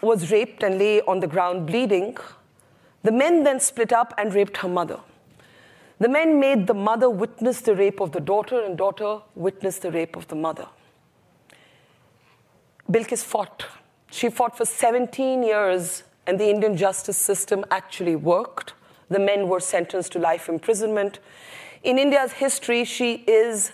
was 0.00 0.32
raped 0.32 0.62
and 0.62 0.78
lay 0.78 1.00
on 1.02 1.20
the 1.20 1.28
ground 1.28 1.66
bleeding, 1.66 2.16
the 3.04 3.12
men 3.12 3.44
then 3.44 3.60
split 3.60 3.92
up 3.92 4.12
and 4.18 4.34
raped 4.34 4.56
her 4.58 4.68
mother. 4.68 4.98
The 6.00 6.08
men 6.08 6.40
made 6.40 6.66
the 6.66 6.74
mother 6.74 7.08
witness 7.08 7.60
the 7.60 7.76
rape 7.76 8.00
of 8.00 8.10
the 8.10 8.20
daughter, 8.20 8.60
and 8.60 8.76
daughter 8.76 9.20
witness 9.36 9.78
the 9.78 9.92
rape 9.92 10.16
of 10.16 10.26
the 10.26 10.34
mother. 10.34 10.66
Bilkis 12.90 13.22
fought. 13.22 13.64
She 14.10 14.28
fought 14.28 14.56
for 14.56 14.64
17 14.64 15.42
years, 15.42 16.02
and 16.26 16.40
the 16.40 16.50
Indian 16.50 16.76
justice 16.76 17.16
system 17.16 17.64
actually 17.70 18.16
worked. 18.16 18.74
The 19.08 19.20
men 19.20 19.48
were 19.48 19.60
sentenced 19.60 20.12
to 20.12 20.18
life 20.18 20.48
imprisonment. 20.48 21.20
In 21.84 21.98
India's 21.98 22.32
history, 22.32 22.84
she 22.84 23.14
is 23.26 23.72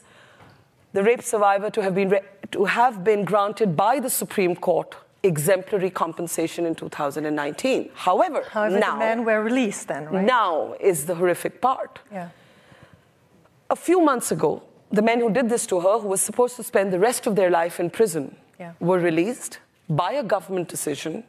the 0.92 1.02
rape 1.02 1.22
survivor 1.22 1.70
to 1.70 1.82
have 1.82 1.94
been, 1.94 2.08
re- 2.10 2.22
to 2.50 2.64
have 2.64 3.04
been 3.04 3.24
granted 3.24 3.76
by 3.76 4.00
the 4.00 4.10
Supreme 4.10 4.56
Court 4.56 4.96
exemplary 5.22 5.90
compensation 5.90 6.66
in 6.66 6.74
2019. 6.74 7.90
However, 7.94 8.42
However, 8.50 8.78
now, 8.78 8.92
the 8.94 8.98
men 8.98 9.24
were 9.24 9.42
released 9.42 9.86
then, 9.88 10.06
right? 10.06 10.24
now 10.24 10.74
is 10.80 11.06
the 11.06 11.14
horrific 11.14 11.60
part. 11.60 12.00
Yeah. 12.10 12.30
A 13.68 13.76
few 13.76 14.00
months 14.00 14.32
ago, 14.32 14.62
the 14.90 15.02
men 15.02 15.20
who 15.20 15.30
did 15.30 15.48
this 15.48 15.66
to 15.66 15.78
her, 15.80 15.98
who 16.00 16.08
was 16.08 16.20
supposed 16.20 16.56
to 16.56 16.64
spend 16.64 16.92
the 16.92 16.98
rest 16.98 17.26
of 17.26 17.36
their 17.36 17.50
life 17.50 17.78
in 17.78 17.90
prison, 17.90 18.34
Yeah. 18.58 18.72
were 18.80 18.98
released 18.98 19.58
by 19.88 20.12
a 20.12 20.22
government 20.24 20.68
decision 20.68 21.22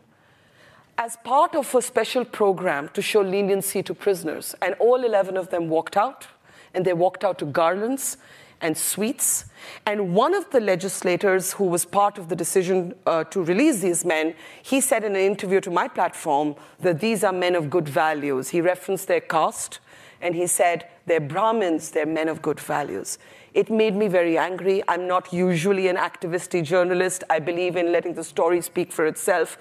as 0.97 1.17
part 1.23 1.55
of 1.55 1.73
a 1.75 1.81
special 1.81 2.25
program 2.25 2.89
to 2.93 3.01
show 3.01 3.21
leniency 3.21 3.83
to 3.83 3.93
prisoners. 3.93 4.55
And 4.61 4.73
all 4.79 5.03
11 5.03 5.37
of 5.37 5.49
them 5.49 5.69
walked 5.69 5.95
out, 5.97 6.27
and 6.73 6.85
they 6.85 6.93
walked 6.93 7.23
out 7.23 7.39
to 7.39 7.45
garlands 7.45 8.17
and 8.61 8.77
sweets. 8.77 9.45
And 9.85 10.13
one 10.13 10.33
of 10.33 10.49
the 10.51 10.59
legislators 10.59 11.53
who 11.53 11.65
was 11.65 11.83
part 11.85 12.17
of 12.17 12.29
the 12.29 12.35
decision 12.35 12.93
uh, 13.05 13.23
to 13.25 13.43
release 13.43 13.81
these 13.81 14.05
men, 14.05 14.35
he 14.61 14.79
said 14.81 15.03
in 15.03 15.15
an 15.15 15.21
interview 15.21 15.59
to 15.61 15.71
my 15.71 15.87
platform 15.87 16.55
that 16.79 16.99
these 16.99 17.23
are 17.23 17.33
men 17.33 17.55
of 17.55 17.69
good 17.69 17.89
values. 17.89 18.49
He 18.49 18.61
referenced 18.61 19.07
their 19.07 19.21
caste, 19.21 19.79
and 20.21 20.35
he 20.35 20.47
said 20.47 20.87
they're 21.07 21.19
Brahmins, 21.19 21.91
they're 21.91 22.05
men 22.05 22.29
of 22.29 22.41
good 22.41 22.59
values. 22.59 23.17
It 23.53 23.69
made 23.69 23.95
me 23.95 24.07
very 24.07 24.37
angry. 24.37 24.83
I'm 24.87 25.07
not 25.07 25.33
usually 25.33 25.87
an 25.87 25.97
activisty 25.97 26.63
journalist. 26.63 27.23
I 27.29 27.39
believe 27.39 27.75
in 27.75 27.91
letting 27.91 28.13
the 28.13 28.23
story 28.23 28.61
speak 28.61 28.91
for 28.91 29.05
itself. 29.05 29.57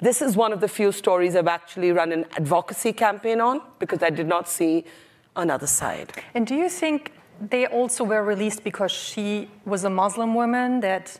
This 0.00 0.20
is 0.20 0.36
one 0.36 0.52
of 0.52 0.60
the 0.60 0.68
few 0.68 0.92
stories 0.92 1.36
I've 1.36 1.46
actually 1.46 1.92
run 1.92 2.12
an 2.12 2.24
advocacy 2.32 2.92
campaign 2.92 3.40
on 3.40 3.62
because 3.78 4.02
I 4.02 4.10
did 4.10 4.26
not 4.26 4.48
see 4.48 4.84
another 5.36 5.66
side. 5.66 6.12
And 6.34 6.46
do 6.46 6.54
you 6.54 6.68
think 6.68 7.12
they 7.40 7.66
also 7.66 8.04
were 8.04 8.22
released 8.22 8.64
because 8.64 8.92
she 8.92 9.48
was 9.64 9.84
a 9.84 9.90
Muslim 9.90 10.34
woman? 10.34 10.80
That 10.80 11.18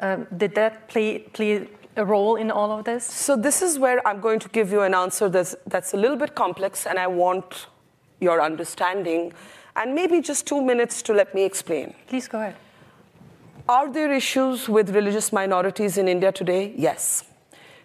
um, 0.00 0.26
did 0.36 0.54
that 0.54 0.88
play 0.88 1.20
play 1.20 1.68
a 1.96 2.04
role 2.04 2.36
in 2.36 2.50
all 2.50 2.70
of 2.72 2.84
this? 2.84 3.04
So 3.04 3.36
this 3.36 3.62
is 3.62 3.78
where 3.78 4.06
I'm 4.06 4.20
going 4.20 4.40
to 4.40 4.48
give 4.48 4.72
you 4.72 4.82
an 4.82 4.94
answer 4.94 5.28
that's, 5.28 5.54
that's 5.66 5.94
a 5.94 5.96
little 5.96 6.16
bit 6.16 6.34
complex, 6.34 6.86
and 6.86 6.98
I 6.98 7.06
want 7.06 7.66
your 8.20 8.42
understanding, 8.42 9.32
and 9.76 9.94
maybe 9.94 10.20
just 10.20 10.46
two 10.46 10.62
minutes 10.62 11.02
to 11.02 11.12
let 11.12 11.34
me 11.34 11.44
explain. 11.44 11.94
Please 12.06 12.28
go 12.28 12.40
ahead. 12.40 12.56
Are 13.68 13.90
there 13.90 14.12
issues 14.12 14.68
with 14.68 14.94
religious 14.94 15.32
minorities 15.32 15.96
in 15.96 16.08
India 16.08 16.32
today? 16.32 16.74
Yes. 16.76 17.24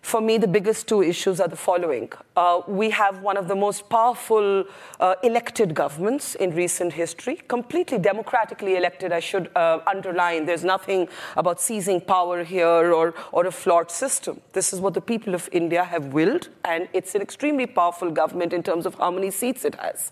For 0.01 0.21
me, 0.21 0.37
the 0.37 0.47
biggest 0.47 0.87
two 0.87 1.03
issues 1.03 1.39
are 1.39 1.47
the 1.47 1.55
following. 1.55 2.11
Uh, 2.35 2.61
we 2.67 2.89
have 2.91 3.21
one 3.21 3.37
of 3.37 3.47
the 3.47 3.55
most 3.55 3.89
powerful 3.89 4.65
uh, 4.99 5.15
elected 5.23 5.75
governments 5.75 6.35
in 6.35 6.51
recent 6.55 6.93
history, 6.93 7.41
completely 7.47 7.97
democratically 7.97 8.75
elected, 8.75 9.11
I 9.11 9.19
should 9.19 9.49
uh, 9.55 9.79
underline. 9.85 10.45
There's 10.45 10.63
nothing 10.63 11.09
about 11.35 11.59
seizing 11.59 11.99
power 12.01 12.43
here 12.43 12.93
or, 12.93 13.13
or 13.31 13.45
a 13.45 13.51
flawed 13.51 13.91
system. 13.91 14.41
This 14.53 14.73
is 14.73 14.79
what 14.79 14.93
the 14.93 15.01
people 15.01 15.35
of 15.35 15.49
India 15.51 15.83
have 15.83 16.13
willed, 16.13 16.49
and 16.63 16.87
it's 16.93 17.13
an 17.13 17.21
extremely 17.21 17.65
powerful 17.65 18.09
government 18.09 18.53
in 18.53 18.63
terms 18.63 18.85
of 18.85 18.95
how 18.95 19.11
many 19.11 19.31
seats 19.31 19.65
it 19.65 19.75
has. 19.75 20.11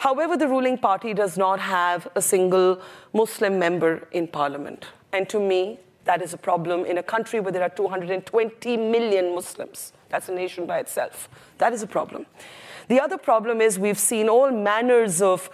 However, 0.00 0.36
the 0.36 0.48
ruling 0.48 0.78
party 0.78 1.14
does 1.14 1.38
not 1.38 1.60
have 1.60 2.08
a 2.16 2.20
single 2.20 2.82
Muslim 3.12 3.60
member 3.60 4.08
in 4.10 4.26
parliament. 4.26 4.86
And 5.12 5.28
to 5.28 5.38
me, 5.38 5.78
that 6.04 6.22
is 6.22 6.34
a 6.34 6.36
problem 6.36 6.84
in 6.84 6.98
a 6.98 7.02
country 7.02 7.40
where 7.40 7.52
there 7.52 7.62
are 7.62 7.68
220 7.68 8.76
million 8.76 9.34
Muslims. 9.34 9.92
That's 10.08 10.28
a 10.28 10.34
nation 10.34 10.66
by 10.66 10.78
itself. 10.78 11.28
That 11.58 11.72
is 11.72 11.82
a 11.82 11.86
problem. 11.86 12.26
The 12.88 13.00
other 13.00 13.16
problem 13.16 13.60
is 13.60 13.78
we've 13.78 13.98
seen 13.98 14.28
all 14.28 14.50
manners 14.50 15.22
of 15.22 15.48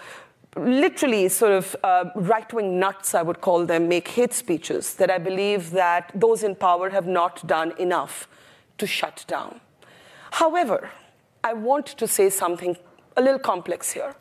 literally 0.56 1.28
sort 1.28 1.52
of 1.52 1.76
uh, 1.84 2.06
right-wing 2.16 2.78
nuts, 2.78 3.14
I 3.14 3.22
would 3.22 3.40
call 3.40 3.66
them, 3.66 3.88
make 3.88 4.08
hate 4.08 4.32
speeches 4.32 4.94
that 4.94 5.10
I 5.10 5.18
believe 5.18 5.70
that 5.72 6.10
those 6.14 6.42
in 6.42 6.54
power 6.54 6.90
have 6.90 7.06
not 7.06 7.46
done 7.46 7.74
enough 7.78 8.26
to 8.78 8.86
shut 8.86 9.24
down. 9.28 9.60
However, 10.32 10.90
I 11.44 11.52
want 11.52 11.86
to 11.86 12.06
say 12.08 12.30
something 12.30 12.76
a 13.16 13.22
little 13.22 13.38
complex 13.38 13.92
here. 13.92 14.14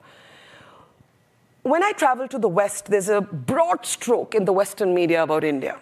When 1.64 1.84
I 1.84 1.92
travel 1.92 2.28
to 2.30 2.40
the 2.40 2.48
West, 2.48 2.86
there's 2.88 3.10
a 3.10 3.22
broad 3.22 3.86
stroke 3.86 4.36
in 4.36 4.46
the 4.46 4.54
Western 4.54 4.94
media 4.94 5.24
about 5.24 5.44
India. 5.44 5.80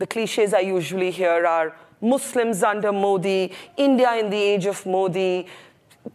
The 0.00 0.06
cliches 0.06 0.54
I 0.54 0.60
usually 0.60 1.10
hear 1.10 1.44
are 1.44 1.76
Muslims 2.00 2.62
under 2.62 2.90
Modi, 2.90 3.52
India 3.76 4.14
in 4.14 4.30
the 4.30 4.38
age 4.38 4.64
of 4.64 4.86
Modi. 4.86 5.46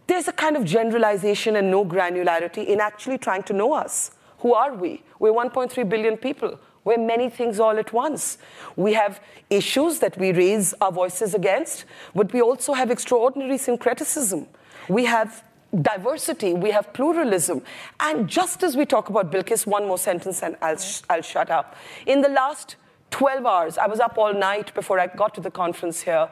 There's 0.08 0.26
a 0.26 0.32
kind 0.32 0.56
of 0.56 0.64
generalization 0.64 1.54
and 1.54 1.70
no 1.70 1.84
granularity 1.84 2.66
in 2.66 2.80
actually 2.80 3.18
trying 3.18 3.44
to 3.44 3.52
know 3.52 3.74
us. 3.74 4.10
Who 4.38 4.54
are 4.54 4.74
we? 4.74 5.04
We're 5.20 5.30
1.3 5.30 5.88
billion 5.88 6.16
people. 6.16 6.58
We're 6.82 6.98
many 6.98 7.30
things 7.30 7.60
all 7.60 7.78
at 7.78 7.92
once. 7.92 8.38
We 8.74 8.94
have 8.94 9.20
issues 9.50 10.00
that 10.00 10.18
we 10.18 10.32
raise 10.32 10.74
our 10.80 10.90
voices 10.90 11.34
against, 11.34 11.84
but 12.12 12.32
we 12.32 12.42
also 12.42 12.72
have 12.72 12.90
extraordinary 12.90 13.56
syncretism. 13.56 14.48
We 14.88 15.04
have 15.04 15.44
diversity, 15.80 16.54
we 16.54 16.72
have 16.72 16.92
pluralism. 16.92 17.62
And 18.00 18.28
just 18.28 18.64
as 18.64 18.76
we 18.76 18.84
talk 18.84 19.10
about 19.10 19.30
Bilkis, 19.30 19.64
one 19.64 19.86
more 19.86 19.98
sentence 19.98 20.42
and 20.42 20.56
I'll, 20.60 20.76
sh- 20.76 21.02
I'll 21.08 21.22
shut 21.22 21.50
up. 21.50 21.76
In 22.04 22.20
the 22.20 22.28
last 22.28 22.74
12 23.10 23.46
hours, 23.46 23.78
I 23.78 23.86
was 23.86 24.00
up 24.00 24.18
all 24.18 24.34
night 24.34 24.74
before 24.74 24.98
I 24.98 25.06
got 25.06 25.34
to 25.34 25.40
the 25.40 25.50
conference 25.50 26.02
here, 26.02 26.28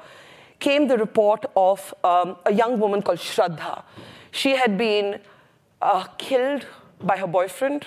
came 0.59 0.89
the 0.89 0.99
report 0.99 1.45
of 1.57 1.95
um, 2.05 2.37
a 2.47 2.53
young 2.53 2.79
woman 2.79 3.03
called 3.03 3.18
Shraddha. 3.18 3.83
She 4.31 4.57
had 4.57 4.77
been 4.77 5.20
uh, 5.81 6.05
killed 6.18 6.66
by 7.01 7.16
her 7.18 7.27
boyfriend. 7.27 7.87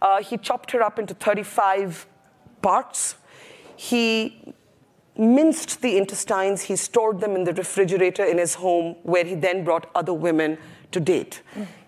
Uh, 0.00 0.22
he 0.22 0.36
chopped 0.36 0.70
her 0.72 0.82
up 0.82 0.98
into 0.98 1.14
35 1.14 2.06
parts. 2.62 3.16
He 3.76 4.54
minced 5.16 5.80
the 5.82 5.96
intestines, 5.96 6.62
he 6.62 6.76
stored 6.76 7.20
them 7.20 7.36
in 7.36 7.44
the 7.44 7.52
refrigerator 7.52 8.24
in 8.24 8.38
his 8.38 8.54
home, 8.54 8.96
where 9.02 9.24
he 9.24 9.34
then 9.34 9.64
brought 9.64 9.88
other 9.94 10.12
women 10.12 10.58
to 10.90 11.00
date. 11.00 11.42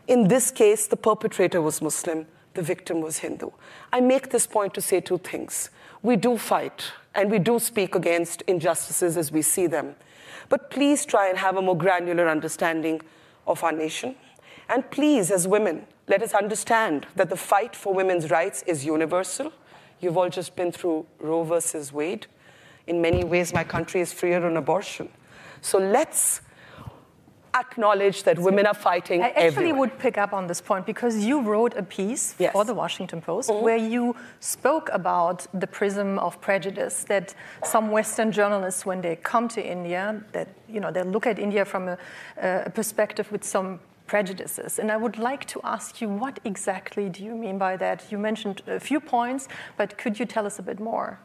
In 0.06 0.28
this 0.28 0.50
case, 0.50 0.86
the 0.86 0.96
perpetrator 0.96 1.60
was 1.60 1.82
Muslim, 1.82 2.26
the 2.54 2.62
victim 2.62 3.00
was 3.00 3.18
Hindu. 3.18 3.50
I 3.92 4.00
make 4.00 4.30
this 4.30 4.46
point 4.46 4.74
to 4.74 4.80
say 4.80 5.00
two 5.00 5.18
things. 5.18 5.70
We 6.06 6.14
do 6.14 6.38
fight 6.38 6.92
and 7.16 7.32
we 7.32 7.40
do 7.40 7.58
speak 7.58 7.96
against 7.96 8.42
injustices 8.42 9.16
as 9.16 9.32
we 9.32 9.42
see 9.42 9.66
them. 9.66 9.96
But 10.48 10.70
please 10.70 11.04
try 11.04 11.28
and 11.28 11.36
have 11.36 11.56
a 11.56 11.62
more 11.62 11.76
granular 11.76 12.28
understanding 12.28 13.00
of 13.44 13.64
our 13.64 13.72
nation. 13.72 14.14
And 14.68 14.88
please, 14.92 15.32
as 15.32 15.48
women, 15.48 15.84
let 16.06 16.22
us 16.22 16.32
understand 16.32 17.08
that 17.16 17.28
the 17.28 17.36
fight 17.36 17.74
for 17.74 17.92
women's 17.92 18.30
rights 18.30 18.62
is 18.68 18.84
universal. 18.84 19.52
You've 19.98 20.16
all 20.16 20.28
just 20.28 20.54
been 20.54 20.70
through 20.70 21.06
Roe 21.18 21.42
versus 21.42 21.92
Wade. 21.92 22.28
In 22.86 23.02
many 23.02 23.24
ways, 23.24 23.52
my 23.52 23.64
country 23.64 24.00
is 24.00 24.12
freer 24.12 24.46
on 24.46 24.56
abortion. 24.56 25.08
So 25.60 25.76
let's 25.76 26.40
acknowledge 27.60 28.22
that 28.24 28.38
women 28.38 28.66
are 28.66 28.74
fighting 28.74 29.22
I 29.22 29.28
actually 29.28 29.46
everywhere. 29.46 29.74
would 29.80 29.98
pick 29.98 30.16
up 30.18 30.32
on 30.32 30.46
this 30.46 30.60
point 30.60 30.86
because 30.86 31.24
you 31.24 31.40
wrote 31.40 31.74
a 31.76 31.82
piece 31.82 32.34
Yes. 32.38 32.52
for 32.52 32.64
the 32.64 32.74
Washington 32.74 33.20
Post 33.20 33.48
Mhm. 33.50 33.62
where 33.62 33.76
you 33.94 34.14
spoke 34.40 34.88
about 34.92 35.46
the 35.60 35.66
prism 35.66 36.18
of 36.18 36.40
prejudice 36.40 37.04
that 37.04 37.34
some 37.64 37.90
Western 37.90 38.30
journalists, 38.32 38.84
when 38.86 39.00
they 39.00 39.16
come 39.16 39.48
to 39.48 39.60
India, 39.60 40.20
that 40.32 40.48
you 40.68 40.80
know 40.80 40.90
they 40.92 41.02
look 41.02 41.26
at 41.26 41.38
India 41.38 41.64
from 41.64 41.88
a, 41.88 41.96
a 42.66 42.70
perspective 42.70 43.30
with 43.32 43.44
some 43.44 43.78
prejudices. 44.06 44.78
And 44.78 44.90
I 44.92 44.96
would 44.96 45.18
like 45.18 45.44
to 45.46 45.60
ask 45.64 46.00
you, 46.00 46.08
what 46.08 46.38
exactly 46.44 47.08
do 47.08 47.24
you 47.24 47.34
mean 47.34 47.58
by 47.58 47.76
that? 47.76 48.04
You 48.12 48.18
mentioned 48.18 48.62
a 48.66 48.78
few 48.78 49.00
points, 49.00 49.48
but 49.76 49.98
could 49.98 50.18
you 50.20 50.26
tell 50.26 50.46
us 50.46 50.58
a 50.58 50.62
bit 50.62 50.78
more? 50.78 51.18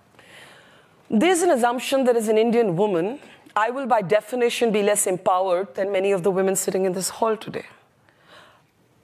There's 1.09 1.41
an 1.43 1.49
assumption 1.49 2.05
that 2.05 2.15
as 2.15 2.27
an 2.29 2.37
Indian 2.37 2.75
woman, 2.77 3.19
I 3.55 3.69
will, 3.69 3.85
by 3.85 4.01
definition, 4.01 4.71
be 4.71 4.83
less 4.83 5.07
empowered 5.07 5.75
than 5.75 5.91
many 5.91 6.11
of 6.11 6.23
the 6.23 6.31
women 6.31 6.55
sitting 6.55 6.85
in 6.85 6.93
this 6.93 7.09
hall 7.09 7.35
today. 7.35 7.65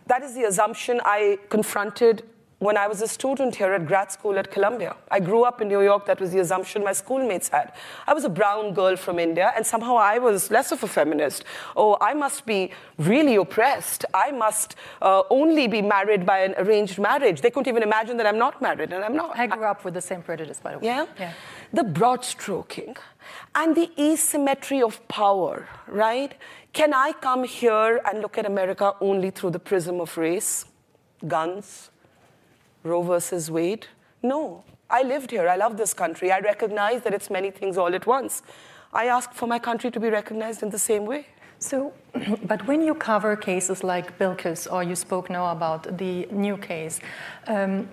That 0.07 0.23
is 0.23 0.35
the 0.35 0.43
assumption 0.43 1.01
I 1.03 1.37
confronted 1.49 2.23
when 2.59 2.75
I 2.75 2.87
was 2.87 3.01
a 3.03 3.07
student 3.07 3.55
here 3.55 3.71
at 3.73 3.85
grad 3.85 4.11
school 4.11 4.39
at 4.39 4.49
Columbia. 4.49 4.95
I 5.11 5.19
grew 5.19 5.43
up 5.43 5.61
in 5.61 5.67
New 5.67 5.81
York, 5.81 6.07
that 6.07 6.19
was 6.19 6.31
the 6.31 6.39
assumption 6.39 6.83
my 6.83 6.93
schoolmates 6.93 7.49
had. 7.49 7.71
I 8.07 8.15
was 8.15 8.23
a 8.23 8.29
brown 8.29 8.73
girl 8.73 8.95
from 8.95 9.19
India, 9.19 9.53
and 9.55 9.65
somehow 9.65 9.95
I 9.95 10.17
was 10.17 10.49
less 10.49 10.71
of 10.71 10.81
a 10.81 10.87
feminist. 10.87 11.43
Oh, 11.75 11.97
I 12.01 12.15
must 12.15 12.47
be 12.47 12.71
really 12.97 13.35
oppressed. 13.35 14.05
I 14.11 14.31
must 14.31 14.75
uh, 15.03 15.21
only 15.29 15.67
be 15.67 15.83
married 15.83 16.25
by 16.25 16.39
an 16.39 16.55
arranged 16.57 16.97
marriage. 16.97 17.41
They 17.41 17.51
couldn't 17.51 17.67
even 17.67 17.83
imagine 17.83 18.17
that 18.17 18.25
I'm 18.25 18.39
not 18.39 18.59
married, 18.59 18.91
and 18.91 19.03
I'm 19.03 19.15
not. 19.15 19.37
I 19.37 19.45
grew 19.45 19.65
up 19.65 19.85
with 19.85 19.93
the 19.93 20.01
same 20.01 20.23
prejudice, 20.23 20.59
by 20.59 20.71
the 20.71 20.79
way. 20.79 20.85
Yeah? 20.85 21.05
yeah. 21.19 21.33
The 21.73 21.83
broad 21.83 22.23
stroking 22.23 22.95
and 23.55 23.75
the 23.75 23.89
asymmetry 23.99 24.81
of 24.81 25.05
power, 25.07 25.67
right? 25.87 26.33
Can 26.73 26.93
I 26.93 27.11
come 27.13 27.43
here 27.43 28.01
and 28.05 28.21
look 28.21 28.37
at 28.37 28.45
America 28.45 28.93
only 29.01 29.31
through 29.31 29.51
the 29.51 29.59
prism 29.59 29.99
of 29.99 30.17
race, 30.17 30.65
guns, 31.27 31.89
Roe 32.83 33.01
versus 33.01 33.49
Wade? 33.51 33.87
No. 34.23 34.63
I 34.89 35.03
lived 35.03 35.31
here. 35.31 35.49
I 35.49 35.57
love 35.57 35.75
this 35.75 35.93
country. 35.93 36.31
I 36.31 36.39
recognize 36.39 37.01
that 37.01 37.13
it's 37.13 37.29
many 37.29 37.51
things 37.51 37.77
all 37.77 37.93
at 37.93 38.05
once. 38.05 38.41
I 38.93 39.05
ask 39.05 39.33
for 39.33 39.47
my 39.47 39.59
country 39.59 39.91
to 39.91 39.99
be 39.99 40.09
recognized 40.09 40.63
in 40.63 40.69
the 40.69 40.79
same 40.79 41.05
way. 41.05 41.27
So, 41.59 41.93
but 42.43 42.65
when 42.67 42.81
you 42.81 42.93
cover 42.93 43.35
cases 43.35 43.83
like 43.83 44.17
Bilkis, 44.17 44.71
or 44.71 44.83
you 44.83 44.95
spoke 44.95 45.29
now 45.29 45.51
about 45.51 45.97
the 45.97 46.27
new 46.31 46.57
case, 46.57 46.99
um, 47.47 47.89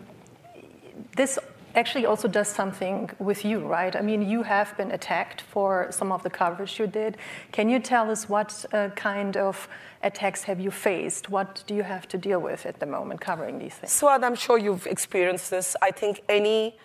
this 1.16 1.38
actually 1.74 2.06
also 2.06 2.28
does 2.28 2.48
something 2.48 3.10
with 3.18 3.44
you, 3.44 3.58
right? 3.60 3.94
I 3.96 4.00
mean, 4.00 4.22
you 4.22 4.42
have 4.42 4.76
been 4.76 4.90
attacked 4.92 5.40
for 5.40 5.88
some 5.90 6.12
of 6.12 6.22
the 6.22 6.30
coverage 6.30 6.78
you 6.78 6.86
did. 6.86 7.16
Can 7.52 7.68
you 7.68 7.78
tell 7.78 8.10
us 8.10 8.28
what 8.28 8.64
uh, 8.72 8.90
kind 8.90 9.36
of 9.36 9.68
attacks 10.02 10.44
have 10.44 10.60
you 10.60 10.70
faced? 10.70 11.30
What 11.30 11.64
do 11.66 11.74
you 11.74 11.82
have 11.82 12.06
to 12.08 12.18
deal 12.18 12.40
with 12.40 12.66
at 12.66 12.80
the 12.80 12.86
moment 12.86 13.20
covering 13.20 13.58
these 13.58 13.74
things? 13.74 13.92
So, 13.92 14.08
I'm 14.08 14.34
sure 14.34 14.58
you've 14.58 14.86
experienced 14.86 15.50
this. 15.50 15.76
I 15.82 15.90
think 15.90 16.22
any 16.28 16.76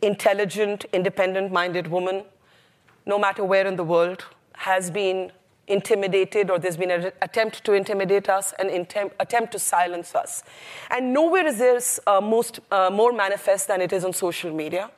intelligent, 0.00 0.84
independent 0.92 1.52
minded 1.52 1.86
woman, 1.86 2.24
no 3.06 3.18
matter 3.18 3.44
where 3.44 3.66
in 3.66 3.76
the 3.76 3.84
world, 3.84 4.24
has 4.54 4.90
been 4.90 5.32
intimidated 5.68 6.50
or 6.50 6.58
there's 6.58 6.76
been 6.76 6.90
an 6.90 7.12
attempt 7.22 7.64
to 7.64 7.72
intimidate 7.72 8.28
us, 8.28 8.52
an 8.58 8.68
attempt, 8.68 9.14
attempt 9.20 9.52
to 9.52 9.58
silence 9.58 10.14
us. 10.14 10.42
And 10.90 11.14
nowhere 11.14 11.46
is 11.46 11.58
this 11.58 12.00
uh, 12.06 12.20
most, 12.20 12.60
uh, 12.70 12.90
more 12.90 13.12
manifest 13.12 13.68
than 13.68 13.80
it 13.80 13.92
is 13.92 14.04
on 14.04 14.12
social 14.12 14.52
media, 14.52 14.90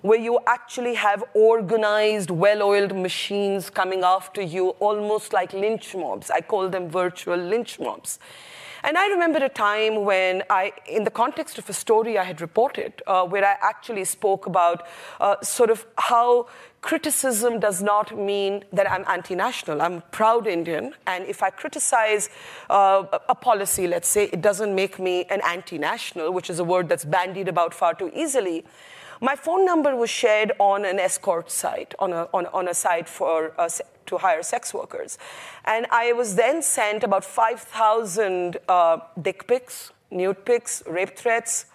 where 0.00 0.18
you 0.18 0.38
actually 0.46 0.94
have 0.94 1.24
organized, 1.34 2.30
well 2.30 2.62
oiled 2.62 2.94
machines 2.94 3.68
coming 3.68 4.02
after 4.04 4.40
you, 4.40 4.70
almost 4.80 5.32
like 5.32 5.52
lynch 5.52 5.94
mobs. 5.94 6.30
I 6.30 6.40
call 6.40 6.68
them 6.68 6.88
virtual 6.88 7.36
lynch 7.36 7.80
mobs. 7.80 8.18
And 8.84 8.98
I 8.98 9.06
remember 9.08 9.38
a 9.38 9.48
time 9.48 10.04
when 10.04 10.42
I, 10.50 10.72
in 10.88 11.04
the 11.04 11.10
context 11.10 11.56
of 11.56 11.68
a 11.70 11.72
story 11.72 12.18
I 12.18 12.24
had 12.24 12.40
reported, 12.40 13.00
uh, 13.06 13.24
where 13.24 13.44
I 13.44 13.56
actually 13.60 14.04
spoke 14.04 14.46
about 14.46 14.86
uh, 15.20 15.40
sort 15.40 15.70
of 15.70 15.86
how 15.96 16.48
criticism 16.82 17.60
does 17.60 17.80
not 17.80 18.16
mean 18.18 18.64
that 18.72 18.90
I'm 18.90 19.04
anti 19.08 19.34
national. 19.34 19.80
I'm 19.80 19.94
a 19.94 20.00
proud 20.10 20.46
Indian, 20.46 20.92
and 21.06 21.24
if 21.24 21.42
I 21.42 21.50
criticize 21.50 22.28
uh, 22.68 23.04
a 23.28 23.34
policy, 23.34 23.86
let's 23.86 24.08
say, 24.08 24.24
it 24.24 24.42
doesn't 24.42 24.74
make 24.74 24.98
me 24.98 25.24
an 25.30 25.40
anti 25.46 25.78
national, 25.78 26.32
which 26.32 26.50
is 26.50 26.58
a 26.58 26.64
word 26.64 26.88
that's 26.88 27.04
bandied 27.04 27.48
about 27.48 27.72
far 27.72 27.94
too 27.94 28.10
easily. 28.14 28.64
My 29.20 29.36
phone 29.36 29.64
number 29.64 29.94
was 29.94 30.10
shared 30.10 30.50
on 30.58 30.84
an 30.84 30.98
escort 30.98 31.48
site, 31.48 31.94
on 32.00 32.12
a, 32.12 32.28
on, 32.34 32.46
on 32.46 32.66
a 32.66 32.74
site 32.74 33.08
for 33.08 33.52
uh, 33.56 33.68
to 34.06 34.18
hire 34.18 34.42
sex 34.42 34.74
workers. 34.74 35.16
And 35.64 35.86
I 35.92 36.12
was 36.12 36.34
then 36.34 36.60
sent 36.60 37.04
about 37.04 37.24
5,000 37.24 38.58
uh, 38.68 38.98
dick 39.20 39.46
pics, 39.46 39.92
nude 40.10 40.44
pics, 40.44 40.82
rape 40.88 41.16
threats, 41.16 41.66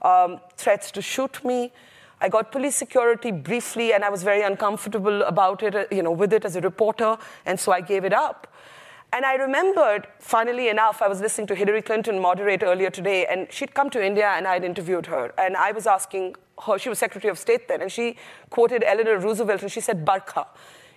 um, 0.00 0.40
threats 0.56 0.90
to 0.92 1.02
shoot 1.02 1.44
me. 1.44 1.72
I 2.24 2.30
got 2.30 2.50
police 2.50 2.74
security 2.74 3.30
briefly, 3.32 3.92
and 3.92 4.02
I 4.02 4.08
was 4.08 4.22
very 4.22 4.40
uncomfortable 4.40 5.20
about 5.24 5.62
it, 5.62 5.74
uh, 5.74 5.84
you 5.90 6.02
know, 6.02 6.10
with 6.10 6.32
it 6.32 6.46
as 6.46 6.56
a 6.56 6.60
reporter, 6.62 7.18
and 7.44 7.60
so 7.60 7.70
I 7.70 7.82
gave 7.82 8.02
it 8.02 8.14
up. 8.14 8.46
And 9.12 9.26
I 9.26 9.34
remembered, 9.34 10.06
funnily 10.20 10.70
enough, 10.70 11.02
I 11.02 11.06
was 11.06 11.20
listening 11.20 11.48
to 11.48 11.54
Hillary 11.54 11.82
Clinton 11.82 12.18
moderate 12.18 12.62
earlier 12.62 12.88
today, 12.88 13.26
and 13.26 13.52
she'd 13.52 13.74
come 13.74 13.90
to 13.90 14.02
India, 14.02 14.26
and 14.26 14.48
I'd 14.48 14.64
interviewed 14.64 15.04
her. 15.04 15.34
And 15.36 15.54
I 15.54 15.72
was 15.72 15.86
asking 15.86 16.36
her, 16.66 16.78
she 16.78 16.88
was 16.88 16.98
Secretary 16.98 17.30
of 17.30 17.38
State 17.38 17.68
then, 17.68 17.82
and 17.82 17.92
she 17.92 18.16
quoted 18.48 18.82
Eleanor 18.86 19.18
Roosevelt, 19.18 19.60
and 19.60 19.70
she 19.70 19.82
said, 19.82 20.06
Barkha, 20.06 20.46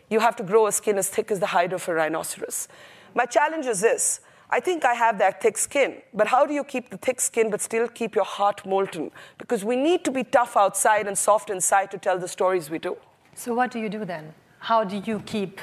you 0.10 0.22
have 0.22 0.38
to 0.38 0.44
grow 0.44 0.68
a 0.68 0.72
skin 0.72 0.98
as 0.98 1.10
thick 1.10 1.30
as 1.30 1.42
the 1.42 1.48
hide 1.48 1.74
of 1.74 1.86
a 1.90 1.94
rhinoceros. 1.94 2.70
My 3.14 3.26
challenge 3.26 3.66
is 3.66 3.82
this 3.82 4.22
I 4.50 4.62
think 4.62 4.86
I 4.86 4.94
have 4.94 5.18
that 5.20 5.42
thick 5.42 5.58
skin, 5.58 6.02
but 6.14 6.28
how 6.28 6.46
do 6.46 6.54
you 6.54 6.64
keep 6.64 6.90
the 6.90 6.98
thick 6.98 7.20
skin 7.20 7.50
but 7.50 7.62
still 7.62 7.88
keep 7.88 8.16
your 8.16 8.24
heart 8.24 8.66
molten? 8.66 9.12
Because 9.38 9.66
we 9.66 9.76
need 9.76 10.06
to 10.06 10.12
be 10.12 10.24
tough 10.24 10.56
outside 10.56 11.06
and 11.06 11.18
soft 11.18 11.50
inside 11.50 11.92
to 11.92 11.98
tell 11.98 12.18
the 12.18 12.30
stories 12.30 12.70
we 12.70 12.80
do. 12.80 12.96
So, 13.36 13.54
what 13.54 13.72
do 13.72 13.80
you 13.80 13.90
do 13.90 14.06
then? 14.06 14.34
How 14.60 14.86
do 14.86 15.02
you 15.06 15.20
keep 15.26 15.60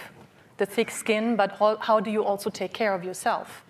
the 0.59 0.67
thick 0.67 0.91
skin, 0.91 1.35
but 1.35 1.57
how 1.81 1.99
do 1.99 2.11
you 2.11 2.25
also 2.25 2.51
take 2.51 2.73
care 2.73 2.95
of 2.95 3.03
yourself? 3.03 3.65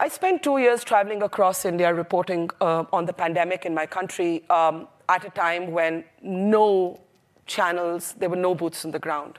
I 0.00 0.08
spent 0.08 0.42
two 0.42 0.56
years 0.56 0.82
traveling 0.82 1.22
across 1.22 1.66
India 1.66 1.92
reporting 1.92 2.48
uh, 2.62 2.84
on 2.90 3.04
the 3.04 3.12
pandemic 3.12 3.66
in 3.66 3.74
my 3.74 3.84
country 3.84 4.42
um, 4.48 4.88
at 5.10 5.26
a 5.26 5.30
time 5.30 5.72
when 5.72 6.04
no 6.22 6.98
channels, 7.46 8.14
there 8.18 8.30
were 8.30 8.36
no 8.36 8.54
boots 8.54 8.84
on 8.86 8.92
the 8.92 8.98
ground. 8.98 9.38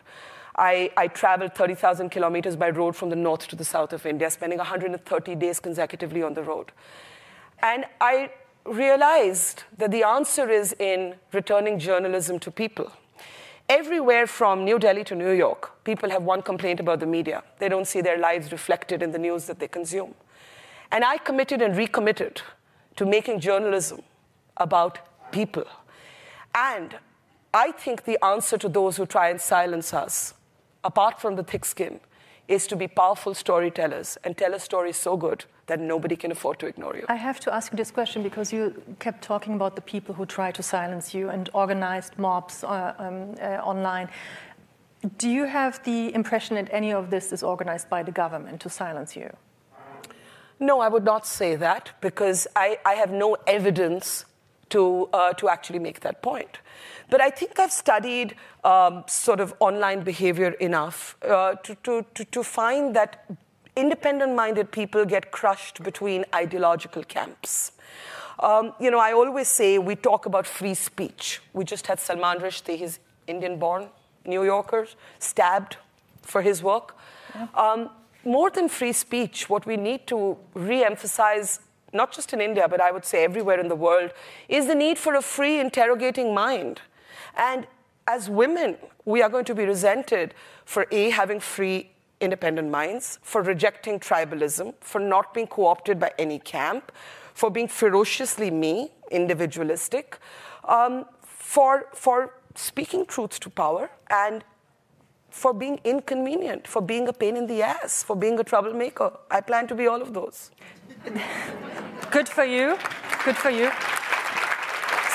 I, 0.62 0.92
I 0.96 1.08
traveled 1.08 1.56
30,000 1.56 2.10
kilometers 2.10 2.56
by 2.56 2.70
road 2.70 2.96
from 2.96 3.10
the 3.10 3.16
north 3.16 3.48
to 3.48 3.56
the 3.56 3.66
south 3.66 3.94
of 3.94 4.06
India, 4.06 4.30
spending 4.30 4.60
130 4.60 5.36
days 5.36 5.60
consecutively 5.60 6.22
on 6.22 6.36
the 6.36 6.44
road. 6.44 6.72
And 7.64 7.86
I 8.00 8.30
realized 8.64 9.64
that 9.80 9.90
the 9.90 10.04
answer 10.04 10.52
is 10.52 10.74
in 10.78 11.16
returning 11.34 11.80
journalism 11.80 12.38
to 12.42 12.52
people. 12.52 12.92
Everywhere 13.70 14.28
from 14.28 14.64
New 14.64 14.78
Delhi 14.78 15.04
to 15.06 15.16
New 15.16 15.32
York, 15.32 15.84
people 15.84 16.12
have 16.12 16.22
one 16.22 16.44
complaint 16.44 16.80
about 16.80 17.00
the 17.00 17.08
media. 17.08 17.42
They 17.58 17.68
don't 17.68 17.88
see 17.88 18.02
their 18.02 18.20
lives 18.20 18.52
reflected 18.52 19.02
in 19.02 19.14
the 19.14 19.18
news 19.18 19.46
that 19.46 19.58
they 19.58 19.68
consume. 19.68 20.14
And 20.92 21.04
I 21.04 21.18
committed 21.18 21.64
and 21.64 21.76
recommitted 21.76 22.44
to 22.98 23.06
making 23.08 23.40
journalism 23.40 24.04
about 24.58 25.00
people. 25.32 25.66
And 26.54 26.98
I 27.52 27.72
think 27.72 28.04
the 28.06 28.24
answer 28.24 28.60
to 28.60 28.70
those 28.70 28.98
who 28.98 29.08
try 29.08 29.30
and 29.30 29.42
silence 29.42 29.92
us 29.92 30.36
apart 30.84 31.20
from 31.20 31.36
the 31.36 31.44
thick 31.44 31.66
skin, 31.66 32.00
is 32.48 32.68
to 32.68 32.76
be 32.76 32.88
powerful 32.88 33.34
storytellers 33.34 34.18
and 34.24 34.38
tell 34.38 34.54
a 34.54 34.60
story 34.60 34.92
so 34.92 35.16
good 35.16 35.46
that 35.68 35.80
nobody 35.80 36.16
can 36.16 36.32
afford 36.32 36.60
to 36.60 36.66
ignore 36.68 36.96
you. 36.96 37.06
I 37.08 37.16
have 37.16 37.40
to 37.42 37.54
ask 37.54 37.72
you 37.72 37.78
this 37.78 37.92
question 37.92 38.24
because 38.24 38.52
you 38.52 38.82
kept 39.00 39.22
talking 39.24 39.54
about 39.54 39.76
the 39.76 39.82
people 39.82 40.14
who 40.14 40.26
try 40.26 40.52
to 40.52 40.62
silence 40.62 41.14
you 41.14 41.30
and 41.30 41.50
organized 41.54 42.18
mobs 42.18 42.64
uh, 42.64 42.94
um, 42.98 43.36
uh, 43.42 43.72
online. 43.72 44.10
Do 45.18 45.30
you 45.30 45.46
have 45.46 45.82
the 45.84 46.14
impression 46.14 46.56
that 46.56 46.68
any 46.72 46.92
of 46.92 47.10
this 47.10 47.32
is 47.32 47.42
organized 47.42 47.90
by 47.90 48.04
the 48.04 48.12
government 48.12 48.60
to 48.62 48.70
silence 48.70 49.16
you? 49.16 49.30
No, 50.60 50.80
I 50.80 50.90
would 50.90 51.06
not 51.06 51.26
say 51.26 51.56
that 51.56 51.92
because 52.02 52.48
I, 52.56 52.78
I 52.86 52.94
have 52.94 53.12
no 53.12 53.36
evidence 53.48 54.26
to, 54.72 55.10
uh, 55.14 55.34
to 55.34 55.50
actually 55.50 55.80
make 55.80 56.02
that 56.02 56.22
point. 56.22 56.60
But 57.10 57.22
I 57.22 57.30
think 57.30 57.60
I've 57.60 57.72
studied 57.72 58.36
um, 58.64 59.04
sort 59.08 59.40
of 59.40 59.54
online 59.60 60.02
behavior 60.02 60.52
enough 60.60 61.18
uh, 61.24 61.56
to, 61.56 61.76
to, 61.84 62.06
to, 62.16 62.26
to 62.26 62.44
find 62.44 62.96
that 62.96 63.26
independent 63.76 64.36
minded 64.36 64.72
people 64.72 65.06
get 65.06 65.32
crushed 65.32 65.84
between 65.84 66.26
ideological 66.34 67.04
camps. 67.04 67.74
Um, 68.40 68.74
you 68.80 68.90
know, 68.92 69.00
I 69.00 69.14
always 69.14 69.48
say 69.48 69.78
we 69.78 69.96
talk 69.96 70.26
about 70.26 70.48
free 70.48 70.74
speech. 70.74 71.42
We 71.54 71.64
just 71.64 71.88
had 71.88 72.00
Salman 72.00 72.40
Rushdie, 72.40 72.78
his 72.78 73.00
Indian 73.28 73.60
born, 73.60 73.90
New 74.26 74.44
Yorker, 74.44 74.88
stabbed 75.20 75.78
for 76.22 76.42
his 76.42 76.64
work. 76.64 76.96
Yeah. 77.36 77.48
Um, 77.54 77.90
more 78.24 78.50
than 78.50 78.70
free 78.70 78.94
speech, 78.94 79.50
what 79.50 79.66
we 79.66 79.78
need 79.78 80.08
to 80.08 80.38
re 80.54 80.84
emphasize, 80.84 81.60
not 81.94 82.12
just 82.12 82.34
in 82.34 82.42
India, 82.42 82.68
but 82.68 82.82
I 82.82 82.92
would 82.92 83.06
say 83.06 83.24
everywhere 83.24 83.60
in 83.60 83.68
the 83.68 83.76
world, 83.76 84.12
is 84.48 84.68
the 84.68 84.76
need 84.76 84.98
for 84.98 85.16
a 85.16 85.22
free 85.22 85.60
interrogating 85.60 86.34
mind. 86.34 86.82
And 87.36 87.68
as 88.08 88.30
women, 88.30 88.78
we 89.06 89.22
are 89.22 89.30
going 89.30 89.46
to 89.46 89.56
be 89.56 89.66
resented 89.66 90.34
for 90.66 90.88
A, 90.92 91.10
having 91.10 91.40
free, 91.40 91.92
independent 92.20 92.70
minds, 92.70 93.20
for 93.22 93.42
rejecting 93.42 94.00
tribalism, 94.00 94.74
for 94.80 95.00
not 95.00 95.34
being 95.34 95.48
co 95.48 95.66
opted 95.68 96.00
by 96.00 96.12
any 96.18 96.40
camp, 96.40 96.92
for 97.34 97.50
being 97.50 97.68
ferociously 97.68 98.52
me, 98.52 98.92
individualistic, 99.10 100.18
um, 100.68 101.06
for, 101.22 101.88
for 101.94 102.34
speaking 102.56 103.06
truths 103.06 103.40
to 103.40 103.50
power, 103.50 103.90
and 104.10 104.44
for 105.30 105.54
being 105.54 105.80
inconvenient, 105.84 106.68
for 106.68 106.82
being 106.82 107.08
a 107.08 107.14
pain 107.14 107.38
in 107.38 107.48
the 107.48 107.64
ass, 107.64 108.04
for 108.04 108.16
being 108.16 108.38
a 108.40 108.44
troublemaker. 108.44 109.12
I 109.30 109.42
plan 109.42 109.68
to 109.68 109.76
be 109.76 109.88
all 109.88 110.02
of 110.02 110.14
those. 110.14 110.52
Good 112.12 112.28
for 112.28 112.44
you. 112.44 112.78
Good 113.26 113.38
for 113.38 113.50
you. 113.50 113.72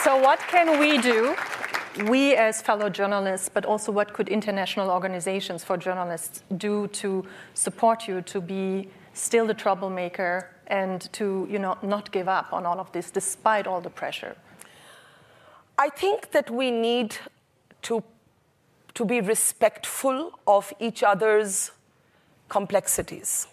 So, 0.03 0.17
what 0.17 0.39
can 0.49 0.79
we 0.81 0.99
do 0.99 1.35
we 2.05 2.35
as 2.35 2.61
fellow 2.61 2.91
journalists, 2.91 3.49
but 3.49 3.65
also 3.65 3.91
what 3.91 4.13
could 4.13 4.29
international 4.29 4.91
organizations 4.91 5.65
for 5.65 5.77
journalists 5.77 6.43
do 6.57 6.89
to 6.89 7.25
support 7.55 8.07
you 8.07 8.21
to 8.23 8.41
be 8.41 8.89
still 9.15 9.47
the 9.47 9.55
troublemaker 9.55 10.51
and 10.67 11.11
to 11.13 11.47
you 11.51 11.59
know, 11.59 11.79
not 11.83 12.11
give 12.13 12.29
up 12.29 12.53
on 12.53 12.67
all 12.67 12.81
of 12.81 12.93
this 12.93 13.11
despite 13.11 13.67
all 13.67 13.81
the 13.81 13.91
pressure? 13.91 14.37
I 15.79 15.89
think 15.89 16.33
that 16.33 16.51
we 16.51 16.71
need 16.71 17.17
to, 17.83 18.03
to 18.95 19.05
be 19.05 19.21
respectful 19.21 20.39
of 20.47 20.73
each 20.81 21.03
other's 21.03 21.71
complexities. 22.49 23.47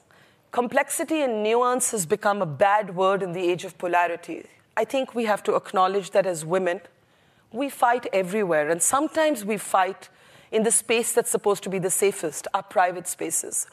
Complexity 0.53 1.23
and 1.23 1.41
nuance 1.41 1.89
has 1.89 2.05
become 2.05 2.39
a 2.39 2.45
bad 2.45 2.95
word 2.95 3.23
in 3.23 3.31
the 3.31 3.41
age 3.41 3.65
of 3.65 3.75
polarity. 3.79 4.45
I 4.77 4.85
think 4.85 5.15
we 5.15 5.25
have 5.25 5.41
to 5.45 5.55
acknowledge 5.55 6.11
that 6.11 6.27
as 6.27 6.45
women, 6.45 6.81
we 7.51 7.69
fight 7.69 8.05
everywhere, 8.13 8.69
and 8.69 8.79
sometimes 8.79 9.43
we 9.43 9.57
fight 9.57 10.09
in 10.51 10.61
the 10.61 10.69
space 10.69 11.11
that's 11.11 11.31
supposed 11.31 11.63
to 11.63 11.71
be 11.71 11.79
the 11.79 11.89
safest, 11.89 12.47
our 12.53 12.61
private 12.61 13.07
spaces, 13.07 13.65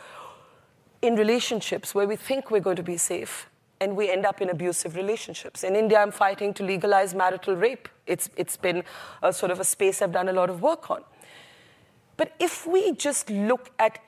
in 1.02 1.16
relationships 1.16 1.94
where 1.94 2.06
we 2.06 2.16
think 2.16 2.50
we're 2.50 2.60
going 2.60 2.76
to 2.76 2.82
be 2.82 2.96
safe, 2.96 3.50
and 3.78 3.94
we 3.94 4.10
end 4.10 4.24
up 4.24 4.40
in 4.40 4.48
abusive 4.48 4.96
relationships. 4.96 5.62
In 5.62 5.76
India, 5.76 5.98
I'm 5.98 6.10
fighting 6.10 6.54
to 6.54 6.62
legalize 6.62 7.14
marital 7.14 7.56
rape. 7.56 7.90
It's, 8.06 8.30
it's 8.38 8.56
been 8.56 8.84
a 9.22 9.34
sort 9.34 9.52
of 9.52 9.60
a 9.60 9.64
space 9.64 10.00
I've 10.00 10.12
done 10.12 10.30
a 10.30 10.32
lot 10.32 10.48
of 10.48 10.62
work 10.62 10.90
on. 10.90 11.04
But 12.16 12.32
if 12.40 12.66
we 12.66 12.92
just 12.92 13.28
look 13.28 13.70
at 13.78 13.98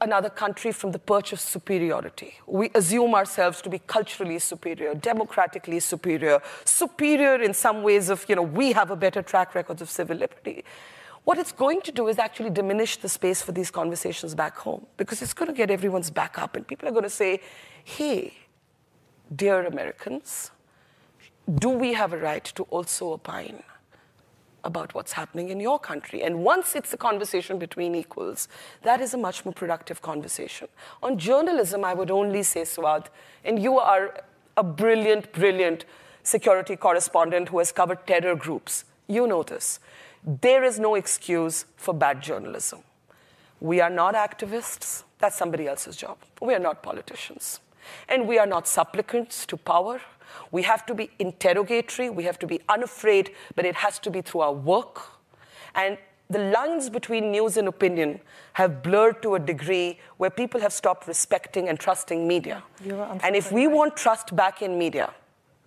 another 0.00 0.28
country 0.28 0.72
from 0.72 0.92
the 0.92 0.98
perch 0.98 1.32
of 1.32 1.40
superiority. 1.40 2.34
We 2.46 2.70
assume 2.74 3.14
ourselves 3.14 3.62
to 3.62 3.70
be 3.70 3.78
culturally 3.78 4.38
superior, 4.38 4.94
democratically 4.94 5.80
superior, 5.80 6.40
superior 6.64 7.40
in 7.42 7.54
some 7.54 7.82
ways 7.82 8.10
of, 8.10 8.24
you 8.28 8.36
know, 8.36 8.42
we 8.42 8.72
have 8.72 8.90
a 8.90 8.96
better 8.96 9.22
track 9.22 9.54
record 9.54 9.80
of 9.80 9.88
civil 9.88 10.16
liberty. 10.16 10.64
What 11.24 11.38
it's 11.38 11.52
going 11.52 11.80
to 11.82 11.92
do 11.92 12.08
is 12.08 12.18
actually 12.18 12.50
diminish 12.50 12.98
the 12.98 13.08
space 13.08 13.42
for 13.42 13.52
these 13.52 13.70
conversations 13.70 14.34
back 14.34 14.56
home 14.56 14.86
because 14.96 15.22
it's 15.22 15.34
going 15.34 15.50
to 15.50 15.56
get 15.56 15.70
everyone's 15.70 16.10
back 16.10 16.38
up 16.38 16.56
and 16.56 16.66
people 16.66 16.88
are 16.88 16.92
going 16.92 17.02
to 17.02 17.10
say, 17.10 17.40
hey, 17.82 18.34
dear 19.34 19.66
Americans, 19.66 20.52
do 21.52 21.70
we 21.70 21.94
have 21.94 22.12
a 22.12 22.18
right 22.18 22.44
to 22.44 22.62
also 22.64 23.12
opine? 23.12 23.62
About 24.66 24.94
what's 24.94 25.12
happening 25.12 25.50
in 25.50 25.60
your 25.60 25.78
country. 25.78 26.22
And 26.24 26.42
once 26.42 26.74
it's 26.74 26.92
a 26.92 26.96
conversation 26.96 27.58
between 27.58 27.94
equals, 27.94 28.48
that 28.82 29.00
is 29.00 29.14
a 29.14 29.16
much 29.16 29.44
more 29.44 29.54
productive 29.54 30.02
conversation. 30.02 30.66
On 31.04 31.16
journalism, 31.16 31.84
I 31.84 31.94
would 31.94 32.10
only 32.10 32.42
say, 32.42 32.62
Souad, 32.62 33.06
and 33.44 33.62
you 33.62 33.78
are 33.78 34.24
a 34.56 34.64
brilliant, 34.64 35.32
brilliant 35.32 35.84
security 36.24 36.74
correspondent 36.74 37.50
who 37.50 37.58
has 37.58 37.70
covered 37.70 38.06
terror 38.08 38.34
groups. 38.34 38.84
You 39.06 39.28
know 39.28 39.44
this. 39.44 39.78
There 40.24 40.64
is 40.64 40.80
no 40.80 40.96
excuse 40.96 41.66
for 41.76 41.94
bad 41.94 42.20
journalism. 42.20 42.80
We 43.60 43.80
are 43.80 43.90
not 43.90 44.16
activists. 44.16 45.04
That's 45.20 45.36
somebody 45.36 45.68
else's 45.68 45.96
job. 45.96 46.18
We 46.40 46.54
are 46.54 46.58
not 46.58 46.82
politicians. 46.82 47.60
And 48.08 48.26
we 48.26 48.40
are 48.40 48.46
not 48.46 48.66
supplicants 48.66 49.46
to 49.46 49.56
power. 49.56 50.00
We 50.50 50.62
have 50.62 50.86
to 50.86 50.94
be 50.94 51.10
interrogatory, 51.18 52.10
we 52.10 52.24
have 52.24 52.38
to 52.40 52.46
be 52.46 52.60
unafraid, 52.68 53.30
but 53.54 53.64
it 53.64 53.76
has 53.76 53.98
to 54.00 54.10
be 54.10 54.22
through 54.22 54.40
our 54.40 54.52
work. 54.52 55.02
And 55.74 55.98
the 56.28 56.38
lines 56.38 56.90
between 56.90 57.30
news 57.30 57.56
and 57.56 57.68
opinion 57.68 58.20
have 58.54 58.82
blurred 58.82 59.22
to 59.22 59.36
a 59.36 59.38
degree 59.38 59.98
where 60.16 60.30
people 60.30 60.60
have 60.60 60.72
stopped 60.72 61.06
respecting 61.06 61.68
and 61.68 61.78
trusting 61.78 62.26
media. 62.26 62.64
And 63.22 63.36
if 63.36 63.52
we 63.52 63.68
want 63.68 63.96
trust 63.96 64.34
back 64.34 64.60
in 64.60 64.76
media, 64.76 65.12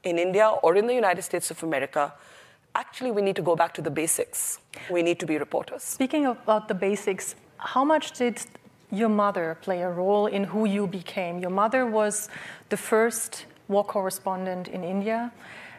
in 0.04 0.20
India 0.20 0.50
or 0.64 0.76
in 0.76 0.88
the 0.88 0.94
United 0.94 1.22
States 1.22 1.50
of 1.52 1.64
America, 1.64 2.14
actually 2.76 3.12
we 3.12 3.22
need 3.22 3.36
to 3.38 3.42
go 3.42 3.56
back 3.56 3.74
to 3.76 3.82
the 3.82 3.90
basics. 3.92 4.60
We 4.90 5.02
need 5.02 5.20
to 5.20 5.26
be 5.26 5.38
reporters. 5.38 5.84
Speaking 5.84 6.26
about 6.26 6.68
the 6.68 6.74
basics, 6.74 7.36
how 7.58 7.86
much 7.86 8.12
did 8.14 8.42
your 8.92 9.10
mother 9.10 9.58
play 9.62 9.82
a 9.82 9.90
role 9.90 10.26
in 10.26 10.44
who 10.44 10.66
you 10.66 10.88
became? 10.88 11.40
Your 11.40 11.52
mother 11.52 11.86
was 11.86 12.28
the 12.70 12.78
first 12.78 13.46
war 13.70 13.86
correspondent 13.86 14.68
in 14.68 14.84
India. 14.84 15.32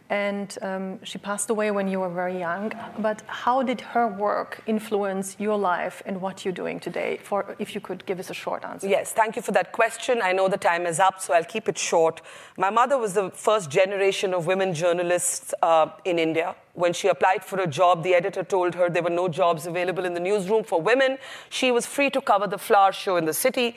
And 0.09 0.59
um, 0.63 1.05
she 1.05 1.19
passed 1.19 1.51
away 1.51 1.71
when 1.71 1.87
you 1.87 2.01
were 2.01 2.09
very 2.09 2.37
young. 2.37 2.73
But 2.99 3.23
how 3.29 3.63
did 3.63 3.81
her 3.81 4.09
work 4.09 4.61
influence 4.67 5.37
your 5.39 5.57
life 5.57 6.03
and 6.05 6.21
what 6.21 6.45
you're 6.45 6.53
doing 6.53 6.81
today? 6.81 7.21
For 7.23 7.55
if 7.61 7.77
you 7.77 7.81
could 7.81 8.05
give 8.07 8.19
us 8.19 8.29
a 8.29 8.35
short 8.35 8.65
answer. 8.65 8.89
Yes, 8.89 9.13
thank 9.13 9.37
you 9.37 9.43
for 9.43 9.53
that 9.53 9.71
question. 9.71 10.21
I 10.21 10.33
know 10.33 10.49
the 10.49 10.59
time 10.59 10.85
is 10.85 10.99
up, 10.99 11.21
so 11.21 11.33
I'll 11.33 11.45
keep 11.45 11.69
it 11.69 11.79
short. 11.79 12.23
My 12.57 12.71
mother 12.71 12.99
was 12.99 13.15
the 13.15 13.31
first 13.31 13.71
generation 13.71 14.35
of 14.35 14.49
women 14.49 14.75
journalists 14.75 15.55
uh, 15.63 15.91
in 16.05 16.19
India. 16.19 16.57
When 16.75 16.93
she 16.93 17.07
applied 17.07 17.45
for 17.45 17.61
a 17.61 17.69
job, 17.69 18.03
the 18.03 18.15
editor 18.15 18.43
told 18.43 18.75
her 18.75 18.91
there 18.91 19.05
were 19.05 19.11
no 19.11 19.29
jobs 19.29 19.65
available 19.67 20.05
in 20.05 20.15
the 20.15 20.21
newsroom 20.21 20.65
for 20.65 20.83
women. 20.83 21.19
She 21.51 21.71
was 21.71 21.87
free 21.87 22.11
to 22.11 22.21
cover 22.21 22.49
the 22.49 22.59
flower 22.59 22.91
show 22.91 23.17
in 23.17 23.27
the 23.27 23.35
city. 23.35 23.77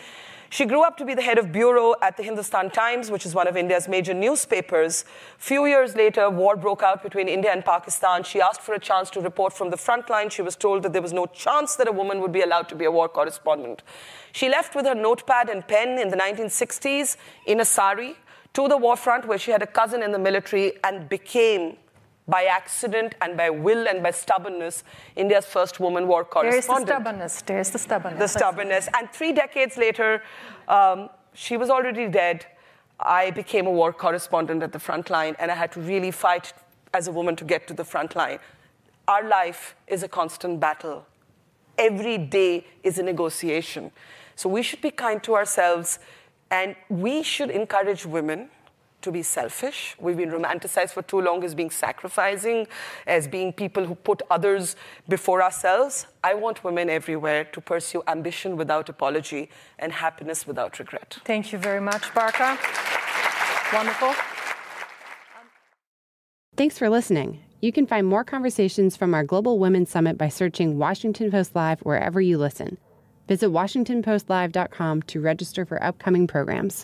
She 0.53 0.65
grew 0.65 0.83
up 0.83 0.97
to 0.97 1.05
be 1.05 1.15
the 1.15 1.23
head 1.23 1.39
of 1.39 1.51
bureau 1.51 1.95
at 1.99 2.15
the 2.15 2.21
Hindustan 2.21 2.69
Times, 2.69 3.09
which 3.09 3.25
is 3.25 3.33
one 3.33 3.47
of 3.47 3.57
India's 3.57 3.87
major 3.87 4.13
newspapers. 4.13 5.03
Few 5.39 5.65
years 5.65 5.95
later, 5.95 6.29
war 6.29 6.55
broke 6.55 6.83
out 6.83 7.01
between 7.01 7.27
India 7.27 7.51
and 7.51 7.65
Pakistan. 7.65 8.21
She 8.21 8.39
asked 8.39 8.61
for 8.61 8.75
a 8.75 8.79
chance 8.79 9.09
to 9.09 9.19
report 9.19 9.53
from 9.53 9.71
the 9.71 9.77
front 9.77 10.11
line. 10.11 10.29
She 10.29 10.43
was 10.43 10.55
told 10.55 10.83
that 10.83 10.93
there 10.93 11.01
was 11.01 11.11
no 11.11 11.25
chance 11.25 11.75
that 11.77 11.87
a 11.87 11.91
woman 11.91 12.21
would 12.21 12.31
be 12.31 12.41
allowed 12.41 12.69
to 12.69 12.75
be 12.75 12.85
a 12.85 12.91
war 12.91 13.09
correspondent. 13.09 13.81
She 14.31 14.47
left 14.47 14.75
with 14.75 14.85
her 14.85 14.93
notepad 14.93 15.49
and 15.49 15.67
pen 15.67 15.97
in 15.97 16.09
the 16.09 16.17
1960s 16.17 17.17
in 17.47 17.59
a 17.59 17.65
sari 17.65 18.15
to 18.53 18.67
the 18.67 18.77
war 18.77 18.95
front 18.95 19.25
where 19.25 19.39
she 19.39 19.49
had 19.49 19.63
a 19.63 19.67
cousin 19.79 20.03
in 20.03 20.11
the 20.11 20.19
military 20.19 20.73
and 20.83 21.09
became 21.09 21.77
by 22.27 22.45
accident 22.45 23.15
and 23.21 23.35
by 23.35 23.49
will 23.49 23.87
and 23.87 24.01
by 24.01 24.11
stubbornness, 24.11 24.83
India's 25.15 25.45
first 25.45 25.79
woman 25.79 26.07
war 26.07 26.23
correspondent. 26.23 26.87
There's 26.87 26.87
the 26.87 26.93
stubbornness. 26.93 27.41
There's 27.41 27.69
the 27.71 27.79
stubbornness. 27.79 28.19
The 28.19 28.39
stubbornness. 28.39 28.89
And 28.97 29.09
three 29.11 29.33
decades 29.33 29.77
later, 29.77 30.23
um, 30.67 31.09
she 31.33 31.57
was 31.57 31.69
already 31.69 32.07
dead. 32.07 32.45
I 32.99 33.31
became 33.31 33.67
a 33.67 33.71
war 33.71 33.91
correspondent 33.91 34.63
at 34.63 34.71
the 34.71 34.79
front 34.79 35.09
line, 35.09 35.35
and 35.39 35.51
I 35.51 35.55
had 35.55 35.71
to 35.73 35.81
really 35.81 36.11
fight 36.11 36.53
as 36.93 37.07
a 37.07 37.11
woman 37.11 37.35
to 37.35 37.43
get 37.43 37.67
to 37.67 37.73
the 37.73 37.83
front 37.83 38.15
line. 38.15 38.39
Our 39.07 39.27
life 39.27 39.75
is 39.87 40.03
a 40.03 40.07
constant 40.07 40.59
battle. 40.59 41.05
Every 41.77 42.17
day 42.17 42.65
is 42.83 42.99
a 42.99 43.03
negotiation. 43.03 43.91
So 44.35 44.47
we 44.47 44.63
should 44.63 44.79
be 44.79 44.91
kind 44.91 45.21
to 45.23 45.35
ourselves, 45.35 45.99
and 46.51 46.75
we 46.87 47.23
should 47.23 47.49
encourage 47.49 48.05
women 48.05 48.49
to 49.03 49.11
be 49.11 49.21
selfish. 49.21 49.95
We've 49.99 50.17
been 50.17 50.31
romanticized 50.31 50.91
for 50.91 51.03
too 51.03 51.21
long 51.21 51.43
as 51.43 51.53
being 51.53 51.69
sacrificing, 51.69 52.67
as 53.05 53.27
being 53.27 53.53
people 53.53 53.85
who 53.85 53.95
put 53.95 54.21
others 54.29 54.75
before 55.07 55.43
ourselves. 55.43 56.07
I 56.23 56.33
want 56.33 56.63
women 56.63 56.89
everywhere 56.89 57.43
to 57.45 57.61
pursue 57.61 58.01
ambition 58.07 58.57
without 58.57 58.89
apology 58.89 59.49
and 59.79 59.91
happiness 59.91 60.47
without 60.47 60.79
regret. 60.79 61.19
Thank 61.25 61.51
you 61.51 61.59
very 61.59 61.81
much, 61.81 62.03
Barkha. 62.13 62.57
Wonderful. 63.73 64.13
Thanks 66.55 66.77
for 66.77 66.89
listening. 66.89 67.39
You 67.61 67.71
can 67.71 67.87
find 67.87 68.05
more 68.05 68.23
conversations 68.23 68.97
from 68.97 69.13
our 69.13 69.23
Global 69.23 69.57
Women's 69.57 69.89
Summit 69.89 70.17
by 70.17 70.29
searching 70.29 70.77
Washington 70.77 71.31
Post 71.31 71.55
Live 71.55 71.79
wherever 71.81 72.19
you 72.19 72.37
listen. 72.37 72.77
Visit 73.27 73.49
WashingtonPostLive.com 73.49 75.03
to 75.03 75.21
register 75.21 75.65
for 75.65 75.81
upcoming 75.81 76.27
programs. 76.27 76.83